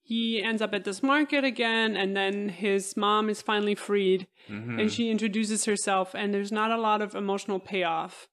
he 0.02 0.42
ends 0.42 0.62
up 0.62 0.74
at 0.74 0.86
this 0.86 1.04
market 1.04 1.44
again, 1.44 1.98
and 1.98 2.16
then 2.16 2.48
his 2.48 2.96
mom 2.96 3.30
is 3.30 3.42
finally 3.42 3.76
freed, 3.76 4.28
Mm-hmm. 4.50 4.80
and 4.80 4.92
she 4.94 5.10
introduces 5.10 5.66
herself, 5.66 6.14
and 6.14 6.32
there's 6.34 6.52
not 6.52 6.70
a 6.72 6.78
lot 6.78 7.02
of 7.02 7.14
emotional 7.16 7.60
payoff. 7.60 8.28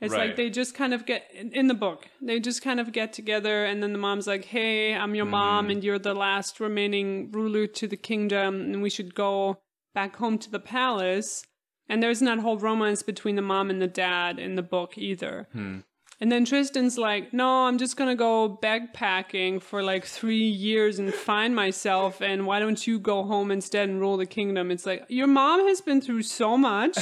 It's 0.00 0.12
Right. 0.12 0.28
like 0.28 0.36
they 0.36 0.50
just 0.50 0.74
kind 0.74 0.92
of 0.92 1.06
get 1.06 1.30
in 1.32 1.52
in 1.52 1.68
the 1.68 1.74
book. 1.74 2.08
They 2.20 2.38
just 2.38 2.62
kind 2.62 2.80
of 2.80 2.92
get 2.92 3.12
together, 3.12 3.64
and 3.64 3.82
then 3.82 3.92
the 3.92 3.98
mom's 3.98 4.26
like, 4.26 4.44
"Hey, 4.44 4.94
I'm 4.94 5.14
your 5.14 5.24
mom, 5.24 5.64
mm-hmm. 5.64 5.70
and 5.70 5.84
you're 5.84 5.98
the 5.98 6.14
last 6.14 6.60
remaining 6.60 7.30
ruler 7.32 7.66
to 7.66 7.88
the 7.88 7.96
kingdom, 7.96 8.60
and 8.60 8.82
we 8.82 8.90
should 8.90 9.14
go 9.14 9.58
back 9.94 10.16
home 10.16 10.38
to 10.38 10.50
the 10.50 10.60
palace." 10.60 11.46
And 11.88 12.02
there's 12.02 12.20
not 12.20 12.40
whole 12.40 12.58
romance 12.58 13.02
between 13.02 13.36
the 13.36 13.42
mom 13.42 13.70
and 13.70 13.80
the 13.80 13.86
dad 13.86 14.38
in 14.38 14.56
the 14.56 14.62
book 14.62 14.98
either. 14.98 15.48
Hmm. 15.52 15.78
And 16.20 16.32
then 16.32 16.46
Tristan's 16.46 16.96
like, 16.96 17.34
no, 17.34 17.66
I'm 17.66 17.76
just 17.76 17.96
gonna 17.96 18.16
go 18.16 18.58
backpacking 18.62 19.62
for 19.62 19.82
like 19.82 20.04
three 20.06 20.48
years 20.48 20.98
and 20.98 21.12
find 21.12 21.54
myself. 21.54 22.22
And 22.22 22.46
why 22.46 22.58
don't 22.58 22.86
you 22.86 22.98
go 22.98 23.22
home 23.22 23.50
instead 23.50 23.88
and 23.88 24.00
rule 24.00 24.16
the 24.16 24.26
kingdom? 24.26 24.70
It's 24.70 24.86
like 24.86 25.04
your 25.08 25.26
mom 25.26 25.66
has 25.68 25.80
been 25.82 26.00
through 26.00 26.22
so 26.22 26.56
much, 26.56 26.96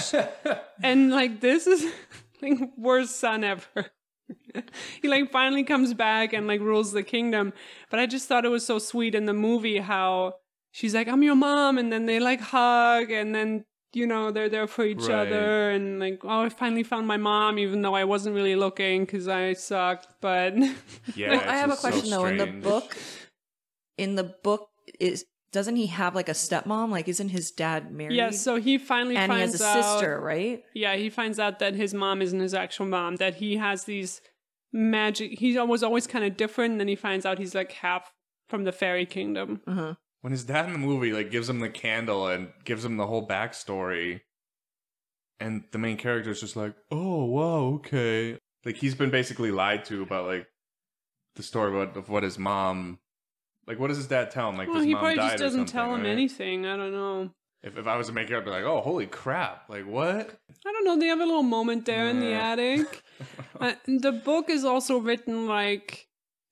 and 0.82 1.10
like 1.10 1.40
this 1.40 1.66
is 1.66 1.92
like 2.44 2.70
worst 2.76 3.16
son 3.16 3.44
ever. 3.44 3.86
he 5.02 5.08
like 5.08 5.30
finally 5.30 5.64
comes 5.64 5.94
back 5.94 6.32
and 6.32 6.46
like 6.46 6.60
rules 6.60 6.92
the 6.92 7.02
kingdom. 7.02 7.52
But 7.90 8.00
I 8.00 8.06
just 8.06 8.28
thought 8.28 8.44
it 8.44 8.50
was 8.50 8.64
so 8.64 8.78
sweet 8.78 9.14
in 9.14 9.26
the 9.26 9.32
movie 9.34 9.78
how 9.78 10.34
she's 10.72 10.94
like, 10.94 11.08
I'm 11.08 11.22
your 11.22 11.34
mom, 11.36 11.78
and 11.78 11.92
then 11.92 12.06
they 12.06 12.20
like 12.20 12.40
hug, 12.40 13.10
and 13.10 13.34
then 13.34 13.64
you 13.92 14.06
know 14.06 14.30
they're 14.30 14.48
there 14.48 14.66
for 14.66 14.84
each 14.84 15.08
Right. 15.08 15.26
other, 15.28 15.70
and 15.70 16.00
like, 16.00 16.20
oh, 16.24 16.42
I 16.42 16.48
finally 16.48 16.82
found 16.82 17.06
my 17.06 17.16
mom, 17.16 17.58
even 17.58 17.82
though 17.82 17.94
I 17.94 18.04
wasn't 18.04 18.34
really 18.34 18.56
looking 18.56 19.04
because 19.04 19.28
I 19.28 19.52
sucked. 19.54 20.08
But 20.20 20.54
Yeah, 21.16 21.30
Well, 21.30 21.40
it's 21.40 21.48
I 21.50 21.56
have 21.56 21.70
a 21.70 21.72
just 21.72 21.82
so 21.82 21.88
question 21.90 22.10
though. 22.10 22.26
In 22.26 22.36
the 22.36 22.46
book, 22.46 22.96
in 23.96 24.14
the 24.16 24.24
book, 24.24 24.70
is 24.98 25.26
doesn't 25.54 25.76
he 25.76 25.86
have 25.86 26.14
like 26.14 26.28
a 26.28 26.32
stepmom? 26.32 26.90
Like, 26.90 27.06
isn't 27.08 27.28
his 27.28 27.50
dad 27.52 27.92
married? 27.92 28.16
yeah, 28.16 28.30
so 28.30 28.56
he 28.56 28.76
finally 28.76 29.16
and 29.16 29.32
he 29.32 29.38
has 29.40 29.58
a 29.60 29.64
out. 29.64 29.82
sister, 29.82 30.20
right? 30.20 30.62
Yeah, 30.74 30.96
he 30.96 31.08
finds 31.08 31.38
out 31.38 31.60
that 31.60 31.74
his 31.74 31.94
mom 31.94 32.20
isn't 32.20 32.40
his 32.40 32.52
actual 32.54 32.86
mom. 32.86 33.16
That 33.16 33.36
he 33.36 33.56
has 33.56 33.84
these 33.84 34.20
magic. 34.72 35.38
He 35.38 35.56
was 35.56 35.82
always 35.84 36.06
kind 36.08 36.24
of 36.24 36.36
different. 36.36 36.72
And 36.72 36.80
then 36.80 36.88
he 36.88 36.96
finds 36.96 37.24
out 37.24 37.38
he's 37.38 37.54
like 37.54 37.70
half 37.72 38.12
from 38.48 38.64
the 38.64 38.72
fairy 38.72 39.06
kingdom. 39.06 39.60
Uh-huh. 39.66 39.94
when 40.22 40.32
his 40.32 40.44
dad 40.44 40.66
in 40.66 40.72
the 40.72 40.78
movie 40.78 41.12
like 41.12 41.30
gives 41.30 41.48
him 41.48 41.60
the 41.60 41.70
candle 41.70 42.26
and 42.26 42.48
gives 42.64 42.84
him 42.84 42.96
the 42.96 43.06
whole 43.06 43.26
backstory, 43.26 44.20
and 45.38 45.64
the 45.70 45.78
main 45.78 45.96
character 45.96 46.30
is 46.30 46.40
just 46.40 46.56
like, 46.56 46.74
"Oh 46.90 47.24
wow, 47.24 47.74
okay." 47.76 48.38
Like 48.64 48.76
he's 48.76 48.94
been 48.96 49.10
basically 49.10 49.52
lied 49.52 49.84
to 49.86 50.02
about 50.02 50.26
like 50.26 50.46
the 51.36 51.42
story 51.44 51.70
about 51.70 51.96
of 51.96 52.08
what 52.08 52.22
his 52.24 52.38
mom. 52.38 52.98
Like, 53.66 53.78
what 53.78 53.88
does 53.88 53.96
his 53.96 54.06
dad 54.06 54.30
tell 54.30 54.48
him? 54.50 54.56
Like, 54.56 54.68
Well, 54.68 54.76
his 54.78 54.86
he 54.86 54.92
mom 54.92 55.00
probably 55.00 55.16
died 55.16 55.30
just 55.32 55.34
or 55.34 55.44
doesn't 55.46 55.58
something, 55.68 55.72
tell 55.72 55.94
him 55.94 56.02
right? 56.02 56.10
anything. 56.10 56.66
I 56.66 56.76
don't 56.76 56.92
know. 56.92 57.30
If, 57.62 57.78
if 57.78 57.86
I 57.86 57.96
was 57.96 58.10
a 58.10 58.12
maker, 58.12 58.36
I'd 58.36 58.44
be 58.44 58.50
like, 58.50 58.64
"Oh, 58.64 58.82
holy 58.82 59.06
crap! 59.06 59.70
Like, 59.70 59.86
what?" 59.86 60.38
I 60.66 60.72
don't 60.72 60.84
know. 60.84 60.98
They 60.98 61.06
have 61.06 61.20
a 61.20 61.24
little 61.24 61.42
moment 61.42 61.86
there 61.86 62.08
in 62.08 62.20
the 62.20 62.26
Yeah. 62.28 62.52
attic. 62.52 63.02
uh, 63.60 63.72
the 63.86 64.12
book 64.12 64.50
is 64.50 64.64
also 64.66 64.98
written 64.98 65.46
like 65.46 66.06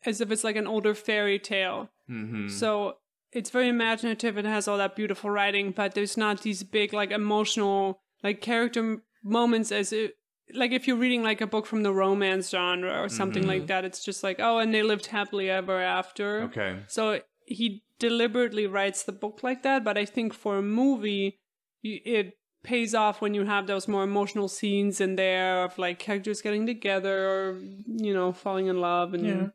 as 0.06 0.20
if 0.22 0.30
it's 0.30 0.42
like 0.42 0.56
an 0.56 0.66
older 0.66 0.94
fairy 0.94 1.38
tale. 1.38 1.90
Mm-hmm. 2.10 2.48
So 2.48 2.96
it's 3.30 3.50
very 3.50 3.68
imaginative. 3.68 4.38
It 4.38 4.46
has 4.46 4.66
all 4.66 4.78
that 4.78 4.96
beautiful 4.96 5.28
writing, 5.28 5.72
but 5.72 5.94
there's 5.94 6.16
not 6.16 6.42
these 6.42 6.62
big 6.62 6.94
like 6.94 7.10
emotional 7.10 8.00
like 8.22 8.40
character 8.40 8.80
m- 8.80 9.02
moments 9.22 9.70
as 9.70 9.92
it 9.92 10.14
like 10.54 10.72
if 10.72 10.86
you're 10.86 10.96
reading 10.96 11.22
like 11.22 11.40
a 11.40 11.46
book 11.46 11.66
from 11.66 11.82
the 11.82 11.92
romance 11.92 12.50
genre 12.50 13.02
or 13.02 13.08
something 13.08 13.46
like 13.46 13.62
mm-hmm. 13.62 13.66
that. 13.66 13.84
It's 13.84 14.04
just 14.04 14.22
like 14.22 14.36
oh, 14.40 14.58
and 14.58 14.72
they 14.72 14.82
lived 14.82 15.06
happily 15.06 15.50
ever 15.50 15.80
after. 15.80 16.42
Okay. 16.42 16.80
So 16.88 17.20
he 17.46 17.82
deliberately 17.98 18.66
writes 18.66 19.02
the 19.04 19.12
book 19.12 19.40
like 19.42 19.62
that, 19.62 19.84
but 19.84 19.96
I 19.96 20.04
think 20.04 20.34
for 20.34 20.58
a 20.58 20.62
movie, 20.62 21.38
it 21.82 22.38
pays 22.62 22.94
off 22.94 23.20
when 23.20 23.34
you 23.34 23.44
have 23.44 23.66
those 23.66 23.88
more 23.88 24.04
emotional 24.04 24.48
scenes 24.48 25.00
in 25.00 25.16
there 25.16 25.64
of 25.64 25.78
like 25.78 25.98
characters 25.98 26.40
getting 26.40 26.66
together 26.66 27.28
or 27.28 27.60
you 27.86 28.14
know 28.14 28.32
falling 28.32 28.66
in 28.66 28.80
love 28.80 29.14
and. 29.14 29.26
Yeah. 29.26 29.46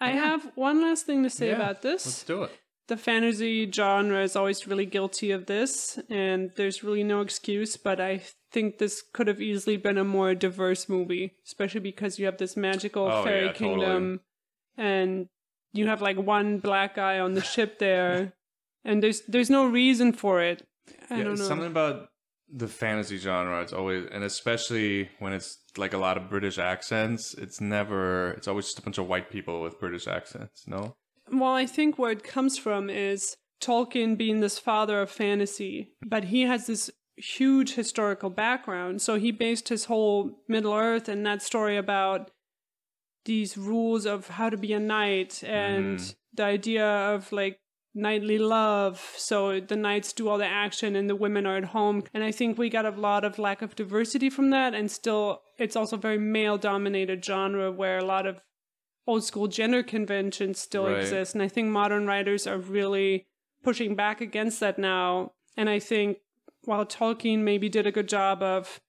I 0.00 0.10
have 0.10 0.50
one 0.54 0.82
last 0.82 1.06
thing 1.06 1.22
to 1.22 1.30
say 1.30 1.48
Yeah, 1.48 1.54
about 1.54 1.80
this 1.80 2.04
Let's 2.04 2.24
do 2.24 2.42
it. 2.42 2.50
The 2.88 2.96
fantasy 2.96 3.70
genre 3.70 4.22
is 4.22 4.36
always 4.36 4.66
really 4.66 4.86
guilty 4.86 5.30
of 5.30 5.46
this, 5.46 5.98
and 6.10 6.50
there's 6.56 6.84
really 6.84 7.04
no 7.04 7.20
excuse. 7.20 7.76
But 7.76 8.00
I 8.00 8.22
think 8.52 8.78
this 8.78 9.02
could 9.12 9.26
have 9.26 9.40
easily 9.40 9.76
been 9.76 9.98
a 9.98 10.04
more 10.04 10.34
diverse 10.34 10.88
movie, 10.88 11.34
especially 11.46 11.80
because 11.80 12.18
you 12.18 12.26
have 12.26 12.38
this 12.38 12.56
magical 12.56 13.06
Oh, 13.10 13.24
fairy 13.24 13.46
yeah, 13.46 13.52
kingdom, 13.52 14.20
and 14.76 15.28
you 15.72 15.86
have 15.86 16.02
like 16.02 16.16
one 16.18 16.58
black 16.58 16.96
guy 16.96 17.18
on 17.18 17.34
the 17.34 17.42
ship 17.54 17.78
there, 17.78 18.34
and 18.84 19.02
there's 19.02 19.22
there's 19.22 19.50
no 19.50 19.66
reason 19.66 20.12
for 20.12 20.40
it. 20.42 20.66
I 21.10 21.18
yeah, 21.18 21.24
don't 21.24 21.38
know. 21.38 21.44
something 21.44 21.66
about 21.68 22.08
the 22.52 22.68
fantasy 22.68 23.16
genre. 23.16 23.62
It's 23.62 23.72
always, 23.72 24.06
and 24.12 24.22
especially 24.22 25.08
when 25.18 25.32
it's 25.32 25.58
like 25.78 25.94
a 25.94 25.98
lot 25.98 26.16
of 26.18 26.28
British 26.28 26.58
accents. 26.58 27.32
It's 27.34 27.60
never. 27.60 28.32
It's 28.32 28.46
always 28.46 28.66
just 28.66 28.78
a 28.78 28.82
bunch 28.82 28.98
of 28.98 29.08
white 29.08 29.30
people 29.30 29.62
with 29.62 29.80
British 29.80 30.06
accents. 30.06 30.64
No. 30.66 30.96
Well, 31.32 31.52
I 31.54 31.66
think 31.66 31.98
where 31.98 32.12
it 32.12 32.22
comes 32.24 32.58
from 32.58 32.90
is 32.90 33.36
Tolkien 33.60 34.16
being 34.16 34.40
this 34.40 34.58
father 34.58 35.00
of 35.00 35.10
fantasy, 35.10 35.92
but 36.06 36.24
he 36.24 36.42
has 36.42 36.66
this 36.66 36.90
huge 37.16 37.74
historical 37.74 38.30
background. 38.30 39.00
So 39.00 39.16
he 39.16 39.30
based 39.30 39.68
his 39.68 39.86
whole 39.86 40.42
Middle 40.48 40.74
Earth 40.74 41.08
and 41.08 41.24
that 41.26 41.42
story 41.42 41.76
about 41.76 42.30
these 43.24 43.56
rules 43.56 44.04
of 44.04 44.28
how 44.28 44.50
to 44.50 44.56
be 44.56 44.72
a 44.72 44.80
knight 44.80 45.42
and 45.44 45.98
Mhm. 45.98 46.14
the 46.34 46.42
idea 46.42 46.86
of 46.86 47.32
like 47.32 47.58
knightly 47.94 48.38
love. 48.38 49.00
So 49.16 49.60
the 49.60 49.76
knights 49.76 50.12
do 50.12 50.28
all 50.28 50.36
the 50.36 50.46
action 50.46 50.96
and 50.96 51.08
the 51.08 51.14
women 51.16 51.46
are 51.46 51.56
at 51.56 51.66
home. 51.66 52.02
And 52.12 52.24
I 52.24 52.32
think 52.32 52.58
we 52.58 52.68
got 52.68 52.84
a 52.84 52.90
lot 52.90 53.24
of 53.24 53.38
lack 53.38 53.62
of 53.62 53.76
diversity 53.76 54.28
from 54.28 54.50
that. 54.50 54.74
And 54.74 54.90
still, 54.90 55.42
it's 55.58 55.76
also 55.76 55.96
very 55.96 56.18
male 56.18 56.58
dominated 56.58 57.24
genre 57.24 57.70
where 57.70 57.98
a 57.98 58.04
lot 58.04 58.26
of 58.26 58.40
old 59.06 59.24
school 59.24 59.48
gender 59.48 59.82
conventions 59.82 60.58
still 60.58 60.86
Right. 60.86 60.98
exist. 60.98 61.34
And 61.34 61.42
I 61.42 61.48
think 61.48 61.68
modern 61.68 62.06
writers 62.06 62.46
are 62.46 62.58
really 62.58 63.26
pushing 63.62 63.94
back 63.94 64.20
against 64.20 64.60
that 64.60 64.78
now. 64.78 65.32
And 65.56 65.68
I 65.68 65.78
think 65.78 66.18
while 66.64 66.86
Tolkien 66.86 67.40
maybe 67.40 67.68
did 67.68 67.86
a 67.86 67.92
good 67.92 68.08
job 68.08 68.42
of 68.42 68.80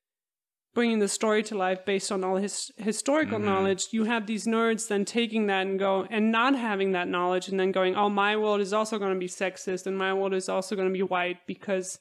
bringing 0.74 0.99
the 0.99 1.07
story 1.07 1.41
to 1.41 1.57
life 1.57 1.86
based 1.86 2.11
on 2.11 2.24
all 2.24 2.36
his 2.36 2.70
historical 2.78 3.39
Mhm. 3.39 3.43
knowledge, 3.45 3.88
you 3.91 4.03
have 4.05 4.28
these 4.28 4.45
nerds 4.45 4.88
then 4.89 5.05
taking 5.05 5.47
that 5.47 5.66
and 5.68 5.80
go 5.80 6.05
and 6.09 6.32
not 6.32 6.55
having 6.55 6.91
that 6.91 7.07
knowledge 7.07 7.47
and 7.47 7.57
then 7.59 7.72
going, 7.72 7.95
oh, 7.95 8.09
my 8.09 8.36
world 8.36 8.59
is 8.59 8.74
also 8.74 8.97
going 8.97 9.13
to 9.13 9.20
be 9.20 9.28
sexist 9.28 9.88
and 9.88 9.97
my 9.97 10.13
world 10.13 10.34
is 10.34 10.49
also 10.49 10.76
going 10.76 10.89
to 10.89 10.93
be 10.93 11.03
white 11.03 11.45
because 11.47 11.99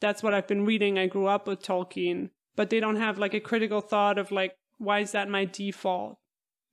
that's 0.00 0.22
what 0.22 0.34
I've 0.34 0.46
been 0.46 0.66
reading. 0.66 0.98
I 0.98 1.06
grew 1.06 1.26
up 1.26 1.46
with 1.46 1.62
Tolkien, 1.62 2.30
but 2.54 2.68
they 2.68 2.80
don't 2.80 2.96
have 2.96 3.18
like 3.18 3.32
a 3.34 3.40
critical 3.40 3.80
thought 3.80 4.18
of 4.18 4.30
like, 4.30 4.56
why 4.78 4.98
is 5.00 5.12
that 5.12 5.28
my 5.30 5.44
default? 5.46 6.18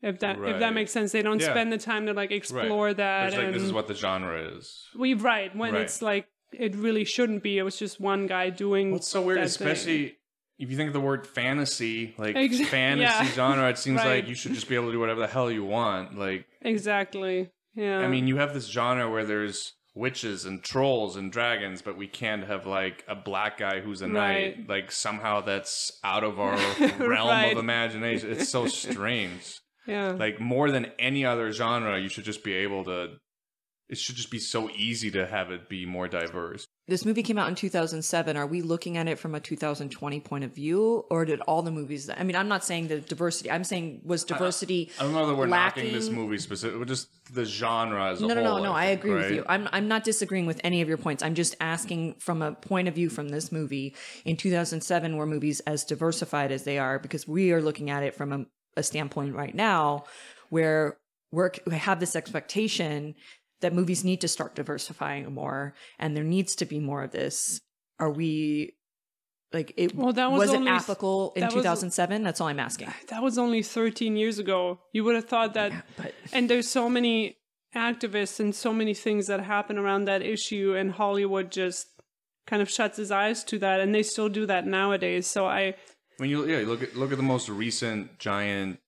If 0.02 0.20
that 0.20 0.40
if 0.40 0.60
that 0.60 0.74
makes 0.74 0.92
sense, 0.92 1.12
they 1.12 1.22
don't 1.22 1.42
Yeah. 1.42 1.52
spend 1.52 1.72
the 1.74 1.78
time 1.78 2.06
to 2.06 2.14
like 2.14 2.32
explore 2.32 2.94
that. 2.94 3.28
It's 3.28 3.36
like 3.36 3.46
and 3.48 3.54
this 3.54 3.64
is 3.64 3.74
what 3.74 3.88
the 3.88 3.94
genre 3.96 4.40
is. 4.58 4.88
we 4.98 5.14
right 5.14 5.54
when 5.56 5.74
Right. 5.74 5.82
it's 5.82 6.02
like 6.02 6.28
it 6.54 6.74
really 6.76 7.04
shouldn't 7.06 7.44
be. 7.44 7.58
It 7.58 7.64
was 7.64 7.78
just 7.78 8.00
one 8.00 8.26
guy 8.28 8.50
doing. 8.50 8.92
What's 8.92 9.08
so 9.08 9.22
weird, 9.22 9.38
that 9.40 9.50
thing. 9.50 9.68
especially 9.68 10.16
if 10.58 10.70
you 10.72 10.76
think 10.78 10.88
of 10.88 10.94
the 10.94 11.00
word 11.00 11.28
fantasy, 11.28 12.16
like 12.18 12.36
Ex- 12.36 12.60
fantasy 12.70 13.04
yeah. 13.26 13.32
genre, 13.34 13.70
it 13.70 13.78
seems 13.78 13.98
Right. 13.98 14.16
like 14.22 14.28
you 14.28 14.36
should 14.36 14.54
just 14.54 14.68
be 14.70 14.76
able 14.76 14.88
to 14.88 14.92
do 14.94 15.00
whatever 15.00 15.20
the 15.20 15.28
hell 15.28 15.52
you 15.52 15.64
want. 15.64 16.18
Like, 16.18 16.46
exactly. 16.62 17.50
Yeah. 17.76 18.00
I 18.00 18.08
mean, 18.08 18.28
you 18.28 18.38
have 18.38 18.54
this 18.54 18.68
genre 18.68 19.10
where 19.10 19.26
there's 19.26 19.74
witches 19.96 20.46
and 20.46 20.64
trolls 20.64 21.16
and 21.18 21.32
dragons, 21.32 21.82
but 21.82 21.98
we 21.98 22.08
can't 22.08 22.46
have 22.46 22.66
like 22.66 23.04
a 23.08 23.16
black 23.16 23.58
guy 23.58 23.80
who's 23.82 24.02
a 24.02 24.08
knight. 24.08 24.68
Like 24.68 24.92
somehow 24.92 25.42
that's 25.42 26.00
out 26.04 26.24
of 26.24 26.40
our 26.40 26.58
realm 27.00 27.28
Right. 27.30 27.52
of 27.52 27.58
imagination. 27.60 28.32
It's 28.32 28.50
so 28.50 28.66
strange. 28.68 29.60
Yeah. 29.90 30.12
like 30.12 30.40
more 30.40 30.72
than 30.72 30.92
any 31.00 31.26
other 31.26 31.52
genre, 31.52 32.00
you 32.00 32.10
should 32.10 32.26
just 32.26 32.44
be 32.44 32.54
able 32.54 32.84
to. 32.86 33.18
It 33.90 33.98
should 33.98 34.16
just 34.16 34.30
be 34.30 34.38
so 34.38 34.70
easy 34.70 35.10
to 35.12 35.26
have 35.26 35.50
it 35.50 35.68
be 35.68 35.84
more 35.88 36.08
diverse. 36.08 36.68
This 36.88 37.06
movie 37.06 37.24
came 37.24 37.38
out 37.40 37.50
in 37.50 37.56
2007. 37.56 38.38
Are 38.38 38.46
we 38.48 38.62
looking 38.62 38.98
at 38.98 39.08
it 39.08 39.18
from 39.18 39.34
a 39.36 39.40
2020 39.40 40.20
point 40.20 40.44
of 40.44 40.54
view, 40.54 41.06
or 41.10 41.26
did 41.26 41.42
all 41.42 41.62
the 41.62 41.72
movies? 41.72 42.08
That, 42.08 42.20
I 42.20 42.24
mean, 42.24 42.36
I'm 42.36 42.48
not 42.48 42.64
saying 42.64 42.88
the 42.88 43.00
diversity. 43.00 43.50
I'm 43.50 43.64
saying 43.64 44.02
was 44.04 44.24
diversity. 44.24 44.92
I 45.00 45.04
don't 45.04 45.14
know 45.14 45.26
that 45.28 45.36
we're 45.36 45.48
knocking 45.48 45.86
lacking- 45.86 45.94
this 45.94 46.10
movie 46.10 46.38
specific, 46.40 46.88
just 46.88 47.10
the 47.34 47.46
genre 47.46 48.12
as 48.12 48.22
a 48.22 48.28
no, 48.28 48.34
no, 48.34 48.44
whole. 48.44 48.58
no, 48.58 48.64
no. 48.66 48.74
I 48.74 48.88
think, 48.88 49.00
agree 49.00 49.14
with 49.14 49.32
you. 49.32 49.44
I'm 49.48 49.68
I'm 49.72 49.88
not 49.88 50.04
disagreeing 50.04 50.46
with 50.48 50.62
any 50.64 50.82
of 50.82 50.88
your 50.88 50.98
points. 50.98 51.22
I'm 51.24 51.36
just 51.36 51.56
asking 51.60 52.16
from 52.16 52.42
a 52.42 52.52
point 52.54 52.88
of 52.88 52.96
view 52.96 53.10
from 53.10 53.30
this 53.30 53.52
movie 53.52 53.96
in 54.26 54.36
2007, 54.38 55.16
were 55.18 55.26
movies 55.26 55.62
as 55.62 55.84
diversified 55.84 56.52
as 56.52 56.64
they 56.64 56.78
are? 56.80 57.00
Because 57.00 57.28
we 57.28 57.52
are 57.52 57.62
looking 57.62 57.90
at 57.90 58.04
it 58.04 58.16
from 58.16 58.34
a, 58.34 58.46
a 58.80 58.84
standpoint 58.84 59.36
right 59.36 59.54
now 59.54 60.06
where 60.50 60.98
we're, 61.32 61.52
we 61.68 61.76
have 61.76 62.00
this 62.00 62.16
expectation 62.16 63.14
that 63.62 63.74
movies 63.74 64.04
need 64.04 64.22
to 64.22 64.28
start 64.28 64.56
diversifying 64.56 65.32
more, 65.34 65.76
and 66.00 66.16
there 66.16 66.24
needs 66.24 66.56
to 66.56 66.66
be 66.66 66.80
more 66.80 67.04
of 67.04 67.12
this. 67.12 67.60
Are 68.00 68.10
we? 68.10 68.74
Like 69.52 69.74
it 69.78 69.96
Well, 69.96 70.14
that 70.14 70.32
was 70.32 70.52
was, 70.52 70.54
it 70.54 70.68
applicable 70.68 71.34
in 71.36 71.42
that 71.42 71.48
was- 71.54 71.64
2007? 71.64 72.24
That's 72.24 72.40
all 72.40 72.48
I'm 72.48 72.60
asking. 72.60 72.94
that 73.10 73.22
was 73.24 73.38
only 73.38 73.64
13 73.64 74.16
years 74.16 74.38
ago. 74.40 74.80
You 74.94 75.04
would 75.04 75.16
have 75.16 75.26
thought 75.26 75.56
that. 75.56 75.72
But 75.98 76.14
And 76.32 76.50
there's 76.50 76.70
so 76.70 76.88
many 76.88 77.38
activists 77.76 78.40
and 78.40 78.54
so 78.54 78.72
many 78.74 78.94
things 78.94 79.28
that 79.28 79.40
happen 79.42 79.78
around 79.78 80.06
that 80.06 80.22
issue, 80.22 80.76
and 80.78 80.92
Hollywood 80.92 81.52
just 81.52 81.88
kind 82.48 82.62
of 82.62 82.70
shuts 82.70 82.98
his 82.98 83.12
eyes 83.12 83.44
to 83.46 83.60
that, 83.60 83.80
and 83.80 83.94
they 83.94 84.04
still 84.04 84.30
do 84.30 84.46
that 84.46 84.66
nowadays. 84.66 85.26
So 85.28 85.46
I, 85.48 85.76
When 86.20 86.30
you 86.30 86.46
yeah, 86.46 86.60
you 86.60 86.66
look 86.66 86.84
at 86.84 86.96
look 86.96 87.12
at 87.12 87.18
the 87.18 87.24
most 87.24 87.50
recent 87.50 88.20
giant 88.20 88.80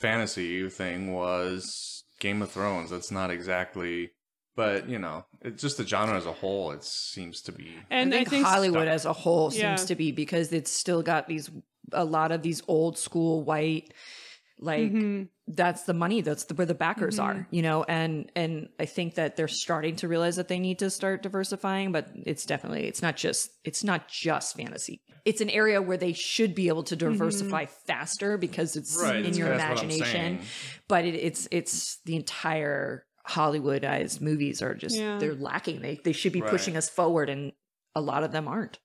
fantasy 0.00 0.68
thing 0.70 1.12
was 1.12 2.04
Game 2.20 2.42
of 2.42 2.50
Thrones. 2.50 2.90
That's 2.90 3.10
not 3.10 3.30
exactly, 3.30 4.10
but 4.56 4.88
you 4.88 4.98
know, 4.98 5.24
it's 5.42 5.60
just 5.62 5.76
the 5.76 5.86
genre 5.86 6.16
as 6.16 6.26
a 6.26 6.32
whole. 6.32 6.70
It 6.72 6.84
seems 6.84 7.42
to 7.42 7.52
be. 7.52 7.74
and 7.90 8.14
I 8.14 8.24
think, 8.24 8.46
Hollywood 8.46 8.88
as 8.88 9.04
a 9.04 9.12
whole 9.12 9.50
seems 9.50 9.62
Yeah. 9.62 9.76
to 9.76 9.94
be 9.94 10.12
because 10.12 10.52
it's 10.52 10.70
still 10.70 11.02
got 11.02 11.28
these 11.28 11.50
a 11.92 12.04
lot 12.04 12.32
of 12.32 12.42
these 12.42 12.62
old 12.68 12.98
school 12.98 13.42
white 13.42 13.92
like 14.60 14.90
Mm-hmm. 14.92 15.22
that's 15.48 15.84
the 15.84 15.94
money 15.94 16.20
that's 16.20 16.44
the, 16.44 16.54
where 16.54 16.66
the 16.66 16.74
backers 16.74 17.18
are 17.18 17.46
you 17.50 17.62
know? 17.62 17.84
And 17.84 18.30
and 18.36 18.68
i 18.78 18.86
think 18.86 19.14
that 19.14 19.36
they're 19.36 19.48
starting 19.48 19.96
to 19.96 20.08
realize 20.08 20.36
that 20.36 20.48
they 20.48 20.58
need 20.58 20.78
to 20.80 20.90
start 20.90 21.22
diversifying 21.22 21.92
but 21.92 22.08
it's 22.26 22.44
definitely 22.46 22.86
it's 22.86 23.02
not 23.02 23.16
just 23.16 23.50
it's 23.64 23.82
not 23.84 24.08
just 24.08 24.56
fantasy. 24.56 25.00
It's 25.24 25.40
an 25.42 25.50
area 25.50 25.82
where 25.82 25.96
they 25.98 26.12
should 26.14 26.54
be 26.54 26.68
able 26.68 26.84
to 26.84 26.96
diversify 26.96 27.66
faster 27.66 28.38
because 28.38 28.76
it's 28.76 28.96
Right, 29.00 29.16
in 29.16 29.22
that's- 29.22 29.36
your 29.38 29.48
that's 29.48 29.60
what 29.82 29.84
I'm 29.84 29.90
imagination. 29.90 30.40
But 30.88 31.04
it, 31.04 31.14
it's 31.16 31.48
it's 31.50 31.98
the 32.06 32.16
entire 32.16 33.04
hollywoodized 33.28 34.20
movies 34.20 34.62
are 34.62 34.74
just 34.74 34.96
Yeah. 34.96 35.18
they're 35.18 35.34
lacking. 35.34 35.82
They 35.82 36.00
they 36.02 36.12
should 36.12 36.32
be 36.32 36.40
Right. 36.40 36.50
pushing 36.50 36.76
us 36.76 36.88
forward 36.88 37.28
and 37.30 37.52
a 37.94 38.00
lot 38.00 38.22
of 38.22 38.32
them 38.32 38.48
aren't 38.48 38.78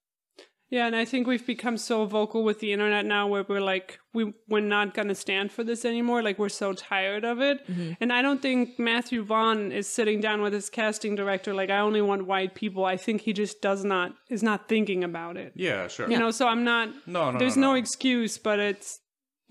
Yeah, 0.74 0.88
and 0.88 0.96
I 0.96 1.06
think 1.06 1.28
we've 1.28 1.46
become 1.46 1.78
so 1.78 2.08
vocal 2.08 2.44
with 2.44 2.60
the 2.60 2.74
internet 2.74 3.06
now 3.06 3.28
where 3.28 3.46
we're 3.48 3.62
like, 3.62 4.00
we, 4.12 4.34
we're 4.50 4.60
not 4.60 4.96
going 4.96 5.08
to 5.08 5.14
stand 5.14 5.52
for 5.52 5.64
this 5.64 5.86
anymore. 5.86 6.24
Like, 6.24 6.40
we're 6.40 6.50
so 6.50 6.74
tired 6.74 7.24
of 7.24 7.42
it. 7.42 7.64
Mm-hmm. 7.68 7.92
And 8.02 8.12
I 8.12 8.24
don't 8.24 8.42
think 8.42 8.80
Matthew 8.80 9.24
Vaughn 9.24 9.72
is 9.72 9.88
sitting 9.88 10.20
down 10.20 10.42
with 10.42 10.52
his 10.52 10.72
casting 10.72 11.14
director, 11.14 11.54
like, 11.54 11.70
I 11.70 11.78
only 11.78 12.02
want 12.02 12.26
white 12.26 12.56
people. 12.56 12.86
I 12.86 12.98
think 12.98 13.22
he 13.22 13.34
just 13.34 13.62
does 13.62 13.86
not, 13.86 14.14
is 14.32 14.42
not 14.42 14.68
thinking 14.68 15.04
about 15.04 15.38
it. 15.38 15.54
Yeah, 15.56 15.88
sure. 15.88 16.10
You 16.10 16.18
know, 16.18 16.32
so 16.32 16.48
I'm 16.48 16.64
not, 16.64 16.90
No, 17.06 17.30
no, 17.30 17.38
there's 17.38 17.56
no, 17.56 17.68
no, 17.68 17.74
no. 17.74 17.80
excuse, 17.80 18.40
but 18.40 18.58
it's, 18.58 19.00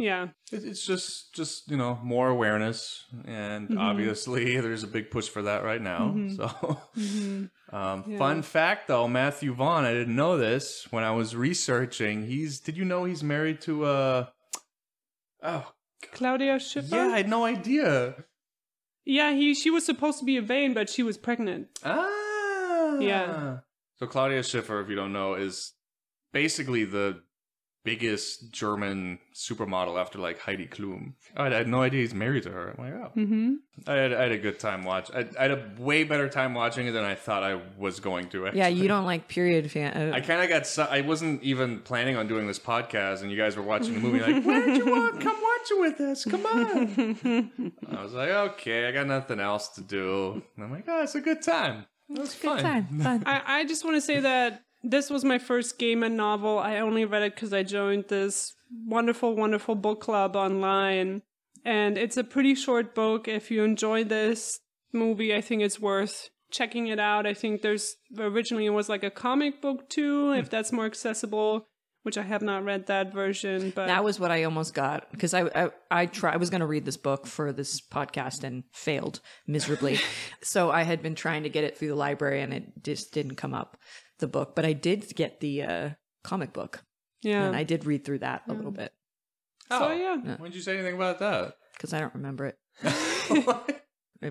yeah. 0.03 0.29
It- 0.51 0.65
It's 0.65 0.85
just, 0.85 1.33
just 1.35 1.71
you 1.71 1.77
know, 1.77 1.99
more 2.03 2.29
awareness, 2.29 3.05
and 3.25 3.69
Mm-hmm. 3.69 3.79
obviously 3.79 4.61
there's 4.65 4.83
a 4.83 4.87
big 4.97 5.11
push 5.11 5.29
for 5.29 5.43
that 5.43 5.63
right 5.65 5.81
now. 5.81 6.05
So, 6.37 6.47
um, 7.77 8.19
fun 8.19 8.43
fact 8.43 8.89
though, 8.89 9.07
Matthew 9.09 9.53
Vaughn, 9.55 9.85
I 9.85 9.93
didn't 9.93 10.17
know 10.17 10.37
this 10.37 10.87
when 10.91 11.05
I 11.05 11.13
was 11.13 11.35
researching. 11.37 12.27
He's, 12.27 12.61
did 12.61 12.77
you 12.77 12.85
know 12.85 13.05
he's 13.05 13.23
married 13.23 13.61
to 13.63 13.85
uh 13.85 14.27
Oh, 15.43 15.73
Claudia 16.13 16.59
Schiffer? 16.61 16.95
yeah, 16.97 17.09
I 17.09 17.17
had 17.19 17.29
no 17.29 17.45
idea. 17.45 18.15
Yeah, 19.05 19.33
he, 19.33 19.55
she 19.55 19.71
was 19.71 19.85
supposed 19.85 20.19
to 20.21 20.25
be 20.25 20.37
Yvaine, 20.37 20.75
but 20.75 20.89
she 20.89 21.03
was 21.03 21.19
pregnant. 21.19 21.67
Ah, 21.85 22.99
Yeah. 23.01 23.59
So 23.99 24.07
Claudia 24.07 24.43
Schiffer, 24.43 24.81
if 24.81 24.89
you 24.89 24.95
don't 24.97 25.13
know, 25.13 25.35
is 25.35 25.73
basically 26.33 26.85
the 26.85 27.23
biggest 27.85 28.53
German 28.53 29.19
supermodel 29.35 30.01
after 30.01 30.19
like 30.19 30.39
Heidi 30.39 30.67
Klum. 30.67 31.15
I 31.37 31.49
had 31.49 31.67
no 31.67 31.83
idea 31.83 32.01
he's 32.01 32.15
married 32.15 32.45
to 32.45 32.51
her. 32.51 32.75
I'm 32.77 32.85
like, 32.85 32.95
oh. 32.95 33.19
Mm-hmm. 33.19 33.55
I 33.87 33.95
had, 33.95 34.13
I 34.13 34.23
had 34.23 34.33
a 34.33 34.39
good 34.39 34.61
time 34.61 34.85
watch. 34.85 35.11
I, 35.13 35.27
I 35.39 35.43
had 35.43 35.51
a 35.51 35.71
way 35.79 36.05
better 36.05 36.29
time 36.29 36.55
watching 36.55 36.87
it 36.87 36.93
than 36.93 37.05
I 37.05 37.15
thought 37.15 37.43
I 37.43 37.61
was 37.77 38.01
going 38.01 38.29
to. 38.31 38.47
Actually. 38.47 38.61
yeah 38.61 38.69
you 38.69 38.87
don't 38.87 39.05
like 39.05 39.29
period 39.29 39.71
fan 39.71 40.13
uh, 40.13 40.15
I 40.15 40.21
kind 40.21 40.43
of 40.43 40.49
got. 40.49 40.67
Su- 40.67 40.83
I 40.83 41.01
wasn't 41.01 41.43
even 41.43 41.81
planning 41.81 42.17
on 42.17 42.29
doing 42.29 42.47
this 42.47 42.59
podcast, 42.59 43.23
and 43.23 43.31
you 43.31 43.37
guys 43.37 43.57
were 43.57 43.63
watching 43.63 43.95
the 43.95 44.01
movie. 44.01 44.21
Like, 44.21 44.45
where 44.45 44.65
did 44.65 44.77
you 44.77 44.91
want? 44.91 45.21
Come 45.21 45.37
watch 45.37 45.71
it 45.71 45.81
with 45.81 46.01
us. 46.01 46.25
Come 46.25 46.47
on. 46.47 47.73
I 47.97 48.03
was 48.03 48.13
like, 48.13 48.31
okay, 48.31 48.87
I 48.87 48.93
got 48.93 49.07
nothing 49.07 49.41
else 49.41 49.69
to 49.71 49.81
do. 49.81 50.43
And 50.57 50.65
I'm 50.65 50.71
like, 50.71 50.85
oh, 50.87 51.03
it's 51.03 51.15
a 51.15 51.21
good 51.21 51.43
time. 51.43 51.87
It 52.11 52.19
was 52.19 52.35
fun. 52.35 52.61
time 52.61 53.01
fun 53.01 53.23
I, 53.27 53.43
I 53.61 53.65
just 53.65 53.85
want 53.85 53.97
to 53.97 54.01
say 54.01 54.21
that 54.21 54.63
this 54.83 55.11
was 55.11 55.25
my 55.25 55.39
first 55.39 55.79
Gaiman 55.79 56.13
novel. 56.13 56.59
I 56.59 56.79
only 56.79 57.05
read 57.05 57.23
it 57.23 57.35
because 57.35 57.53
I 57.53 57.63
joined 57.63 58.07
this 58.09 58.55
wonderful, 58.87 59.37
wonderful 59.37 59.75
book 59.75 60.01
club 60.01 60.37
online. 60.37 61.23
And 61.65 61.97
it's 61.97 62.17
a 62.17 62.25
pretty 62.25 62.55
short 62.55 62.95
book. 62.95 63.29
If 63.29 63.51
you 63.51 63.63
enjoy 63.63 64.05
this 64.05 64.59
movie, 64.93 65.35
I 65.35 65.41
think 65.41 65.63
it's 65.63 65.79
worth 65.79 66.31
checking 66.51 66.89
it 66.89 66.99
out. 66.99 67.27
I 67.27 67.35
think 67.35 67.63
there's 67.63 67.97
originally 68.19 68.67
it 68.67 68.71
was 68.71 68.89
like 68.89 69.05
a 69.05 69.11
comic 69.11 69.63
book 69.63 69.89
too, 69.89 70.33
if 70.33 70.51
that's 70.51 70.73
more 70.73 70.85
accessible, 70.85 71.67
which 72.03 72.19
I 72.19 72.23
have 72.23 72.43
not 72.43 72.65
read 72.65 72.89
that 72.89 73.13
version. 73.13 73.73
But 73.75 73.87
That 73.87 74.05
was 74.05 74.19
what 74.19 74.31
I 74.31 74.43
almost 74.43 74.75
got 74.75 75.11
because 75.13 75.33
I 75.33 75.43
I, 75.55 75.71
I 75.91 76.07
try 76.07 76.33
I 76.33 76.37
was 76.37 76.51
going 76.51 76.61
to 76.61 76.67
read 76.67 76.85
this 76.85 76.97
book 76.97 77.27
for 77.27 77.53
this 77.53 77.81
podcast 77.81 78.43
and 78.43 78.65
failed 78.73 79.21
miserably. 79.47 80.01
so 80.43 80.71
I 80.71 80.83
had 80.83 81.03
been 81.03 81.15
trying 81.15 81.45
to 81.45 81.49
get 81.49 81.65
it 81.65 81.79
through 81.79 81.89
the 81.89 81.95
library 81.95 82.43
and 82.43 82.53
it 82.53 82.85
just 82.85 83.15
didn't 83.15 83.37
come 83.37 83.55
up 83.55 83.79
the 84.23 84.27
book, 84.29 84.55
but 84.57 84.65
I 84.65 84.73
did 84.73 85.15
get 85.15 85.41
the 85.41 85.63
uh, 85.63 85.91
comic 86.25 86.55
book 86.55 86.83
yeah. 87.23 87.45
and 87.45 87.55
I 87.55 87.63
did 87.65 87.85
read 87.85 88.05
through 88.07 88.21
that 88.21 88.43
a 88.49 88.55
little 88.55 88.73
bit 88.73 88.93
so 89.69 89.89
Oh. 89.89 89.93
yeah. 89.93 90.17
Why 90.39 90.47
did 90.49 90.55
you 90.55 90.61
say 90.63 90.75
anything 90.79 90.95
about 90.97 91.19
that? 91.21 91.55
because 91.77 91.93
I 91.95 92.01
don't 92.01 92.15
remember 92.15 92.47
it. 92.47 92.59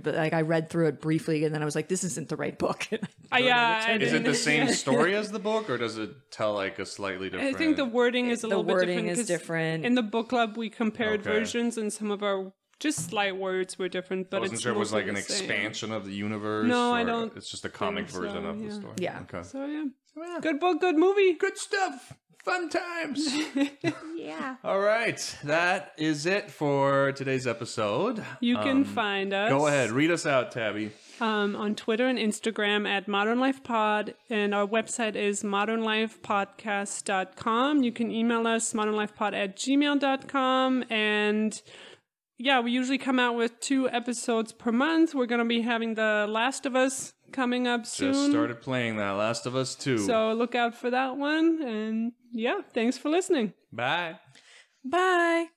But 0.04 0.16
like 0.16 0.32
I 0.32 0.42
read 0.44 0.70
through 0.70 0.88
it 0.88 1.02
briefly 1.02 1.44
and 1.44 1.54
then 1.54 1.62
I 1.62 1.66
was 1.66 1.76
like, 1.76 1.90
this 1.90 2.06
isn't 2.06 2.30
the 2.30 2.38
right 2.38 2.58
book. 2.58 2.88
Uh, 3.34 3.38
yeah, 3.38 3.96
Is 3.96 4.12
it 4.12 4.26
the 4.26 4.36
same 4.36 4.68
story 4.84 5.16
as 5.16 5.32
the 5.32 5.40
book, 5.40 5.70
or 5.70 5.78
does 5.78 5.98
it 5.98 6.10
tell 6.32 6.54
like 6.54 6.80
a 6.80 6.86
slightly 6.86 7.30
different? 7.30 7.56
I 7.56 7.58
think 7.58 7.78
the 7.78 7.86
wording 7.86 8.28
is 8.28 8.40
a 8.44 8.48
the 8.48 8.58
little 8.58 8.64
bit 8.66 8.74
different. 8.74 8.88
The 8.88 8.94
wording 8.94 9.06
different. 9.06 9.12
is 9.12 9.18
'cause 9.20 9.40
different. 9.40 9.86
In 9.86 9.96
the 9.96 10.02
book 10.04 10.28
club, 10.28 10.58
we 10.58 10.70
compared 10.70 11.22
Okay. 11.22 11.30
versions, 11.30 11.78
and 11.78 11.94
some 11.94 12.12
of 12.12 12.24
our 12.24 12.52
just 12.82 13.10
slight 13.10 13.38
words 13.38 13.80
were 13.80 13.88
different. 13.88 14.30
But 14.30 14.38
I 14.38 14.40
wasn't 14.42 14.56
it's 14.56 14.64
sure 14.64 14.74
it 14.74 14.78
was 14.78 14.92
like 14.92 15.08
an 15.08 15.16
same. 15.16 15.24
expansion 15.24 15.92
of 15.94 16.06
the 16.06 16.12
universe. 16.14 16.68
No, 16.68 16.92
I 16.94 17.06
don't 17.06 17.36
It's 17.38 17.50
just 17.50 17.64
a 17.64 17.70
comic 17.70 18.10
think 18.10 18.22
version 18.24 18.44
so, 18.44 18.50
of 18.50 18.60
the 18.62 18.72
story. 18.72 18.94
Yeah. 18.98 19.20
Okay. 19.22 19.44
So 19.44 19.66
yeah, 19.66 19.86
Yeah. 20.18 20.40
good 20.42 20.60
book, 20.60 20.82
good 20.82 20.98
movie. 20.98 21.34
Good 21.34 21.58
stuff. 21.58 22.14
Fun 22.44 22.70
times. 22.70 23.20
yeah. 24.16 24.56
All 24.64 24.80
right, 24.80 25.38
that 25.44 25.92
is 26.00 26.26
it 26.26 26.50
for 26.50 27.12
today's 27.12 27.46
episode. 27.46 28.26
You 28.40 28.58
can 28.58 28.78
Um, 28.78 28.84
find 28.84 29.32
us. 29.32 29.52
Go 29.52 29.68
ahead, 29.68 29.92
read 29.92 30.10
us 30.10 30.26
out, 30.26 30.52
Tabby. 30.52 30.90
um, 31.20 31.56
on 31.56 31.76
Twitter 31.76 32.08
and 32.08 32.18
Instagram 32.18 32.90
at 32.90 33.08
Modern 33.08 33.40
Life 33.40 33.62
Pod, 33.64 34.16
and 34.28 34.56
our 34.56 34.66
website 34.66 35.16
is 35.16 35.44
modernlifepodcast.com. 35.44 37.84
You 37.84 37.92
can 37.92 38.10
email 38.12 38.48
us 38.48 38.74
modernlifepod 38.74 39.34
at 39.34 39.56
gmail.com, 39.56 40.86
and 40.90 41.62
yeah, 42.44 42.60
we 42.60 42.72
usually 42.72 42.98
come 42.98 43.20
out 43.20 43.36
with 43.36 43.60
two 43.60 43.90
episodes 43.90 44.52
per 44.52 44.72
month. 44.72 45.14
We're 45.14 45.28
going 45.28 45.40
to 45.40 45.46
be 45.46 45.62
having 45.62 45.94
The 45.94 46.26
Last 46.28 46.66
of 46.66 46.76
Us 46.76 47.14
coming 47.32 47.68
up 47.68 47.86
soon. 47.86 48.14
Just 48.14 48.32
started 48.32 48.62
playing 48.62 48.98
that 48.98 49.12
Last 49.12 49.46
of 49.46 49.56
Us 49.56 49.76
2. 49.76 50.00
So 50.00 50.34
look 50.34 50.56
out 50.56 50.76
for 50.76 50.90
that 50.90 51.18
one. 51.18 51.62
And 51.62 52.14
yeah, 52.32 52.62
thanks 52.74 52.98
for 52.98 53.10
listening. 53.10 53.54
Bye. 53.72 54.16
Bye. 54.84 55.48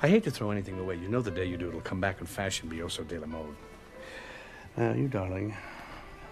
I 0.00 0.08
hate 0.08 0.24
to 0.24 0.30
throw 0.30 0.50
anything 0.50 0.78
away. 0.78 0.96
You 0.96 1.08
know 1.08 1.20
the 1.20 1.30
day 1.30 1.44
you 1.44 1.56
do, 1.56 1.68
it'll 1.68 1.80
come 1.80 2.00
back 2.00 2.20
in 2.20 2.26
fashion, 2.26 2.68
be 2.68 2.82
also 2.82 3.02
de 3.02 3.18
la 3.18 3.26
mode. 3.26 3.54
Now, 4.76 4.92
you 4.92 5.08
darling. 5.08 5.54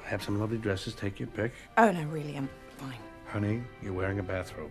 I 0.05 0.09
have 0.09 0.23
some 0.23 0.39
lovely 0.39 0.59
dresses. 0.59 0.95
Take 0.95 1.19
your 1.19 1.29
pick. 1.29 1.53
Oh 1.77 1.91
no, 1.91 2.05
really, 2.05 2.37
I'm 2.37 2.49
fine. 2.79 2.99
Honey, 3.27 3.63
you're 3.83 3.93
wearing 3.93 4.21
a 4.21 4.23
bathrobe. 4.23 4.71